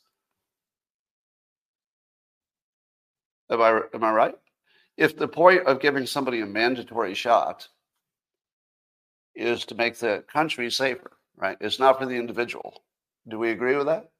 Am 3.52 3.60
I, 3.60 3.82
am 3.92 4.02
I 4.02 4.10
right? 4.12 4.34
If 4.96 5.16
the 5.16 5.28
point 5.28 5.66
of 5.66 5.80
giving 5.80 6.06
somebody 6.06 6.40
a 6.40 6.46
mandatory 6.46 7.14
shot 7.14 7.68
is 9.34 9.66
to 9.66 9.74
make 9.74 9.98
the 9.98 10.24
country 10.32 10.70
safer, 10.70 11.12
right? 11.36 11.58
It's 11.60 11.78
not 11.78 11.98
for 11.98 12.06
the 12.06 12.16
individual. 12.16 12.82
Do 13.28 13.38
we 13.38 13.50
agree 13.50 13.76
with 13.76 13.86
that? 13.86 14.10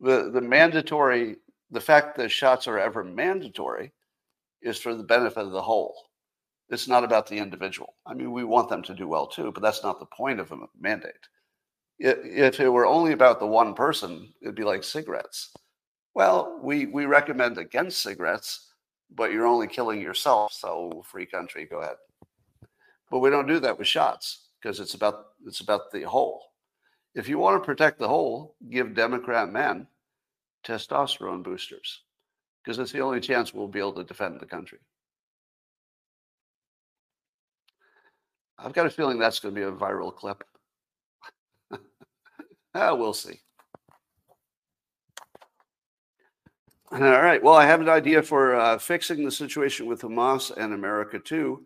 The, 0.00 0.30
the 0.30 0.40
mandatory, 0.40 1.36
the 1.70 1.80
fact 1.80 2.16
that 2.16 2.30
shots 2.30 2.68
are 2.68 2.78
ever 2.78 3.02
mandatory 3.02 3.92
is 4.62 4.78
for 4.78 4.94
the 4.94 5.02
benefit 5.02 5.44
of 5.44 5.52
the 5.52 5.62
whole. 5.62 5.94
It's 6.68 6.86
not 6.86 7.02
about 7.02 7.26
the 7.26 7.38
individual. 7.38 7.96
I 8.06 8.14
mean, 8.14 8.30
we 8.30 8.44
want 8.44 8.68
them 8.68 8.82
to 8.84 8.94
do 8.94 9.08
well 9.08 9.26
too, 9.26 9.50
but 9.50 9.62
that's 9.62 9.82
not 9.82 9.98
the 9.98 10.06
point 10.06 10.38
of 10.38 10.52
a 10.52 10.58
mandate. 10.80 11.28
If 11.98 12.60
it 12.60 12.68
were 12.68 12.86
only 12.86 13.12
about 13.12 13.40
the 13.40 13.46
one 13.46 13.74
person, 13.74 14.32
it'd 14.40 14.54
be 14.54 14.62
like 14.62 14.84
cigarettes 14.84 15.52
well, 16.20 16.58
we, 16.62 16.84
we 16.84 17.06
recommend 17.06 17.56
against 17.56 18.02
cigarettes, 18.02 18.72
but 19.10 19.32
you're 19.32 19.46
only 19.46 19.66
killing 19.66 20.02
yourself. 20.02 20.52
So 20.52 21.02
free 21.06 21.24
country, 21.24 21.64
go 21.64 21.80
ahead. 21.80 21.96
But 23.10 23.20
we 23.20 23.30
don't 23.30 23.46
do 23.46 23.58
that 23.60 23.78
with 23.78 23.88
shots 23.88 24.48
because 24.60 24.80
it's 24.80 24.92
about 24.92 25.28
it's 25.46 25.60
about 25.60 25.90
the 25.90 26.02
whole. 26.02 26.42
If 27.14 27.26
you 27.26 27.38
want 27.38 27.62
to 27.62 27.64
protect 27.64 27.98
the 27.98 28.06
whole, 28.06 28.54
give 28.68 28.94
Democrat 28.94 29.50
men 29.50 29.86
testosterone 30.62 31.42
boosters 31.42 32.02
because 32.62 32.78
it's 32.78 32.92
the 32.92 33.00
only 33.00 33.20
chance 33.20 33.54
we'll 33.54 33.66
be 33.66 33.78
able 33.78 33.94
to 33.94 34.04
defend 34.04 34.40
the 34.40 34.46
country. 34.46 34.80
I've 38.58 38.74
got 38.74 38.84
a 38.84 38.90
feeling 38.90 39.18
that's 39.18 39.40
going 39.40 39.54
to 39.54 39.58
be 39.58 39.66
a 39.66 39.72
viral 39.72 40.14
clip. 40.14 40.44
we'll 42.74 43.14
see. 43.14 43.40
All 46.92 46.98
right. 47.00 47.40
Well, 47.40 47.54
I 47.54 47.66
have 47.66 47.80
an 47.80 47.88
idea 47.88 48.20
for 48.20 48.56
uh, 48.56 48.76
fixing 48.76 49.24
the 49.24 49.30
situation 49.30 49.86
with 49.86 50.02
Hamas 50.02 50.50
and 50.56 50.74
America 50.74 51.20
too. 51.20 51.64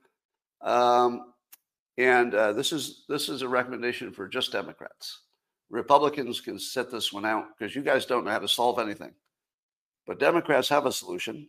Um, 0.61 1.33
and 1.97 2.35
uh, 2.35 2.53
this 2.53 2.73
is 2.73 3.05
this 3.09 3.31
is 3.31 3.41
a 3.41 3.49
recommendation 3.49 4.13
for 4.13 4.29
just 4.29 4.53
Democrats. 4.53 5.21
Republicans 5.71 6.43
can 6.43 6.59
sit 6.59 6.91
this 6.91 7.11
one 7.11 7.25
out 7.25 7.47
because 7.57 7.75
you 7.75 7.81
guys 7.81 8.05
don't 8.05 8.25
know 8.27 8.33
how 8.33 8.39
to 8.39 8.49
solve 8.49 8.79
anything. 8.79 9.13
But 10.07 10.21
Democrats 10.21 10.69
have 10.69 10.85
a 10.85 10.93
solution 10.93 11.49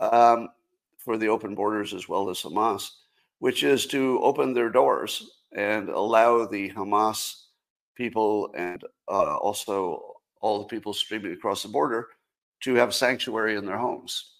um, 0.00 0.48
for 0.96 1.18
the 1.18 1.28
open 1.28 1.54
borders 1.54 1.92
as 1.92 2.08
well 2.08 2.30
as 2.30 2.40
Hamas, 2.40 2.92
which 3.40 3.62
is 3.62 3.86
to 3.88 4.18
open 4.22 4.54
their 4.54 4.70
doors 4.70 5.42
and 5.54 5.90
allow 5.90 6.46
the 6.46 6.70
Hamas 6.70 7.42
people 7.94 8.50
and 8.56 8.82
uh, 9.06 9.36
also 9.36 10.14
all 10.40 10.60
the 10.60 10.64
people 10.64 10.94
streaming 10.94 11.34
across 11.34 11.62
the 11.62 11.68
border 11.68 12.08
to 12.60 12.74
have 12.74 12.94
sanctuary 12.94 13.56
in 13.56 13.64
their 13.64 13.78
homes. 13.78 14.32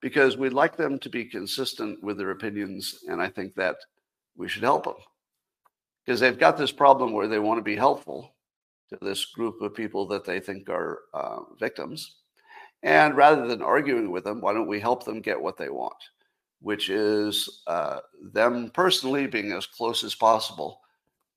Because 0.00 0.36
we'd 0.36 0.52
like 0.52 0.76
them 0.76 0.98
to 0.98 1.08
be 1.08 1.24
consistent 1.24 2.02
with 2.02 2.18
their 2.18 2.32
opinions, 2.32 3.04
and 3.08 3.22
I 3.22 3.28
think 3.28 3.54
that 3.54 3.76
we 4.36 4.48
should 4.48 4.64
help 4.64 4.84
them 4.84 4.94
because 6.04 6.20
they've 6.20 6.38
got 6.38 6.56
this 6.56 6.72
problem 6.72 7.12
where 7.12 7.28
they 7.28 7.38
want 7.38 7.58
to 7.58 7.62
be 7.62 7.76
helpful 7.76 8.34
to 8.90 8.98
this 9.00 9.24
group 9.26 9.60
of 9.62 9.74
people 9.74 10.06
that 10.08 10.24
they 10.24 10.40
think 10.40 10.68
are 10.68 11.00
uh, 11.14 11.40
victims. 11.58 12.16
And 12.82 13.16
rather 13.16 13.46
than 13.46 13.62
arguing 13.62 14.10
with 14.10 14.24
them, 14.24 14.40
why 14.40 14.52
don't 14.52 14.66
we 14.66 14.80
help 14.80 15.04
them 15.04 15.20
get 15.20 15.40
what 15.40 15.56
they 15.56 15.68
want, 15.68 15.94
which 16.60 16.90
is 16.90 17.62
uh, 17.68 18.00
them 18.32 18.70
personally 18.74 19.26
being 19.26 19.52
as 19.52 19.66
close 19.66 20.02
as 20.02 20.14
possible 20.14 20.80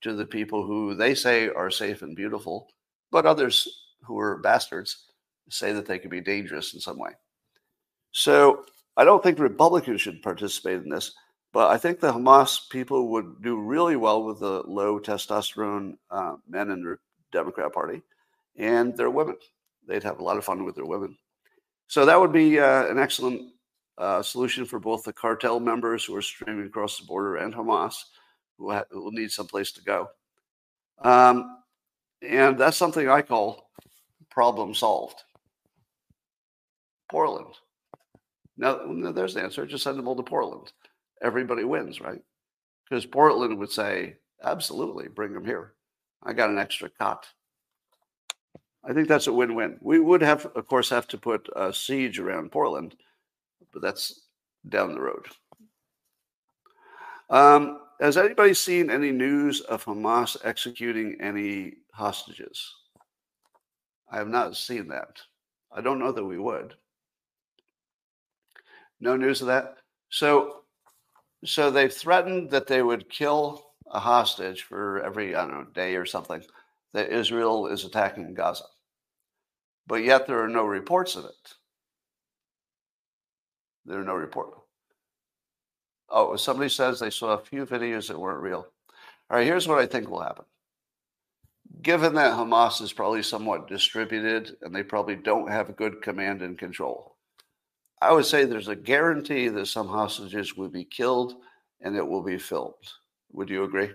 to 0.01 0.13
the 0.13 0.25
people 0.25 0.65
who 0.65 0.95
they 0.95 1.13
say 1.13 1.49
are 1.49 1.69
safe 1.69 2.01
and 2.01 2.15
beautiful, 2.15 2.67
but 3.11 3.25
others 3.25 3.67
who 4.03 4.19
are 4.19 4.37
bastards 4.37 5.04
say 5.49 5.73
that 5.73 5.85
they 5.85 5.99
could 5.99 6.11
be 6.11 6.21
dangerous 6.21 6.73
in 6.73 6.79
some 6.79 6.97
way. 6.97 7.11
So 8.11 8.65
I 8.97 9.03
don't 9.03 9.21
think 9.21 9.39
Republicans 9.39 10.01
should 10.01 10.21
participate 10.21 10.83
in 10.83 10.89
this. 10.89 11.11
But 11.55 11.71
I 11.71 11.77
think 11.77 12.01
the 12.01 12.11
Hamas 12.11 12.69
people 12.69 13.07
would 13.11 13.41
do 13.41 13.57
really 13.57 13.95
well 13.95 14.25
with 14.25 14.41
the 14.41 14.61
low 14.67 14.99
testosterone 14.99 15.95
uh, 16.11 16.35
men 16.49 16.69
in 16.69 16.83
the 16.83 16.97
Democrat 17.31 17.71
Party 17.71 18.01
and 18.57 18.95
their 18.97 19.09
women. 19.09 19.37
They'd 19.87 20.03
have 20.03 20.19
a 20.19 20.23
lot 20.23 20.35
of 20.35 20.43
fun 20.43 20.65
with 20.65 20.75
their 20.75 20.85
women. 20.85 21.17
So 21.87 22.05
that 22.05 22.19
would 22.19 22.33
be 22.33 22.59
uh, 22.59 22.87
an 22.87 22.99
excellent 22.99 23.53
uh, 23.97 24.21
solution 24.21 24.65
for 24.65 24.79
both 24.79 25.03
the 25.03 25.13
cartel 25.13 25.61
members 25.61 26.03
who 26.03 26.13
are 26.17 26.21
streaming 26.21 26.65
across 26.65 26.97
the 26.97 27.05
border 27.05 27.37
and 27.37 27.53
Hamas, 27.53 27.95
who 28.57 28.71
ha- 28.71 28.83
will 28.91 29.11
need 29.11 29.31
some 29.31 29.47
place 29.47 29.71
to 29.73 29.81
go. 29.81 30.09
Um, 31.03 31.59
and 32.21 32.57
that's 32.57 32.75
something 32.75 33.07
I 33.07 33.21
call 33.21 33.69
problem 34.29 34.73
solved. 34.73 35.23
Portland. 37.09 37.55
Now, 38.57 38.79
there's 39.11 39.33
the 39.33 39.41
answer. 39.41 39.65
Just 39.65 39.83
send 39.83 39.97
them 39.97 40.07
all 40.07 40.15
to 40.15 40.23
Portland 40.23 40.71
everybody 41.21 41.63
wins, 41.63 42.01
right? 42.01 42.21
Because 42.87 43.05
Portland 43.05 43.57
would 43.57 43.71
say, 43.71 44.15
absolutely, 44.43 45.07
bring 45.07 45.33
them 45.33 45.45
here. 45.45 45.73
I 46.23 46.33
got 46.33 46.49
an 46.49 46.59
extra 46.59 46.89
cot. 46.89 47.27
I 48.83 48.93
think 48.93 49.07
that's 49.07 49.27
a 49.27 49.33
win-win. 49.33 49.77
We 49.81 49.99
would 49.99 50.21
have, 50.21 50.45
of 50.55 50.67
course, 50.67 50.89
have 50.89 51.07
to 51.09 51.17
put 51.17 51.49
a 51.55 51.73
siege 51.73 52.19
around 52.19 52.51
Portland, 52.51 52.95
but 53.73 53.81
that's 53.81 54.27
down 54.69 54.93
the 54.93 55.01
road. 55.01 55.25
Um, 57.29 57.79
has 57.99 58.17
anybody 58.17 58.53
seen 58.53 58.91
any 58.91 59.11
news 59.11 59.61
of 59.61 59.83
Hamas 59.85 60.37
executing 60.43 61.17
any 61.19 61.73
hostages? 61.91 62.75
I 64.11 64.17
have 64.17 64.27
not 64.27 64.55
seen 64.55 64.87
that. 64.89 65.19
I 65.71 65.81
don't 65.81 65.97
know 65.97 66.11
that 66.11 66.23
we 66.23 66.37
would. 66.37 66.75
No 69.05 69.15
news 69.15 69.41
of 69.41 69.47
that. 69.47 69.77
So 70.09 70.61
so 71.45 71.69
they've 71.69 71.93
threatened 71.93 72.49
that 72.49 72.65
they 72.65 72.81
would 72.81 73.07
kill 73.07 73.67
a 73.91 73.99
hostage 73.99 74.63
for 74.63 74.99
every, 75.03 75.35
I 75.35 75.41
don't 75.41 75.53
know, 75.53 75.67
day 75.75 75.95
or 75.95 76.07
something 76.07 76.43
that 76.93 77.11
Israel 77.11 77.67
is 77.67 77.85
attacking 77.85 78.33
Gaza. 78.33 78.63
But 79.85 80.03
yet 80.03 80.25
there 80.25 80.43
are 80.43 80.49
no 80.49 80.65
reports 80.65 81.15
of 81.15 81.25
it. 81.25 81.53
There 83.85 83.99
are 83.99 84.03
no 84.03 84.15
reports. 84.15 84.57
Oh, 86.09 86.35
somebody 86.35 86.69
says 86.69 86.99
they 86.99 87.11
saw 87.11 87.33
a 87.33 87.45
few 87.45 87.67
videos 87.67 88.07
that 88.07 88.19
weren't 88.19 88.41
real. 88.41 88.65
All 89.29 89.37
right, 89.37 89.45
here's 89.45 89.67
what 89.67 89.77
I 89.77 89.85
think 89.85 90.09
will 90.09 90.21
happen. 90.21 90.45
Given 91.83 92.15
that 92.15 92.33
Hamas 92.33 92.81
is 92.81 92.93
probably 92.93 93.21
somewhat 93.21 93.67
distributed 93.67 94.57
and 94.63 94.73
they 94.73 94.81
probably 94.81 95.15
don't 95.15 95.51
have 95.51 95.75
good 95.75 96.01
command 96.01 96.41
and 96.41 96.57
control, 96.57 97.14
I 98.01 98.11
would 98.11 98.25
say 98.25 98.45
there's 98.45 98.67
a 98.67 98.75
guarantee 98.75 99.47
that 99.47 99.67
some 99.67 99.87
hostages 99.87 100.55
will 100.55 100.69
be 100.69 100.85
killed 100.85 101.35
and 101.81 101.95
it 101.95 102.05
will 102.05 102.23
be 102.23 102.37
filmed. 102.37 102.73
Would 103.31 103.49
you 103.49 103.63
agree? 103.63 103.91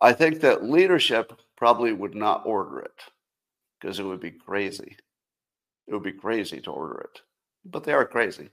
I 0.00 0.12
think 0.12 0.40
that 0.40 0.64
leadership 0.64 1.32
probably 1.56 1.92
would 1.92 2.14
not 2.14 2.46
order 2.46 2.80
it 2.80 3.00
because 3.80 3.98
it 3.98 4.04
would 4.04 4.20
be 4.20 4.30
crazy. 4.30 4.96
It 5.86 5.94
would 5.94 6.02
be 6.02 6.12
crazy 6.12 6.60
to 6.60 6.70
order 6.70 7.00
it, 7.00 7.20
but 7.64 7.82
they 7.82 7.92
are 7.92 8.04
crazy. 8.04 8.50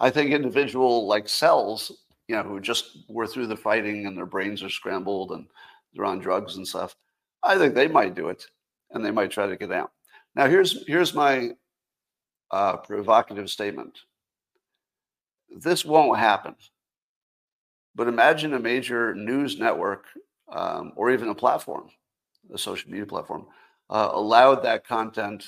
I 0.00 0.10
think 0.10 0.30
individual 0.30 1.06
like 1.06 1.28
cells, 1.28 1.92
you 2.26 2.34
know, 2.34 2.42
who 2.42 2.60
just 2.60 2.98
were 3.08 3.26
through 3.26 3.46
the 3.46 3.56
fighting 3.56 4.06
and 4.06 4.16
their 4.16 4.26
brains 4.26 4.62
are 4.62 4.68
scrambled 4.68 5.32
and 5.32 5.46
they're 5.94 6.04
on 6.04 6.18
drugs 6.18 6.56
and 6.56 6.66
stuff. 6.66 6.96
I 7.42 7.58
think 7.58 7.74
they 7.74 7.88
might 7.88 8.14
do 8.14 8.28
it 8.28 8.46
and 8.90 9.04
they 9.04 9.10
might 9.10 9.30
try 9.30 9.46
to 9.46 9.56
get 9.56 9.70
out. 9.72 9.92
Now 10.34 10.48
here's 10.48 10.86
here's 10.86 11.14
my 11.14 11.50
uh, 12.52 12.76
provocative 12.76 13.50
statement. 13.50 13.98
This 15.50 15.84
won't 15.84 16.18
happen. 16.18 16.54
But 17.94 18.08
imagine 18.08 18.54
a 18.54 18.58
major 18.58 19.14
news 19.14 19.58
network 19.58 20.04
um, 20.48 20.92
or 20.96 21.10
even 21.10 21.28
a 21.28 21.34
platform, 21.34 21.90
a 22.52 22.58
social 22.58 22.90
media 22.90 23.06
platform, 23.06 23.46
uh, 23.90 24.10
allowed 24.12 24.62
that 24.62 24.86
content 24.86 25.44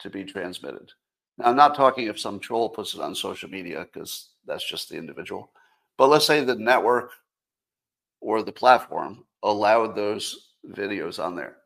to 0.00 0.10
be 0.10 0.24
transmitted. 0.24 0.90
Now, 1.36 1.46
I'm 1.46 1.56
not 1.56 1.74
talking 1.74 2.06
if 2.06 2.18
some 2.18 2.38
troll 2.38 2.68
puts 2.68 2.94
it 2.94 3.00
on 3.00 3.14
social 3.14 3.48
media 3.48 3.86
because 3.92 4.30
that's 4.46 4.68
just 4.68 4.88
the 4.88 4.96
individual. 4.96 5.50
But 5.96 6.08
let's 6.08 6.26
say 6.26 6.44
the 6.44 6.54
network 6.54 7.10
or 8.20 8.42
the 8.42 8.52
platform 8.52 9.24
allowed 9.42 9.94
those 9.94 10.52
videos 10.70 11.22
on 11.22 11.34
there. 11.34 11.56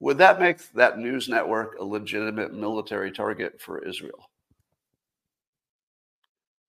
Would 0.00 0.18
that 0.18 0.40
make 0.40 0.72
that 0.72 0.98
news 0.98 1.28
network 1.28 1.78
a 1.78 1.84
legitimate 1.84 2.54
military 2.54 3.12
target 3.12 3.60
for 3.60 3.84
Israel? 3.86 4.30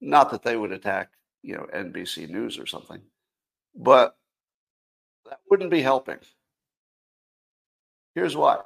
Not 0.01 0.31
that 0.31 0.43
they 0.43 0.57
would 0.57 0.73
attack, 0.73 1.09
you 1.41 1.55
know, 1.55 1.65
NBC 1.73 2.29
News 2.29 2.59
or 2.59 2.65
something, 2.65 3.01
but 3.75 4.17
that 5.29 5.39
wouldn't 5.49 5.71
be 5.71 5.81
helping. 5.81 6.17
Here's 8.15 8.35
why. 8.35 8.57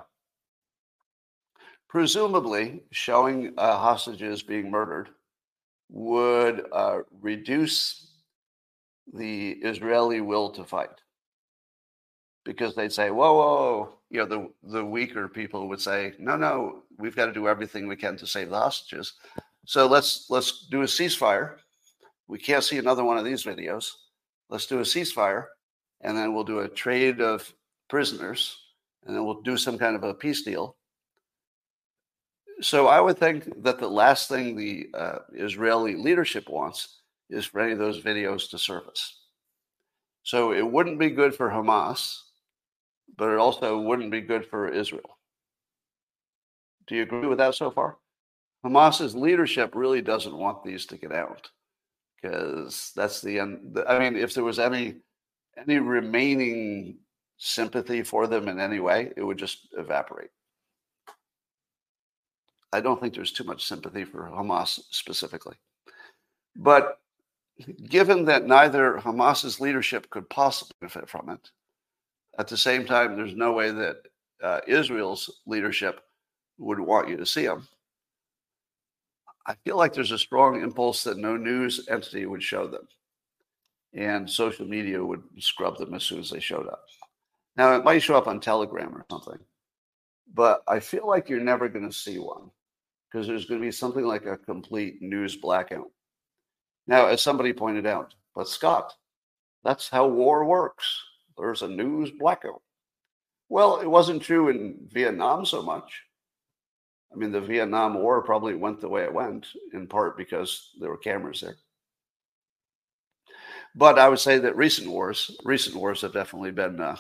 Presumably, 1.88 2.84
showing 2.91 3.53
uh, 3.57 3.78
hostages 3.78 4.41
being 4.41 4.72
murdered 4.72 5.09
would 5.91 6.66
uh, 6.72 6.99
reduce 7.22 8.11
the 9.13 9.51
Israeli 9.51 10.22
will 10.22 10.49
to 10.51 10.63
fight 10.63 10.89
because 12.43 12.76
they'd 12.76 12.91
say, 12.91 13.11
whoa, 13.11 13.34
whoa, 13.34 13.95
you 14.10 14.20
know, 14.20 14.26
the, 14.26 14.72
the 14.72 14.86
weaker 14.86 15.28
people 15.28 15.68
would 15.68 15.82
say, 15.82 16.14
no, 16.20 16.36
no, 16.36 16.84
we've 16.97 17.16
got 17.16 17.26
to 17.26 17.34
do 17.34 17.47
everything 17.47 17.88
we 17.88 17.95
can 17.95 18.18
to 18.18 18.28
save 18.28 18.49
the 18.49 18.60
hostages. 18.60 19.14
So 19.66 19.88
let's 19.88 20.30
let's 20.30 20.68
do 20.68 20.82
a 20.82 20.86
ceasefire. 20.86 21.56
We 22.28 22.38
can't 22.38 22.64
see 22.64 22.78
another 22.78 23.03
one 23.03 23.18
of 23.18 23.26
these 23.26 23.43
videos. 23.43 23.91
Let's 24.49 24.68
do 24.68 24.80
a 24.80 24.84
ceasefire, 24.84 25.45
and 26.01 26.16
then 26.16 26.34
we'll 26.34 26.43
do 26.43 26.60
a 26.60 26.70
trade 26.70 27.20
of 27.20 27.51
prisoners, 27.89 28.58
and 29.06 29.16
then 29.16 29.26
we'll 29.26 29.41
do 29.41 29.58
some 29.58 29.78
kind 29.78 29.95
of 29.95 30.03
a 30.03 30.14
peace 30.14 30.43
deal. 30.43 30.78
So 32.62 32.88
I 32.88 33.01
would 33.01 33.18
think 33.18 33.64
that 33.64 33.80
the 33.80 33.88
last 33.88 34.30
thing 34.30 34.56
the 34.56 34.88
uh, 34.93 35.20
Israeli 35.34 35.95
leadership 35.95 36.47
wants 36.47 37.01
is 37.30 37.45
for 37.45 37.60
any 37.60 37.74
of 37.74 37.80
those 37.80 38.01
videos 38.01 38.49
to 38.51 38.58
surface. 38.58 39.20
So 40.24 40.53
it 40.53 40.66
wouldn't 40.66 40.99
be 40.99 41.10
good 41.10 41.36
for 41.36 41.49
Hamas 41.49 42.22
but 43.18 43.30
it 43.32 43.38
also 43.38 43.80
wouldn't 43.80 44.12
be 44.12 44.22
good 44.22 44.45
for 44.45 44.70
Israel. 44.70 45.18
Do 46.88 46.95
you 46.95 47.03
agree 47.03 47.28
with 47.28 47.39
that 47.39 47.56
so 47.56 47.72
far? 47.72 47.97
Hamas's 48.66 49.16
leadership 49.16 49.76
really 49.76 50.01
doesn't 50.01 50.36
want 50.36 50.64
these 50.64 50.86
to 50.88 50.97
get 50.97 51.12
out 51.12 51.49
because 52.22 52.91
that's 52.95 53.22
the 53.22 53.39
end. 53.39 53.78
I 53.88 53.99
mean, 53.99 54.16
if 54.16 54.34
there 54.34 54.43
was 54.43 54.60
any 54.60 54.95
any 55.58 55.78
remaining 55.78 56.97
sympathy 57.38 58.03
for 58.03 58.28
them 58.28 58.47
in 58.47 58.60
any 58.60 58.80
way, 58.80 59.12
it 59.16 59.24
would 59.24 59.38
just 59.38 59.68
evaporate. 59.78 60.30
I 62.74 62.82
don't 62.82 62.99
think 62.99 63.14
there's 63.14 63.32
too 63.32 63.43
much 63.43 63.66
sympathy 63.66 64.03
for 64.03 64.30
Hamas 64.30 64.80
specifically. 64.89 65.56
But 66.56 66.99
given 67.89 68.26
that 68.26 68.47
neither 68.47 68.95
Hamas's 68.95 69.60
leadership 69.60 70.10
could 70.10 70.30
possibly 70.30 70.74
benefit 70.82 71.10
from 71.10 71.30
it, 71.30 71.51
at 72.38 72.48
the 72.48 72.58
same 72.58 72.86
time, 72.86 73.16
there's 73.16 73.36
no 73.36 73.54
way 73.54 73.72
that 73.72 73.98
uh, 74.44 74.60
Israel's 74.68 75.42
leadership 75.46 76.02
would 76.58 76.80
want 76.80 77.10
you 77.10 77.18
to 77.18 77.26
see 77.26 77.46
them. 77.46 77.68
I 79.48 79.56
feel 79.64 79.78
like 79.78 79.94
there's 79.94 80.12
a 80.12 80.18
strong 80.18 80.62
impulse 80.62 81.04
that 81.04 81.18
no 81.18 81.38
news 81.38 81.88
entity 81.90 82.26
would 82.26 82.42
show 82.42 82.68
them, 82.68 82.88
and 83.94 84.30
social 84.30 84.66
media 84.66 85.04
would 85.04 85.24
scrub 85.40 85.78
them 85.78 85.94
as 85.94 86.04
soon 86.04 86.20
as 86.20 86.30
they 86.30 86.40
showed 86.40 86.68
up. 86.68 86.84
Now, 87.56 87.76
it 87.76 87.84
might 87.84 88.02
show 88.02 88.16
up 88.16 88.28
on 88.28 88.40
Telegram 88.40 88.94
or 88.96 89.06
something, 89.10 89.40
but 90.34 90.64
I 90.68 90.80
feel 90.80 91.08
like 91.08 91.30
you're 91.30 91.40
never 91.40 91.70
going 91.70 91.88
to 91.88 91.96
see 91.96 92.18
one 92.18 92.50
because 93.10 93.28
there's 93.28 93.46
going 93.46 93.62
to 93.62 93.66
be 93.66 93.72
something 93.72 94.04
like 94.04 94.26
a 94.26 94.36
complete 94.36 95.02
news 95.02 95.38
blackout. 95.38 95.90
Now, 96.88 97.06
as 97.08 97.22
somebody 97.22 97.54
pointed 97.54 97.86
out, 97.86 98.14
but 98.36 98.50
Scott, 98.50 98.94
that's 99.64 99.90
how 99.90 100.08
war 100.08 100.44
works. 100.44 101.02
There's 101.38 101.62
a 101.62 101.68
news 101.68 102.12
blackout. 102.12 102.62
Well, 103.50 103.80
it 103.80 103.88
wasn't 103.88 104.22
true 104.24 104.50
in 104.50 104.88
Vietnam 104.92 105.46
so 105.46 105.62
much. 105.62 106.04
I 107.14 107.18
mean, 107.18 107.32
the 107.32 107.42
Vietnam 107.42 107.94
War 107.96 108.22
probably 108.24 108.56
went 108.56 108.82
the 108.82 108.90
way 108.90 109.04
it 109.04 109.14
went, 109.14 109.48
in 109.74 109.88
part 109.88 110.18
because 110.18 110.72
there 110.80 110.90
were 110.90 110.98
cameras 110.98 111.42
there. 111.42 111.56
But 113.76 114.00
I 114.00 114.10
would 114.10 114.20
say 114.20 114.38
that 114.40 114.56
recent 114.56 114.90
wars, 114.90 115.36
recent 115.44 115.76
wars 115.76 116.02
have 116.02 116.14
definitely 116.14 116.52
been 116.52 116.80
uh, 116.80 116.98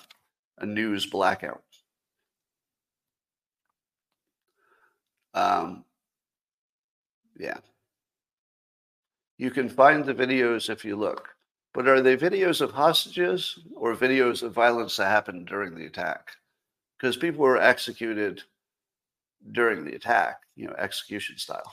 a 0.59 0.65
news 0.65 1.05
blackout. 1.05 1.63
Um, 5.33 5.83
yeah. 7.37 7.57
You 9.37 9.51
can 9.51 9.67
find 9.67 10.05
the 10.05 10.13
videos 10.13 10.69
if 10.69 10.85
you 10.85 10.95
look. 10.95 11.34
But 11.75 11.89
are 11.89 11.99
they 11.99 12.15
videos 12.15 12.61
of 12.61 12.71
hostages 12.71 13.59
or 13.75 13.93
videos 13.95 14.43
of 14.43 14.53
violence 14.53 14.95
that 14.95 15.09
happened 15.09 15.47
during 15.47 15.75
the 15.75 15.85
attack? 15.85 16.31
Because 16.97 17.17
people 17.17 17.41
were 17.41 17.57
executed 17.57 18.41
during 19.51 19.83
the 19.83 19.93
attack, 19.93 20.39
you 20.55 20.67
know, 20.67 20.75
execution 20.77 21.37
style. 21.37 21.69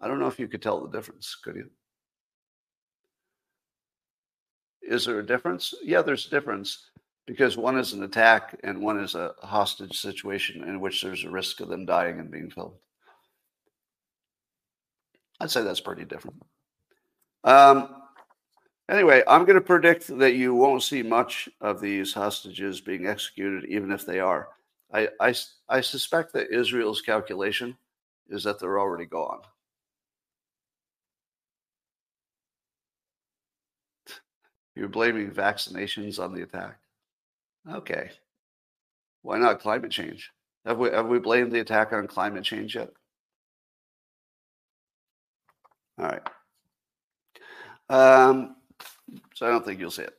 I 0.00 0.08
don't 0.08 0.18
know 0.18 0.26
if 0.26 0.40
you 0.40 0.48
could 0.48 0.60
tell 0.60 0.80
the 0.80 0.90
difference, 0.90 1.36
could 1.36 1.54
you? 1.54 1.70
Is 4.82 5.06
there 5.06 5.20
a 5.20 5.26
difference? 5.26 5.72
Yeah, 5.84 6.02
there's 6.02 6.26
a 6.26 6.30
difference 6.30 6.90
because 7.24 7.56
one 7.56 7.78
is 7.78 7.92
an 7.92 8.02
attack 8.02 8.58
and 8.64 8.82
one 8.82 8.98
is 8.98 9.14
a 9.14 9.36
hostage 9.40 10.00
situation 10.00 10.64
in 10.64 10.80
which 10.80 11.00
there's 11.00 11.22
a 11.22 11.30
risk 11.30 11.60
of 11.60 11.68
them 11.68 11.86
dying 11.86 12.18
and 12.18 12.28
being 12.28 12.50
killed. 12.50 12.74
I'd 15.38 15.52
say 15.52 15.62
that's 15.62 15.78
pretty 15.78 16.06
different. 16.06 16.42
Um, 17.44 18.01
anyway, 18.88 19.22
I'm 19.26 19.44
going 19.44 19.58
to 19.58 19.60
predict 19.60 20.06
that 20.18 20.34
you 20.34 20.54
won't 20.54 20.82
see 20.82 21.02
much 21.02 21.48
of 21.60 21.80
these 21.80 22.12
hostages 22.12 22.80
being 22.80 23.06
executed, 23.06 23.64
even 23.66 23.90
if 23.90 24.06
they 24.06 24.20
are. 24.20 24.48
I, 24.92 25.08
I, 25.20 25.34
I 25.68 25.80
suspect 25.80 26.32
that 26.34 26.50
Israel's 26.54 27.00
calculation 27.00 27.76
is 28.28 28.44
that 28.44 28.58
they're 28.58 28.78
already 28.78 29.06
gone. 29.06 29.40
You're 34.76 34.88
blaming 34.88 35.30
vaccinations 35.30 36.18
on 36.18 36.34
the 36.34 36.42
attack. 36.42 36.78
Okay. 37.70 38.10
Why 39.22 39.38
not 39.38 39.60
climate 39.60 39.92
change? 39.92 40.30
Have 40.66 40.78
we 40.78 40.90
have 40.90 41.06
we 41.06 41.18
blamed 41.18 41.52
the 41.52 41.60
attack 41.60 41.92
on 41.92 42.06
climate 42.06 42.44
change 42.44 42.74
yet? 42.74 42.90
All 45.98 46.06
right. 46.06 46.22
Um, 47.88 48.56
so 49.42 49.48
I 49.48 49.50
don't 49.50 49.64
think 49.64 49.80
you'll 49.80 49.90
see 49.90 50.02
it. 50.02 50.14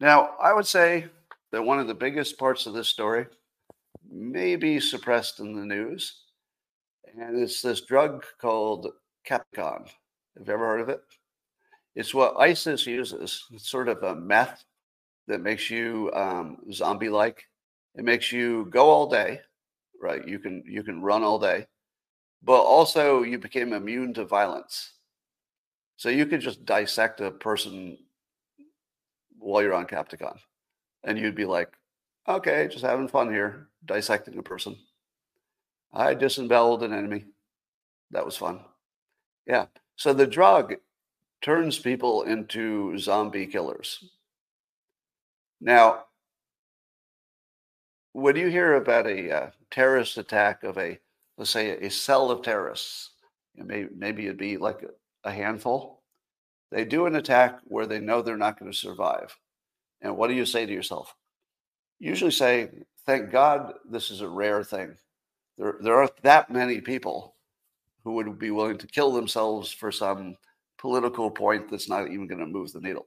Now, 0.00 0.30
I 0.42 0.52
would 0.52 0.66
say 0.66 1.06
that 1.52 1.62
one 1.62 1.78
of 1.78 1.86
the 1.86 1.94
biggest 1.94 2.36
parts 2.36 2.66
of 2.66 2.74
this 2.74 2.88
story 2.88 3.26
may 4.10 4.56
be 4.56 4.80
suppressed 4.80 5.38
in 5.38 5.54
the 5.54 5.64
news, 5.64 6.22
and 7.16 7.40
it's 7.40 7.62
this 7.62 7.82
drug 7.82 8.24
called 8.40 8.88
Captagon. 9.24 9.86
Have 10.36 10.48
you 10.48 10.52
ever 10.52 10.66
heard 10.66 10.80
of 10.80 10.88
it? 10.88 11.00
It's 11.94 12.12
what 12.12 12.34
ISIS 12.40 12.88
uses. 12.88 13.44
It's 13.52 13.70
sort 13.70 13.88
of 13.88 14.02
a 14.02 14.16
meth 14.16 14.64
that 15.28 15.42
makes 15.42 15.70
you 15.70 16.10
um, 16.12 16.56
zombie-like. 16.72 17.40
It 17.94 18.04
makes 18.04 18.32
you 18.32 18.66
go 18.70 18.90
all 18.90 19.08
day, 19.08 19.42
right? 20.02 20.26
You 20.26 20.40
can 20.40 20.64
you 20.66 20.82
can 20.82 21.00
run 21.00 21.22
all 21.22 21.38
day, 21.38 21.68
but 22.42 22.62
also 22.62 23.22
you 23.22 23.38
became 23.38 23.72
immune 23.72 24.12
to 24.14 24.24
violence. 24.24 24.94
So 25.98 26.08
you 26.08 26.26
could 26.26 26.40
just 26.40 26.64
dissect 26.64 27.20
a 27.20 27.30
person 27.30 27.98
while 29.38 29.62
you're 29.62 29.74
on 29.74 29.86
Captagon, 29.86 30.38
and 31.04 31.18
you'd 31.18 31.34
be 31.34 31.44
like, 31.44 31.72
okay, 32.28 32.68
just 32.70 32.84
having 32.84 33.08
fun 33.08 33.30
here, 33.30 33.68
dissecting 33.84 34.38
a 34.38 34.42
person. 34.42 34.76
I 35.92 36.14
disemboweled 36.14 36.82
an 36.82 36.92
enemy. 36.92 37.24
That 38.10 38.24
was 38.24 38.36
fun. 38.36 38.60
Yeah. 39.46 39.66
So 39.96 40.12
the 40.12 40.26
drug 40.26 40.74
turns 41.42 41.78
people 41.78 42.22
into 42.22 42.98
zombie 42.98 43.46
killers. 43.46 44.04
Now, 45.60 46.04
when 48.12 48.36
you 48.36 48.48
hear 48.48 48.74
about 48.74 49.06
a 49.06 49.30
uh, 49.30 49.50
terrorist 49.70 50.18
attack 50.18 50.64
of 50.64 50.76
a, 50.78 50.98
let's 51.38 51.50
say, 51.50 51.70
a 51.70 51.90
cell 51.90 52.30
of 52.30 52.42
terrorists, 52.42 53.10
maybe, 53.54 53.88
maybe 53.96 54.26
it'd 54.26 54.38
be 54.38 54.56
like 54.56 54.84
a 55.24 55.30
handful. 55.30 55.95
They 56.70 56.84
do 56.84 57.06
an 57.06 57.16
attack 57.16 57.60
where 57.64 57.86
they 57.86 58.00
know 58.00 58.22
they're 58.22 58.36
not 58.36 58.58
going 58.58 58.70
to 58.70 58.76
survive. 58.76 59.36
And 60.02 60.16
what 60.16 60.28
do 60.28 60.34
you 60.34 60.44
say 60.44 60.66
to 60.66 60.72
yourself? 60.72 61.14
Usually 61.98 62.30
say, 62.30 62.70
thank 63.06 63.30
God 63.30 63.74
this 63.88 64.10
is 64.10 64.20
a 64.20 64.28
rare 64.28 64.62
thing. 64.62 64.96
There, 65.58 65.76
there 65.80 65.94
aren't 65.94 66.22
that 66.22 66.50
many 66.50 66.80
people 66.80 67.34
who 68.04 68.12
would 68.12 68.38
be 68.38 68.50
willing 68.50 68.78
to 68.78 68.86
kill 68.86 69.12
themselves 69.12 69.72
for 69.72 69.90
some 69.90 70.36
political 70.78 71.30
point 71.30 71.70
that's 71.70 71.88
not 71.88 72.08
even 72.08 72.26
going 72.26 72.40
to 72.40 72.46
move 72.46 72.72
the 72.72 72.80
needle. 72.80 73.06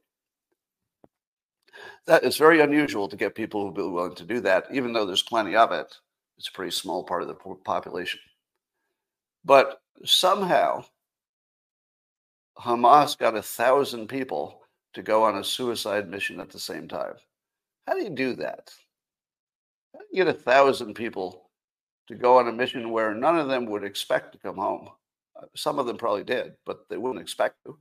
That 2.06 2.24
is 2.24 2.36
very 2.36 2.60
unusual 2.60 3.08
to 3.08 3.16
get 3.16 3.34
people 3.34 3.64
who'd 3.64 3.74
be 3.74 3.82
willing 3.82 4.16
to 4.16 4.24
do 4.24 4.40
that, 4.40 4.66
even 4.72 4.92
though 4.92 5.06
there's 5.06 5.22
plenty 5.22 5.54
of 5.54 5.70
it. 5.72 5.94
It's 6.36 6.48
a 6.48 6.52
pretty 6.52 6.72
small 6.72 7.04
part 7.04 7.22
of 7.22 7.28
the 7.28 7.34
population. 7.64 8.20
But 9.44 9.80
somehow, 10.04 10.84
Hamas 12.60 13.16
got 13.16 13.36
a 13.36 13.42
thousand 13.42 14.08
people 14.08 14.60
to 14.92 15.02
go 15.02 15.24
on 15.24 15.38
a 15.38 15.44
suicide 15.44 16.10
mission 16.10 16.40
at 16.40 16.50
the 16.50 16.58
same 16.58 16.88
time. 16.88 17.14
How 17.86 17.94
do 17.94 18.02
you 18.02 18.10
do 18.10 18.34
that? 18.36 18.70
How 19.94 20.00
do 20.00 20.06
you 20.12 20.24
get 20.24 20.34
a 20.34 20.38
thousand 20.38 20.94
people 20.94 21.48
to 22.08 22.14
go 22.14 22.38
on 22.38 22.48
a 22.48 22.52
mission 22.52 22.90
where 22.90 23.14
none 23.14 23.38
of 23.38 23.48
them 23.48 23.66
would 23.66 23.84
expect 23.84 24.32
to 24.32 24.38
come 24.38 24.56
home? 24.56 24.88
Uh, 25.40 25.46
some 25.56 25.78
of 25.78 25.86
them 25.86 25.96
probably 25.96 26.24
did, 26.24 26.52
but 26.66 26.88
they 26.88 26.98
wouldn't 26.98 27.22
expect 27.22 27.56
to. 27.64 27.78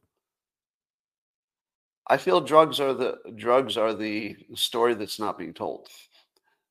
I 2.08 2.18
feel 2.18 2.42
drugs 2.42 2.80
are 2.80 2.94
the 2.94 3.20
drugs 3.36 3.78
are 3.78 3.94
the 3.94 4.36
story 4.56 4.96
that's 4.96 5.20
not 5.20 5.38
being 5.38 5.54
told. 5.54 5.90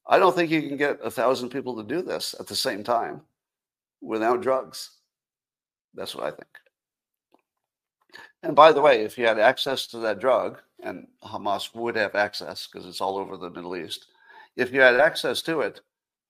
I 0.06 0.18
don't 0.18 0.34
think 0.34 0.50
you 0.50 0.62
can 0.62 0.76
get 0.76 0.98
a 1.02 1.10
thousand 1.10 1.50
people 1.50 1.76
to 1.76 1.84
do 1.84 2.02
this 2.02 2.34
at 2.40 2.46
the 2.46 2.56
same 2.56 2.82
time 2.82 3.20
without 4.00 4.40
drugs. 4.40 4.90
That's 5.94 6.14
what 6.14 6.24
I 6.24 6.30
think. 6.30 6.48
And 8.42 8.54
by 8.54 8.72
the 8.72 8.80
way, 8.80 9.02
if 9.02 9.18
you 9.18 9.26
had 9.26 9.38
access 9.38 9.86
to 9.88 9.98
that 9.98 10.20
drug, 10.20 10.60
and 10.80 11.08
Hamas 11.24 11.74
would 11.74 11.96
have 11.96 12.14
access 12.14 12.66
because 12.66 12.86
it's 12.86 13.00
all 13.00 13.18
over 13.18 13.36
the 13.36 13.50
Middle 13.50 13.76
East, 13.76 14.06
if 14.56 14.72
you 14.72 14.80
had 14.80 15.00
access 15.00 15.42
to 15.42 15.60
it, 15.60 15.80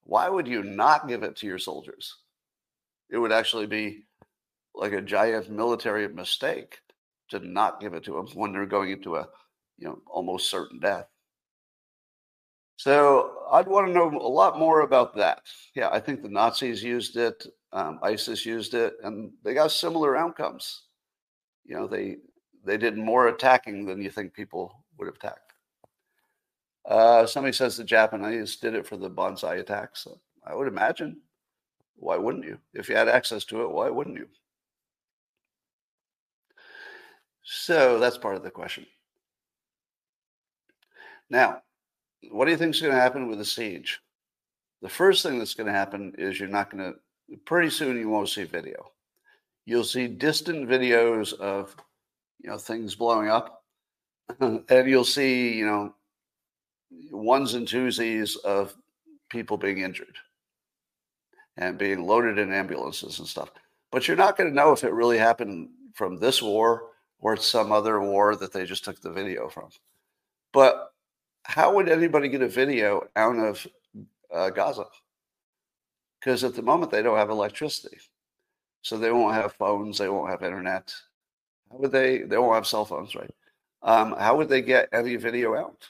why 0.03 0.27
would 0.27 0.47
you 0.47 0.63
not 0.63 1.07
give 1.07 1.23
it 1.23 1.35
to 1.37 1.47
your 1.47 1.59
soldiers? 1.59 2.17
It 3.09 3.17
would 3.17 3.31
actually 3.31 3.67
be 3.67 4.05
like 4.73 4.93
a 4.93 5.01
giant 5.01 5.49
military 5.49 6.07
mistake 6.07 6.79
to 7.29 7.39
not 7.39 7.79
give 7.79 7.93
it 7.93 8.03
to 8.05 8.13
them 8.13 8.27
when 8.33 8.53
they're 8.53 8.65
going 8.65 8.91
into 8.91 9.15
a 9.15 9.27
you 9.77 9.87
know 9.87 9.99
almost 10.07 10.49
certain 10.49 10.79
death. 10.79 11.07
So 12.77 13.45
I'd 13.51 13.67
want 13.67 13.87
to 13.87 13.93
know 13.93 14.09
a 14.09 14.27
lot 14.27 14.57
more 14.57 14.81
about 14.81 15.15
that. 15.17 15.41
Yeah, 15.75 15.89
I 15.91 15.99
think 15.99 16.21
the 16.21 16.29
Nazis 16.29 16.81
used 16.81 17.17
it, 17.17 17.45
um, 17.73 17.99
ISIS 18.01 18.45
used 18.45 18.73
it, 18.73 18.93
and 19.03 19.31
they 19.43 19.53
got 19.53 19.71
similar 19.71 20.15
outcomes 20.15 20.83
you 21.69 21.75
know 21.77 21.87
they 21.87 22.17
they 22.65 22.77
did 22.77 22.97
more 22.97 23.29
attacking 23.29 23.85
than 23.85 24.01
you 24.01 24.11
think 24.11 24.33
people 24.33 24.83
would 24.97 25.07
have 25.07 25.15
attacked. 25.15 25.53
Uh, 26.85 27.25
somebody 27.25 27.53
says 27.53 27.77
the 27.77 27.83
Japanese 27.85 28.57
did 28.57 28.75
it 28.75 28.87
for 28.87 28.97
the 28.97 29.09
banzai 29.09 29.55
attacks. 29.57 30.03
So 30.03 30.19
I 30.45 30.55
would 30.55 30.67
imagine 30.67 31.21
Why 31.97 32.17
wouldn't 32.17 32.45
you? 32.45 32.59
If 32.73 32.89
you 32.89 32.95
had 32.95 33.07
access 33.09 33.45
to 33.45 33.63
it, 33.63 33.71
why 33.71 33.89
wouldn't 33.89 34.17
you? 34.17 34.27
So 37.43 37.99
that's 37.99 38.17
part 38.17 38.35
of 38.35 38.43
the 38.43 38.51
question. 38.51 38.85
Now, 41.29 41.61
what 42.31 42.45
do 42.45 42.51
you 42.51 42.57
think 42.57 42.75
is 42.75 42.81
going 42.81 42.93
to 42.93 42.99
happen 42.99 43.27
with 43.27 43.39
the 43.39 43.45
siege? 43.45 43.99
The 44.81 44.89
first 44.89 45.23
thing 45.23 45.39
that's 45.39 45.53
going 45.53 45.67
to 45.67 45.73
happen 45.73 46.13
is 46.17 46.39
you're 46.39 46.49
not 46.49 46.69
going 46.71 46.93
to, 46.93 47.37
pretty 47.45 47.69
soon 47.69 47.97
you 47.97 48.09
won't 48.09 48.29
see 48.29 48.43
video. 48.45 48.91
You'll 49.69 49.83
see 49.83 50.07
distant 50.07 50.67
videos 50.67 51.31
of, 51.39 51.75
you 52.39 52.49
know, 52.49 52.57
things 52.57 52.95
blowing 52.95 53.29
up. 53.29 53.63
and 54.39 54.89
you'll 54.89 55.03
see, 55.03 55.53
you 55.53 55.67
know, 55.67 55.93
ones 57.11 57.53
and 57.53 57.67
twosies 57.67 58.35
of 58.43 58.75
people 59.29 59.57
being 59.57 59.77
injured 59.77 60.17
and 61.57 61.77
being 61.77 62.03
loaded 62.03 62.39
in 62.39 62.51
ambulances 62.51 63.19
and 63.19 63.27
stuff. 63.27 63.51
But 63.91 64.07
you're 64.07 64.17
not 64.17 64.37
going 64.37 64.49
to 64.49 64.55
know 64.55 64.71
if 64.71 64.83
it 64.83 64.91
really 64.91 65.19
happened 65.19 65.69
from 65.93 66.17
this 66.17 66.41
war 66.41 66.87
or 67.19 67.37
some 67.37 67.71
other 67.71 68.01
war 68.01 68.35
that 68.37 68.51
they 68.51 68.65
just 68.65 68.83
took 68.83 68.99
the 68.99 69.11
video 69.11 69.49
from. 69.49 69.69
But 70.51 70.93
how 71.43 71.75
would 71.75 71.89
anybody 71.89 72.27
get 72.27 72.41
a 72.41 72.47
video 72.47 73.07
out 73.15 73.37
of 73.37 73.67
uh, 74.33 74.49
Gaza? 74.49 74.85
Because 76.19 76.43
at 76.43 76.55
the 76.55 76.63
moment 76.63 76.91
they 76.91 77.03
don't 77.03 77.19
have 77.19 77.29
electricity, 77.29 77.99
so 78.81 78.97
they 78.97 79.11
won't 79.11 79.35
have 79.35 79.53
phones, 79.53 79.97
they 79.97 80.09
won't 80.09 80.29
have 80.29 80.43
internet. 80.43 80.93
How 81.71 81.77
would 81.77 81.91
they? 81.91 82.19
They 82.19 82.37
won't 82.37 82.55
have 82.55 82.67
cell 82.67 82.85
phones, 82.85 83.15
right? 83.15 83.31
Um, 83.81 84.15
how 84.17 84.35
would 84.37 84.49
they 84.49 84.61
get 84.61 84.89
any 84.91 85.15
video 85.15 85.55
out? 85.55 85.87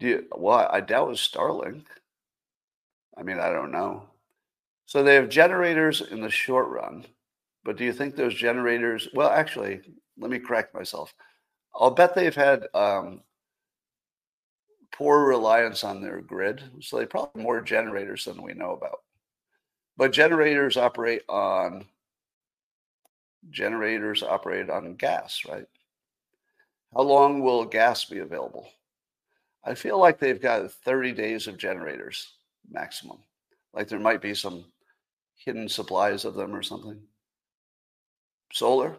Do 0.00 0.06
you, 0.06 0.26
well, 0.36 0.68
I 0.70 0.80
doubt 0.80 1.10
it's 1.10 1.28
Starlink. 1.28 1.84
I 3.16 3.22
mean, 3.22 3.40
I 3.40 3.50
don't 3.50 3.72
know. 3.72 4.04
So 4.86 5.02
they 5.02 5.16
have 5.16 5.28
generators 5.28 6.00
in 6.00 6.20
the 6.20 6.30
short 6.30 6.68
run, 6.68 7.04
but 7.64 7.76
do 7.76 7.84
you 7.84 7.92
think 7.92 8.14
those 8.14 8.34
generators? 8.34 9.08
Well, 9.12 9.28
actually, 9.28 9.80
let 10.16 10.30
me 10.30 10.38
correct 10.38 10.74
myself. 10.74 11.12
I'll 11.74 11.90
bet 11.90 12.14
they've 12.14 12.34
had 12.34 12.68
um, 12.74 13.22
poor 14.92 15.26
reliance 15.26 15.84
on 15.84 16.00
their 16.00 16.20
grid, 16.20 16.62
so 16.80 16.96
they 16.96 17.06
probably 17.06 17.42
more 17.42 17.60
generators 17.60 18.24
than 18.24 18.42
we 18.42 18.54
know 18.54 18.72
about. 18.72 19.00
But 19.98 20.12
generators 20.12 20.76
operate 20.76 21.22
on 21.28 21.84
generators 23.50 24.22
operate 24.22 24.70
on 24.70 24.94
gas, 24.94 25.42
right? 25.48 25.66
How 26.94 27.02
long 27.02 27.40
will 27.40 27.64
gas 27.64 28.04
be 28.04 28.20
available? 28.20 28.68
I 29.64 29.74
feel 29.74 29.98
like 29.98 30.18
they've 30.18 30.40
got 30.40 30.70
30 30.70 31.12
days 31.12 31.48
of 31.48 31.58
generators 31.58 32.34
maximum. 32.70 33.18
Like 33.74 33.88
there 33.88 33.98
might 33.98 34.22
be 34.22 34.34
some 34.34 34.64
hidden 35.34 35.68
supplies 35.68 36.24
of 36.24 36.34
them 36.34 36.54
or 36.54 36.62
something. 36.62 37.00
Solar? 38.52 38.96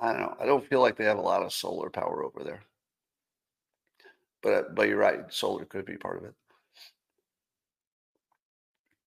I 0.00 0.12
don't 0.12 0.20
know. 0.20 0.36
I 0.38 0.44
don't 0.44 0.66
feel 0.68 0.80
like 0.80 0.96
they 0.96 1.04
have 1.04 1.18
a 1.18 1.22
lot 1.22 1.42
of 1.42 1.52
solar 1.52 1.88
power 1.88 2.22
over 2.24 2.44
there. 2.44 2.62
But 4.42 4.74
but 4.74 4.86
you're 4.88 4.98
right. 4.98 5.32
Solar 5.32 5.64
could 5.64 5.86
be 5.86 5.96
part 5.96 6.18
of 6.18 6.24
it. 6.24 6.34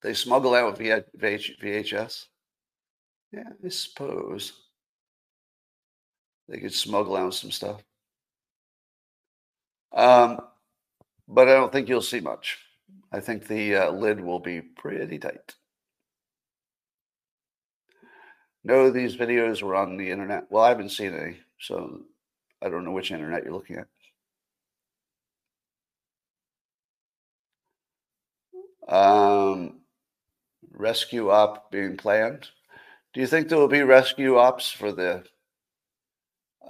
They 0.03 0.13
smuggle 0.13 0.53
out 0.53 0.77
VHS. 0.77 2.25
Yeah, 3.31 3.49
I 3.63 3.69
suppose 3.69 4.53
they 6.47 6.59
could 6.59 6.73
smuggle 6.73 7.17
out 7.17 7.33
some 7.33 7.51
stuff. 7.51 7.83
Um, 9.91 10.39
but 11.27 11.47
I 11.49 11.53
don't 11.53 11.71
think 11.71 11.89
you'll 11.89 12.01
see 12.01 12.19
much. 12.19 12.59
I 13.11 13.19
think 13.19 13.47
the 13.47 13.75
uh, 13.75 13.91
lid 13.91 14.19
will 14.21 14.39
be 14.39 14.61
pretty 14.61 15.17
tight. 15.19 15.55
No, 18.63 18.89
these 18.91 19.15
videos 19.15 19.61
were 19.61 19.75
on 19.75 19.97
the 19.97 20.11
internet. 20.11 20.51
Well, 20.51 20.63
I 20.63 20.69
haven't 20.69 20.89
seen 20.89 21.15
any, 21.15 21.37
so 21.59 22.01
I 22.61 22.69
don't 22.69 22.83
know 22.85 22.91
which 22.91 23.11
internet 23.11 23.43
you're 23.43 23.53
looking 23.53 23.77
at. 23.77 23.87
Um, 28.87 29.76
rescue 30.77 31.29
op 31.29 31.71
being 31.71 31.97
planned. 31.97 32.47
Do 33.13 33.21
you 33.21 33.27
think 33.27 33.47
there 33.47 33.57
will 33.57 33.67
be 33.67 33.81
rescue 33.81 34.37
ops 34.37 34.71
for 34.71 34.91
the 34.91 35.23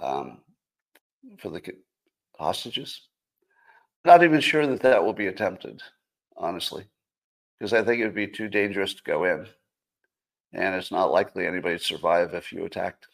um, 0.00 0.38
for 1.38 1.50
the 1.50 1.62
hostages? 2.38 3.02
Not 4.04 4.22
even 4.22 4.40
sure 4.40 4.66
that 4.66 4.80
that 4.80 5.04
will 5.04 5.12
be 5.12 5.26
attempted, 5.26 5.82
honestly, 6.36 6.88
because 7.58 7.72
I 7.72 7.82
think 7.82 8.00
it 8.00 8.04
would 8.04 8.14
be 8.14 8.28
too 8.28 8.48
dangerous 8.48 8.94
to 8.94 9.02
go 9.02 9.24
in 9.24 9.46
and 10.52 10.74
it's 10.74 10.90
not 10.90 11.12
likely 11.12 11.46
anybody 11.46 11.78
to 11.78 11.84
survive 11.84 12.34
if 12.34 12.52
you 12.52 12.64
attacked. 12.64 13.06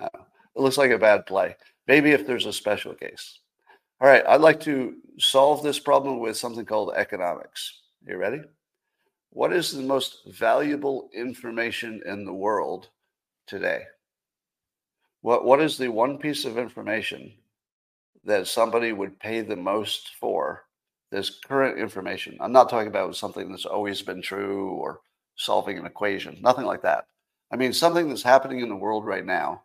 Uh, 0.00 0.08
it 0.14 0.60
looks 0.60 0.78
like 0.78 0.90
a 0.90 0.98
bad 0.98 1.26
play. 1.26 1.56
Maybe 1.86 2.10
if 2.10 2.26
there's 2.26 2.46
a 2.46 2.52
special 2.52 2.94
case. 2.94 3.40
All 4.00 4.08
right, 4.08 4.26
I'd 4.26 4.40
like 4.40 4.60
to 4.60 4.96
solve 5.18 5.62
this 5.62 5.78
problem 5.78 6.18
with 6.18 6.36
something 6.36 6.66
called 6.66 6.92
economics. 6.94 7.80
You 8.06 8.16
ready? 8.16 8.42
What 9.36 9.52
is 9.52 9.70
the 9.70 9.82
most 9.82 10.22
valuable 10.28 11.10
information 11.12 12.00
in 12.06 12.24
the 12.24 12.32
world 12.32 12.88
today? 13.46 13.82
What, 15.20 15.44
what 15.44 15.60
is 15.60 15.76
the 15.76 15.88
one 15.88 16.16
piece 16.16 16.46
of 16.46 16.56
information 16.56 17.34
that 18.24 18.46
somebody 18.46 18.94
would 18.94 19.20
pay 19.20 19.42
the 19.42 19.54
most 19.54 20.12
for? 20.18 20.64
This 21.10 21.38
current 21.46 21.78
information. 21.78 22.38
I'm 22.40 22.50
not 22.50 22.70
talking 22.70 22.88
about 22.88 23.14
something 23.14 23.50
that's 23.50 23.66
always 23.66 24.00
been 24.00 24.22
true 24.22 24.70
or 24.70 25.00
solving 25.34 25.76
an 25.76 25.84
equation, 25.84 26.38
nothing 26.40 26.64
like 26.64 26.80
that. 26.80 27.04
I 27.52 27.56
mean, 27.56 27.74
something 27.74 28.08
that's 28.08 28.22
happening 28.22 28.60
in 28.60 28.70
the 28.70 28.74
world 28.74 29.04
right 29.04 29.26
now. 29.26 29.64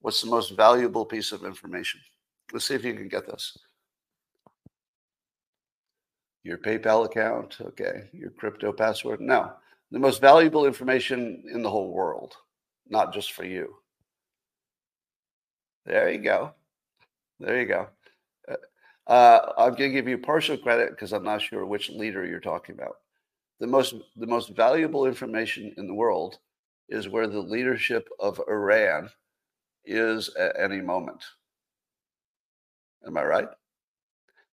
What's 0.00 0.20
the 0.20 0.30
most 0.30 0.56
valuable 0.56 1.06
piece 1.06 1.30
of 1.30 1.44
information? 1.44 2.00
Let's 2.52 2.64
see 2.64 2.74
if 2.74 2.84
you 2.84 2.94
can 2.94 3.06
get 3.06 3.24
this. 3.28 3.56
Your 6.46 6.58
PayPal 6.58 7.04
account, 7.04 7.56
okay. 7.60 8.08
Your 8.12 8.30
crypto 8.30 8.72
password, 8.72 9.20
no. 9.20 9.52
The 9.90 9.98
most 9.98 10.20
valuable 10.20 10.64
information 10.64 11.42
in 11.52 11.60
the 11.60 11.70
whole 11.70 11.92
world, 11.92 12.34
not 12.88 13.12
just 13.12 13.32
for 13.32 13.44
you. 13.44 13.74
There 15.84 16.08
you 16.08 16.18
go. 16.18 16.52
There 17.40 17.60
you 17.60 17.66
go. 17.66 17.88
Uh, 18.48 19.10
uh 19.10 19.52
I'm 19.58 19.70
going 19.70 19.90
to 19.90 19.96
give 19.98 20.06
you 20.06 20.18
partial 20.18 20.56
credit 20.56 20.90
because 20.90 21.12
I'm 21.12 21.24
not 21.24 21.42
sure 21.42 21.66
which 21.66 21.90
leader 21.90 22.24
you're 22.24 22.38
talking 22.38 22.76
about 22.76 22.98
the 23.58 23.66
most 23.66 23.94
the 24.16 24.26
most 24.28 24.50
valuable 24.50 25.06
information 25.06 25.74
in 25.78 25.88
the 25.88 25.94
world 25.94 26.38
is 26.88 27.08
where 27.08 27.26
the 27.26 27.40
leadership 27.40 28.08
of 28.20 28.40
Iran 28.48 29.10
is 29.84 30.30
at 30.38 30.58
any 30.60 30.80
moment. 30.80 31.24
Am 33.04 33.16
I 33.16 33.24
right? 33.24 33.48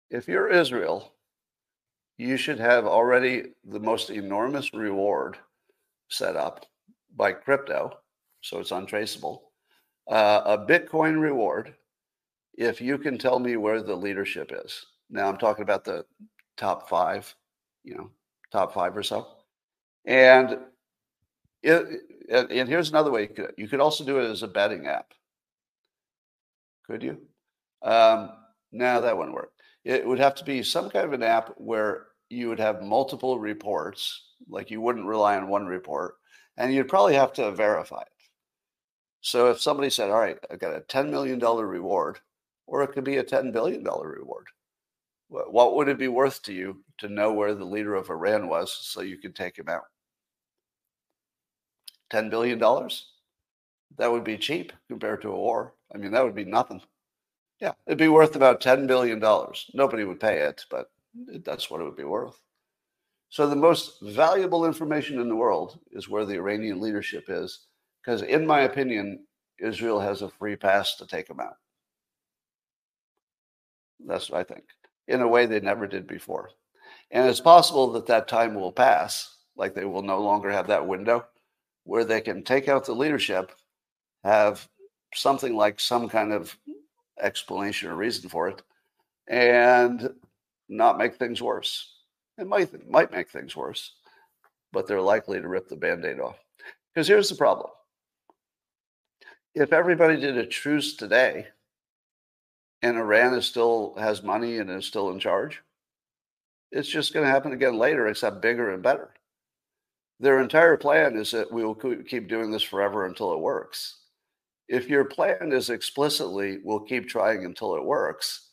If 0.10 0.30
you're 0.30 0.50
Israel, 0.50 1.14
you 2.22 2.38
should 2.38 2.60
have 2.60 2.86
already 2.86 3.46
the 3.66 3.80
most 3.80 4.12
enormous 4.12 4.72
reward 4.76 5.38
set 6.08 6.36
up 6.36 6.68
by 7.16 7.32
crypto, 7.32 7.98
so 8.42 8.60
it's 8.60 8.72
untraceable. 8.72 9.52
Uh, 10.08 10.42
a 10.46 10.58
Bitcoin 10.60 11.20
reward 11.20 11.74
if 12.54 12.80
you 12.80 13.00
can 13.00 13.18
tell 13.18 13.40
me 13.40 13.58
where 13.58 13.82
the 13.82 13.96
leadership 13.96 14.52
is. 14.54 14.86
Now 15.10 15.28
I'm 15.30 15.38
talking 15.38 15.64
about 15.64 15.84
the 15.84 16.06
top 16.58 16.88
five, 16.88 17.34
you 17.84 17.96
know, 17.96 18.12
top 18.52 18.72
five 18.72 18.96
or 18.96 19.02
so. 19.02 19.28
And 20.06 20.60
it, 21.64 22.02
and 22.30 22.70
here's 22.70 22.90
another 22.90 23.10
way 23.10 23.24
you 23.24 23.30
could 23.30 23.54
you 23.58 23.68
could 23.68 23.80
also 23.80 24.04
do 24.04 24.20
it 24.20 24.30
as 24.30 24.44
a 24.44 24.48
betting 24.48 24.86
app. 24.86 25.12
Could 26.86 27.02
you? 27.02 27.18
Um, 27.82 28.30
no, 28.72 29.02
that 29.02 29.18
wouldn't 29.18 29.36
work. 29.36 29.54
It 29.84 30.06
would 30.06 30.20
have 30.20 30.36
to 30.36 30.46
be 30.46 30.62
some 30.62 30.92
kind 30.92 31.06
of 31.06 31.14
an 31.14 31.24
app 31.24 31.54
where 31.58 32.11
you 32.32 32.50
would 32.50 32.60
have 32.60 32.82
multiple 32.82 33.40
reports, 33.40 34.30
like 34.50 34.72
you 34.72 34.82
wouldn't 34.82 35.06
rely 35.06 35.38
on 35.38 35.48
one 35.50 35.66
report, 35.66 36.16
and 36.58 36.74
you'd 36.74 36.90
probably 36.90 37.16
have 37.16 37.34
to 37.34 37.52
verify 37.52 38.02
it. 38.02 38.08
So 39.22 39.52
if 39.52 39.62
somebody 39.62 39.90
said, 39.90 40.10
"All 40.10 40.20
right, 40.20 40.40
I've 40.50 40.60
got 40.60 40.76
a 40.76 40.82
ten 40.82 41.12
million 41.12 41.40
dollar 41.40 41.68
reward," 41.68 42.20
or 42.68 42.84
it 42.84 42.94
could 42.94 43.04
be 43.04 43.18
a 43.18 43.24
ten 43.24 43.52
billion 43.52 43.84
dollar 43.84 44.10
reward, 44.10 44.48
what 45.30 45.76
would 45.76 45.88
it 45.88 45.98
be 45.98 46.08
worth 46.10 46.42
to 46.44 46.54
you 46.54 46.84
to 46.98 47.08
know 47.08 47.32
where 47.34 47.56
the 47.56 47.66
leader 47.66 47.96
of 47.96 48.10
Iran 48.10 48.48
was 48.50 48.72
so 48.72 49.02
you 49.02 49.18
could 49.18 49.36
take 49.36 49.58
him 49.58 49.70
out? 49.70 49.86
$10 52.12 52.30
billion? 52.30 52.60
That 53.98 54.12
would 54.12 54.24
be 54.26 54.38
cheap 54.38 54.74
compared 54.90 55.22
to 55.22 55.30
a 55.32 55.36
war. 55.36 55.74
I 55.94 55.98
mean, 55.98 56.12
that 56.12 56.24
would 56.24 56.36
be 56.36 56.46
nothing. 56.46 56.82
Yeah, 57.60 57.74
it'd 57.86 57.98
be 57.98 58.10
worth 58.10 58.36
about 58.36 58.62
$10 58.62 58.88
billion. 58.88 59.20
Nobody 59.74 60.04
would 60.04 60.20
pay 60.20 60.40
it, 60.40 60.66
but 60.70 60.92
that's 61.46 61.70
what 61.70 61.82
it 61.82 61.84
would 61.84 61.98
be 61.98 62.04
worth. 62.04 62.40
So, 63.30 63.48
the 63.48 63.56
most 63.56 64.02
valuable 64.02 64.66
information 64.66 65.20
in 65.20 65.30
the 65.30 65.36
world 65.36 65.80
is 65.92 66.10
where 66.10 66.26
the 66.26 66.36
Iranian 66.36 66.82
leadership 66.82 67.26
is, 67.30 67.68
because, 68.02 68.24
in 68.24 68.46
my 68.46 68.62
opinion, 68.62 69.26
Israel 69.60 70.00
has 70.00 70.22
a 70.22 70.30
free 70.30 70.56
pass 70.56 70.96
to 70.98 71.08
take 71.08 71.28
them 71.28 71.40
out. 71.40 71.56
That's 74.06 74.30
what 74.30 74.40
I 74.40 74.44
think 74.44 74.66
in 75.08 75.22
a 75.22 75.28
way 75.28 75.46
they 75.46 75.60
never 75.60 75.88
did 75.88 76.08
before. 76.08 76.50
And 77.12 77.28
it's 77.28 77.42
possible 77.42 77.92
that 77.94 78.08
that 78.08 78.28
time 78.28 78.56
will 78.56 78.72
pass, 78.72 79.38
like 79.56 79.74
they 79.74 79.86
will 79.86 80.02
no 80.02 80.20
longer 80.22 80.50
have 80.50 80.68
that 80.68 80.88
window 80.88 81.26
where 81.84 82.06
they 82.06 82.22
can 82.22 82.44
take 82.44 82.70
out 82.70 82.86
the 82.86 82.94
leadership, 82.94 83.52
have 84.24 84.68
something 85.14 85.56
like 85.56 85.80
some 85.80 86.08
kind 86.08 86.32
of 86.32 86.56
explanation 87.20 87.90
or 87.90 87.96
reason 87.96 88.30
for 88.30 88.50
it, 88.50 88.62
and 89.28 90.14
not 90.72 90.98
make 90.98 91.16
things 91.16 91.42
worse. 91.42 91.94
It 92.38 92.48
might 92.48 92.90
might 92.90 93.12
make 93.12 93.30
things 93.30 93.56
worse, 93.56 93.94
but 94.72 94.88
they're 94.88 95.02
likely 95.02 95.40
to 95.40 95.48
rip 95.48 95.68
the 95.68 95.76
band-aid 95.76 96.20
off. 96.20 96.38
Because 96.94 97.08
here's 97.08 97.30
the 97.30 97.36
problem. 97.36 97.70
If 99.54 99.74
everybody 99.74 100.20
did 100.20 100.38
a 100.38 100.46
truce 100.46 100.96
today 100.96 101.48
and 102.82 102.98
Iran 102.98 103.34
is 103.34 103.46
still 103.46 103.96
has 104.00 104.24
money 104.24 104.58
and 104.58 104.70
is 104.70 104.86
still 104.86 105.12
in 105.12 105.20
charge, 105.20 105.62
it's 106.72 106.88
just 106.88 107.14
going 107.14 107.26
to 107.26 107.32
happen 107.32 107.52
again 107.52 107.78
later, 107.78 108.08
except 108.08 108.42
bigger 108.42 108.72
and 108.72 108.82
better. 108.82 109.14
Their 110.22 110.40
entire 110.40 110.78
plan 110.78 111.18
is 111.18 111.32
that 111.32 111.52
we 111.52 111.66
will 111.66 111.76
keep 111.76 112.30
doing 112.30 112.50
this 112.50 112.64
forever 112.64 113.06
until 113.06 113.34
it 113.34 113.40
works. 113.40 113.98
If 114.70 114.88
your 114.88 115.04
plan 115.04 115.52
is 115.52 115.70
explicitly, 115.70 116.60
we'll 116.64 116.80
keep 116.80 117.10
trying 117.10 117.44
until 117.44 117.76
it 117.76 117.84
works, 117.84 118.51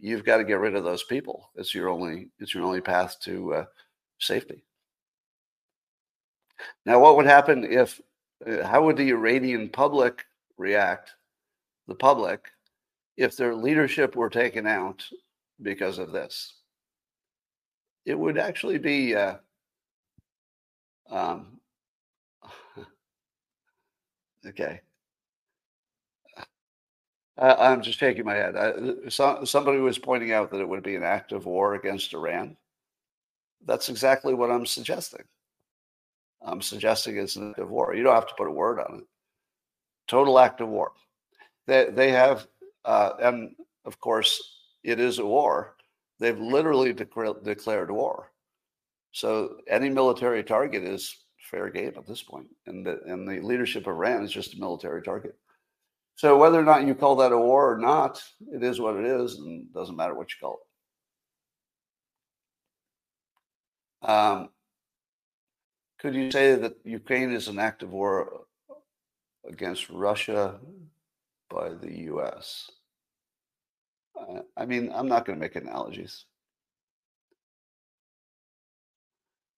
you've 0.00 0.24
got 0.24 0.38
to 0.38 0.44
get 0.44 0.58
rid 0.58 0.74
of 0.74 0.84
those 0.84 1.04
people. 1.04 1.50
It's 1.56 1.74
your 1.74 1.88
only 1.88 2.28
it's 2.38 2.54
your 2.54 2.64
only 2.64 2.80
path 2.80 3.16
to 3.20 3.54
uh, 3.54 3.64
safety. 4.18 4.62
Now, 6.84 7.00
what 7.00 7.16
would 7.16 7.26
happen 7.26 7.64
if? 7.64 8.00
Uh, 8.46 8.66
how 8.66 8.84
would 8.84 8.96
the 8.96 9.10
Iranian 9.10 9.68
public 9.68 10.24
react? 10.58 11.14
The 11.88 11.94
public, 11.94 12.48
if 13.16 13.36
their 13.36 13.54
leadership 13.54 14.16
were 14.16 14.28
taken 14.28 14.66
out 14.66 15.06
because 15.62 15.98
of 15.98 16.12
this, 16.12 16.54
it 18.04 18.18
would 18.18 18.38
actually 18.38 18.78
be. 18.78 19.14
Uh, 19.14 19.36
um, 21.10 21.60
okay. 24.46 24.80
I'm 27.38 27.82
just 27.82 27.98
shaking 27.98 28.24
my 28.24 28.34
head. 28.34 28.56
I, 28.56 29.08
so, 29.08 29.44
somebody 29.44 29.78
was 29.78 29.98
pointing 29.98 30.32
out 30.32 30.50
that 30.50 30.60
it 30.60 30.68
would 30.68 30.82
be 30.82 30.96
an 30.96 31.02
act 31.02 31.32
of 31.32 31.46
war 31.46 31.74
against 31.74 32.14
Iran. 32.14 32.56
That's 33.66 33.88
exactly 33.88 34.32
what 34.34 34.50
I'm 34.50 34.64
suggesting. 34.64 35.24
I'm 36.42 36.62
suggesting 36.62 37.16
it's 37.16 37.36
an 37.36 37.50
act 37.50 37.58
of 37.58 37.70
war. 37.70 37.94
You 37.94 38.02
don't 38.02 38.14
have 38.14 38.28
to 38.28 38.34
put 38.36 38.48
a 38.48 38.52
word 38.52 38.78
on 38.78 39.00
it. 39.00 39.04
Total 40.06 40.38
act 40.38 40.60
of 40.60 40.68
war. 40.68 40.92
They 41.66 41.90
they 41.90 42.10
have, 42.10 42.46
uh, 42.84 43.12
and 43.20 43.54
of 43.84 43.98
course, 44.00 44.40
it 44.84 45.00
is 45.00 45.18
a 45.18 45.26
war. 45.26 45.76
They've 46.20 46.38
literally 46.38 46.92
declared 46.92 47.42
declared 47.44 47.90
war. 47.90 48.30
So 49.12 49.56
any 49.68 49.90
military 49.90 50.44
target 50.44 50.84
is 50.84 51.24
fair 51.50 51.70
game 51.70 51.94
at 51.96 52.06
this 52.06 52.22
point, 52.22 52.48
and 52.66 52.86
the 52.86 53.00
and 53.06 53.28
the 53.28 53.40
leadership 53.40 53.86
of 53.86 53.96
Iran 53.96 54.22
is 54.24 54.32
just 54.32 54.54
a 54.54 54.60
military 54.60 55.02
target. 55.02 55.36
So 56.16 56.38
whether 56.38 56.58
or 56.58 56.64
not 56.64 56.86
you 56.86 56.94
call 56.94 57.16
that 57.16 57.32
a 57.32 57.38
war 57.38 57.74
or 57.74 57.78
not, 57.78 58.22
it 58.50 58.62
is 58.62 58.80
what 58.80 58.96
it 58.96 59.04
is, 59.04 59.36
and 59.36 59.70
doesn't 59.74 59.96
matter 59.96 60.14
what 60.14 60.30
you 60.30 60.36
call 60.40 60.58
it. 64.02 64.08
Um, 64.08 64.48
could 65.98 66.14
you 66.14 66.30
say 66.30 66.54
that 66.54 66.76
Ukraine 66.84 67.32
is 67.32 67.48
an 67.48 67.58
active 67.58 67.90
war 67.90 68.44
against 69.46 69.90
Russia 69.90 70.58
by 71.50 71.70
the 71.74 71.98
U.S.? 72.04 72.70
Uh, 74.18 74.40
I 74.56 74.64
mean, 74.64 74.90
I'm 74.94 75.08
not 75.08 75.26
going 75.26 75.38
to 75.38 75.40
make 75.40 75.56
analogies. 75.56 76.24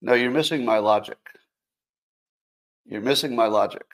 No, 0.02 0.14
you're 0.14 0.32
missing 0.32 0.64
my 0.64 0.78
logic. 0.78 1.18
You're 2.84 3.00
missing 3.00 3.36
my 3.36 3.46
logic. 3.46 3.86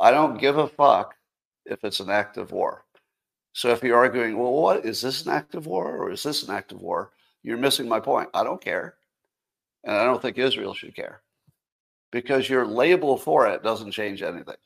I 0.00 0.10
don't 0.10 0.40
give 0.40 0.58
a 0.58 0.68
fuck 0.68 1.14
if 1.66 1.84
it's 1.84 2.00
an 2.00 2.10
act 2.10 2.36
of 2.36 2.52
war. 2.52 2.84
So 3.52 3.70
if 3.70 3.82
you're 3.82 3.96
arguing, 3.96 4.38
well, 4.38 4.52
what 4.52 4.84
is 4.84 5.00
this 5.00 5.26
an 5.26 5.32
act 5.32 5.54
of 5.54 5.66
war 5.66 5.96
or 5.96 6.10
is 6.12 6.22
this 6.22 6.44
an 6.44 6.54
act 6.54 6.72
of 6.72 6.80
war? 6.80 7.10
You're 7.42 7.58
missing 7.58 7.88
my 7.88 8.00
point. 8.00 8.28
I 8.34 8.44
don't 8.44 8.60
care. 8.60 8.94
And 9.84 9.96
I 9.96 10.04
don't 10.04 10.20
think 10.20 10.38
Israel 10.38 10.74
should 10.74 10.94
care 10.94 11.22
because 12.10 12.48
your 12.48 12.66
label 12.66 13.16
for 13.16 13.46
it 13.46 13.62
doesn't 13.62 13.92
change 13.92 14.22
anything. 14.22 14.56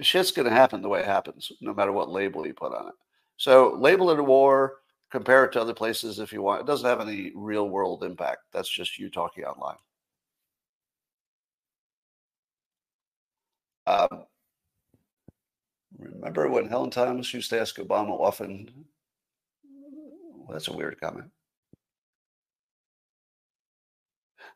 Shit's 0.00 0.32
going 0.32 0.48
to 0.48 0.54
happen 0.54 0.82
the 0.82 0.88
way 0.88 1.00
it 1.00 1.06
happens, 1.06 1.52
no 1.60 1.72
matter 1.72 1.92
what 1.92 2.10
label 2.10 2.46
you 2.46 2.54
put 2.54 2.74
on 2.74 2.88
it. 2.88 2.94
So 3.36 3.76
label 3.78 4.10
it 4.10 4.18
a 4.18 4.22
war, 4.24 4.78
compare 5.10 5.44
it 5.44 5.52
to 5.52 5.60
other 5.60 5.74
places 5.74 6.18
if 6.18 6.32
you 6.32 6.42
want. 6.42 6.62
It 6.62 6.66
doesn't 6.66 6.88
have 6.88 7.00
any 7.00 7.32
real 7.34 7.68
world 7.68 8.02
impact. 8.02 8.40
That's 8.52 8.68
just 8.68 8.98
you 8.98 9.10
talking 9.10 9.44
online. 9.44 9.76
Um, 13.86 14.24
remember 15.98 16.48
when 16.48 16.68
Helen 16.68 16.90
Thomas 16.90 17.32
used 17.32 17.50
to 17.50 17.60
ask 17.60 17.76
Obama 17.76 18.10
often? 18.10 18.70
Well, 19.62 20.48
that's 20.52 20.68
a 20.68 20.72
weird 20.72 21.00
comment. 21.00 21.30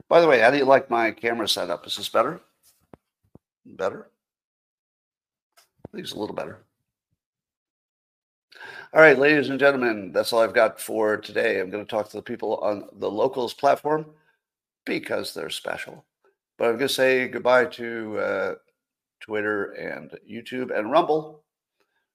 By 0.08 0.20
the 0.20 0.26
way, 0.26 0.40
how 0.40 0.50
do 0.50 0.56
you 0.56 0.64
like 0.64 0.90
my 0.90 1.12
camera 1.12 1.48
setup? 1.48 1.86
Is 1.86 1.96
this 1.96 2.08
better? 2.08 2.40
Better? 3.64 4.10
I 5.58 5.92
think 5.92 6.04
it's 6.04 6.14
a 6.14 6.18
little 6.18 6.34
better. 6.34 6.64
All 8.92 9.00
right, 9.00 9.18
ladies 9.18 9.50
and 9.50 9.60
gentlemen, 9.60 10.10
that's 10.12 10.32
all 10.32 10.40
I've 10.40 10.52
got 10.52 10.80
for 10.80 11.16
today. 11.16 11.60
I'm 11.60 11.70
going 11.70 11.84
to 11.84 11.90
talk 11.90 12.08
to 12.10 12.16
the 12.16 12.22
people 12.22 12.56
on 12.56 12.88
the 12.98 13.10
locals 13.10 13.54
platform 13.54 14.06
because 14.84 15.32
they're 15.32 15.50
special. 15.50 16.04
But 16.58 16.64
I'm 16.66 16.76
going 16.76 16.88
to 16.88 16.94
say 16.94 17.28
goodbye 17.28 17.66
to 17.66 18.18
uh, 18.18 18.54
Twitter, 19.20 19.72
and 19.72 20.10
YouTube 20.28 20.76
and 20.76 20.90
Rumble, 20.90 21.44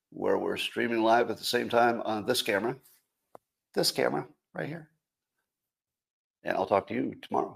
where 0.09 0.37
we're 0.37 0.57
streaming 0.57 1.03
live 1.03 1.29
at 1.29 1.37
the 1.37 1.43
same 1.43 1.69
time 1.69 2.01
on 2.01 2.25
this 2.25 2.41
camera, 2.41 2.75
this 3.73 3.91
camera 3.91 4.27
right 4.53 4.67
here. 4.67 4.89
And 6.43 6.55
I'll 6.57 6.65
talk 6.65 6.87
to 6.87 6.93
you 6.93 7.15
tomorrow. 7.21 7.54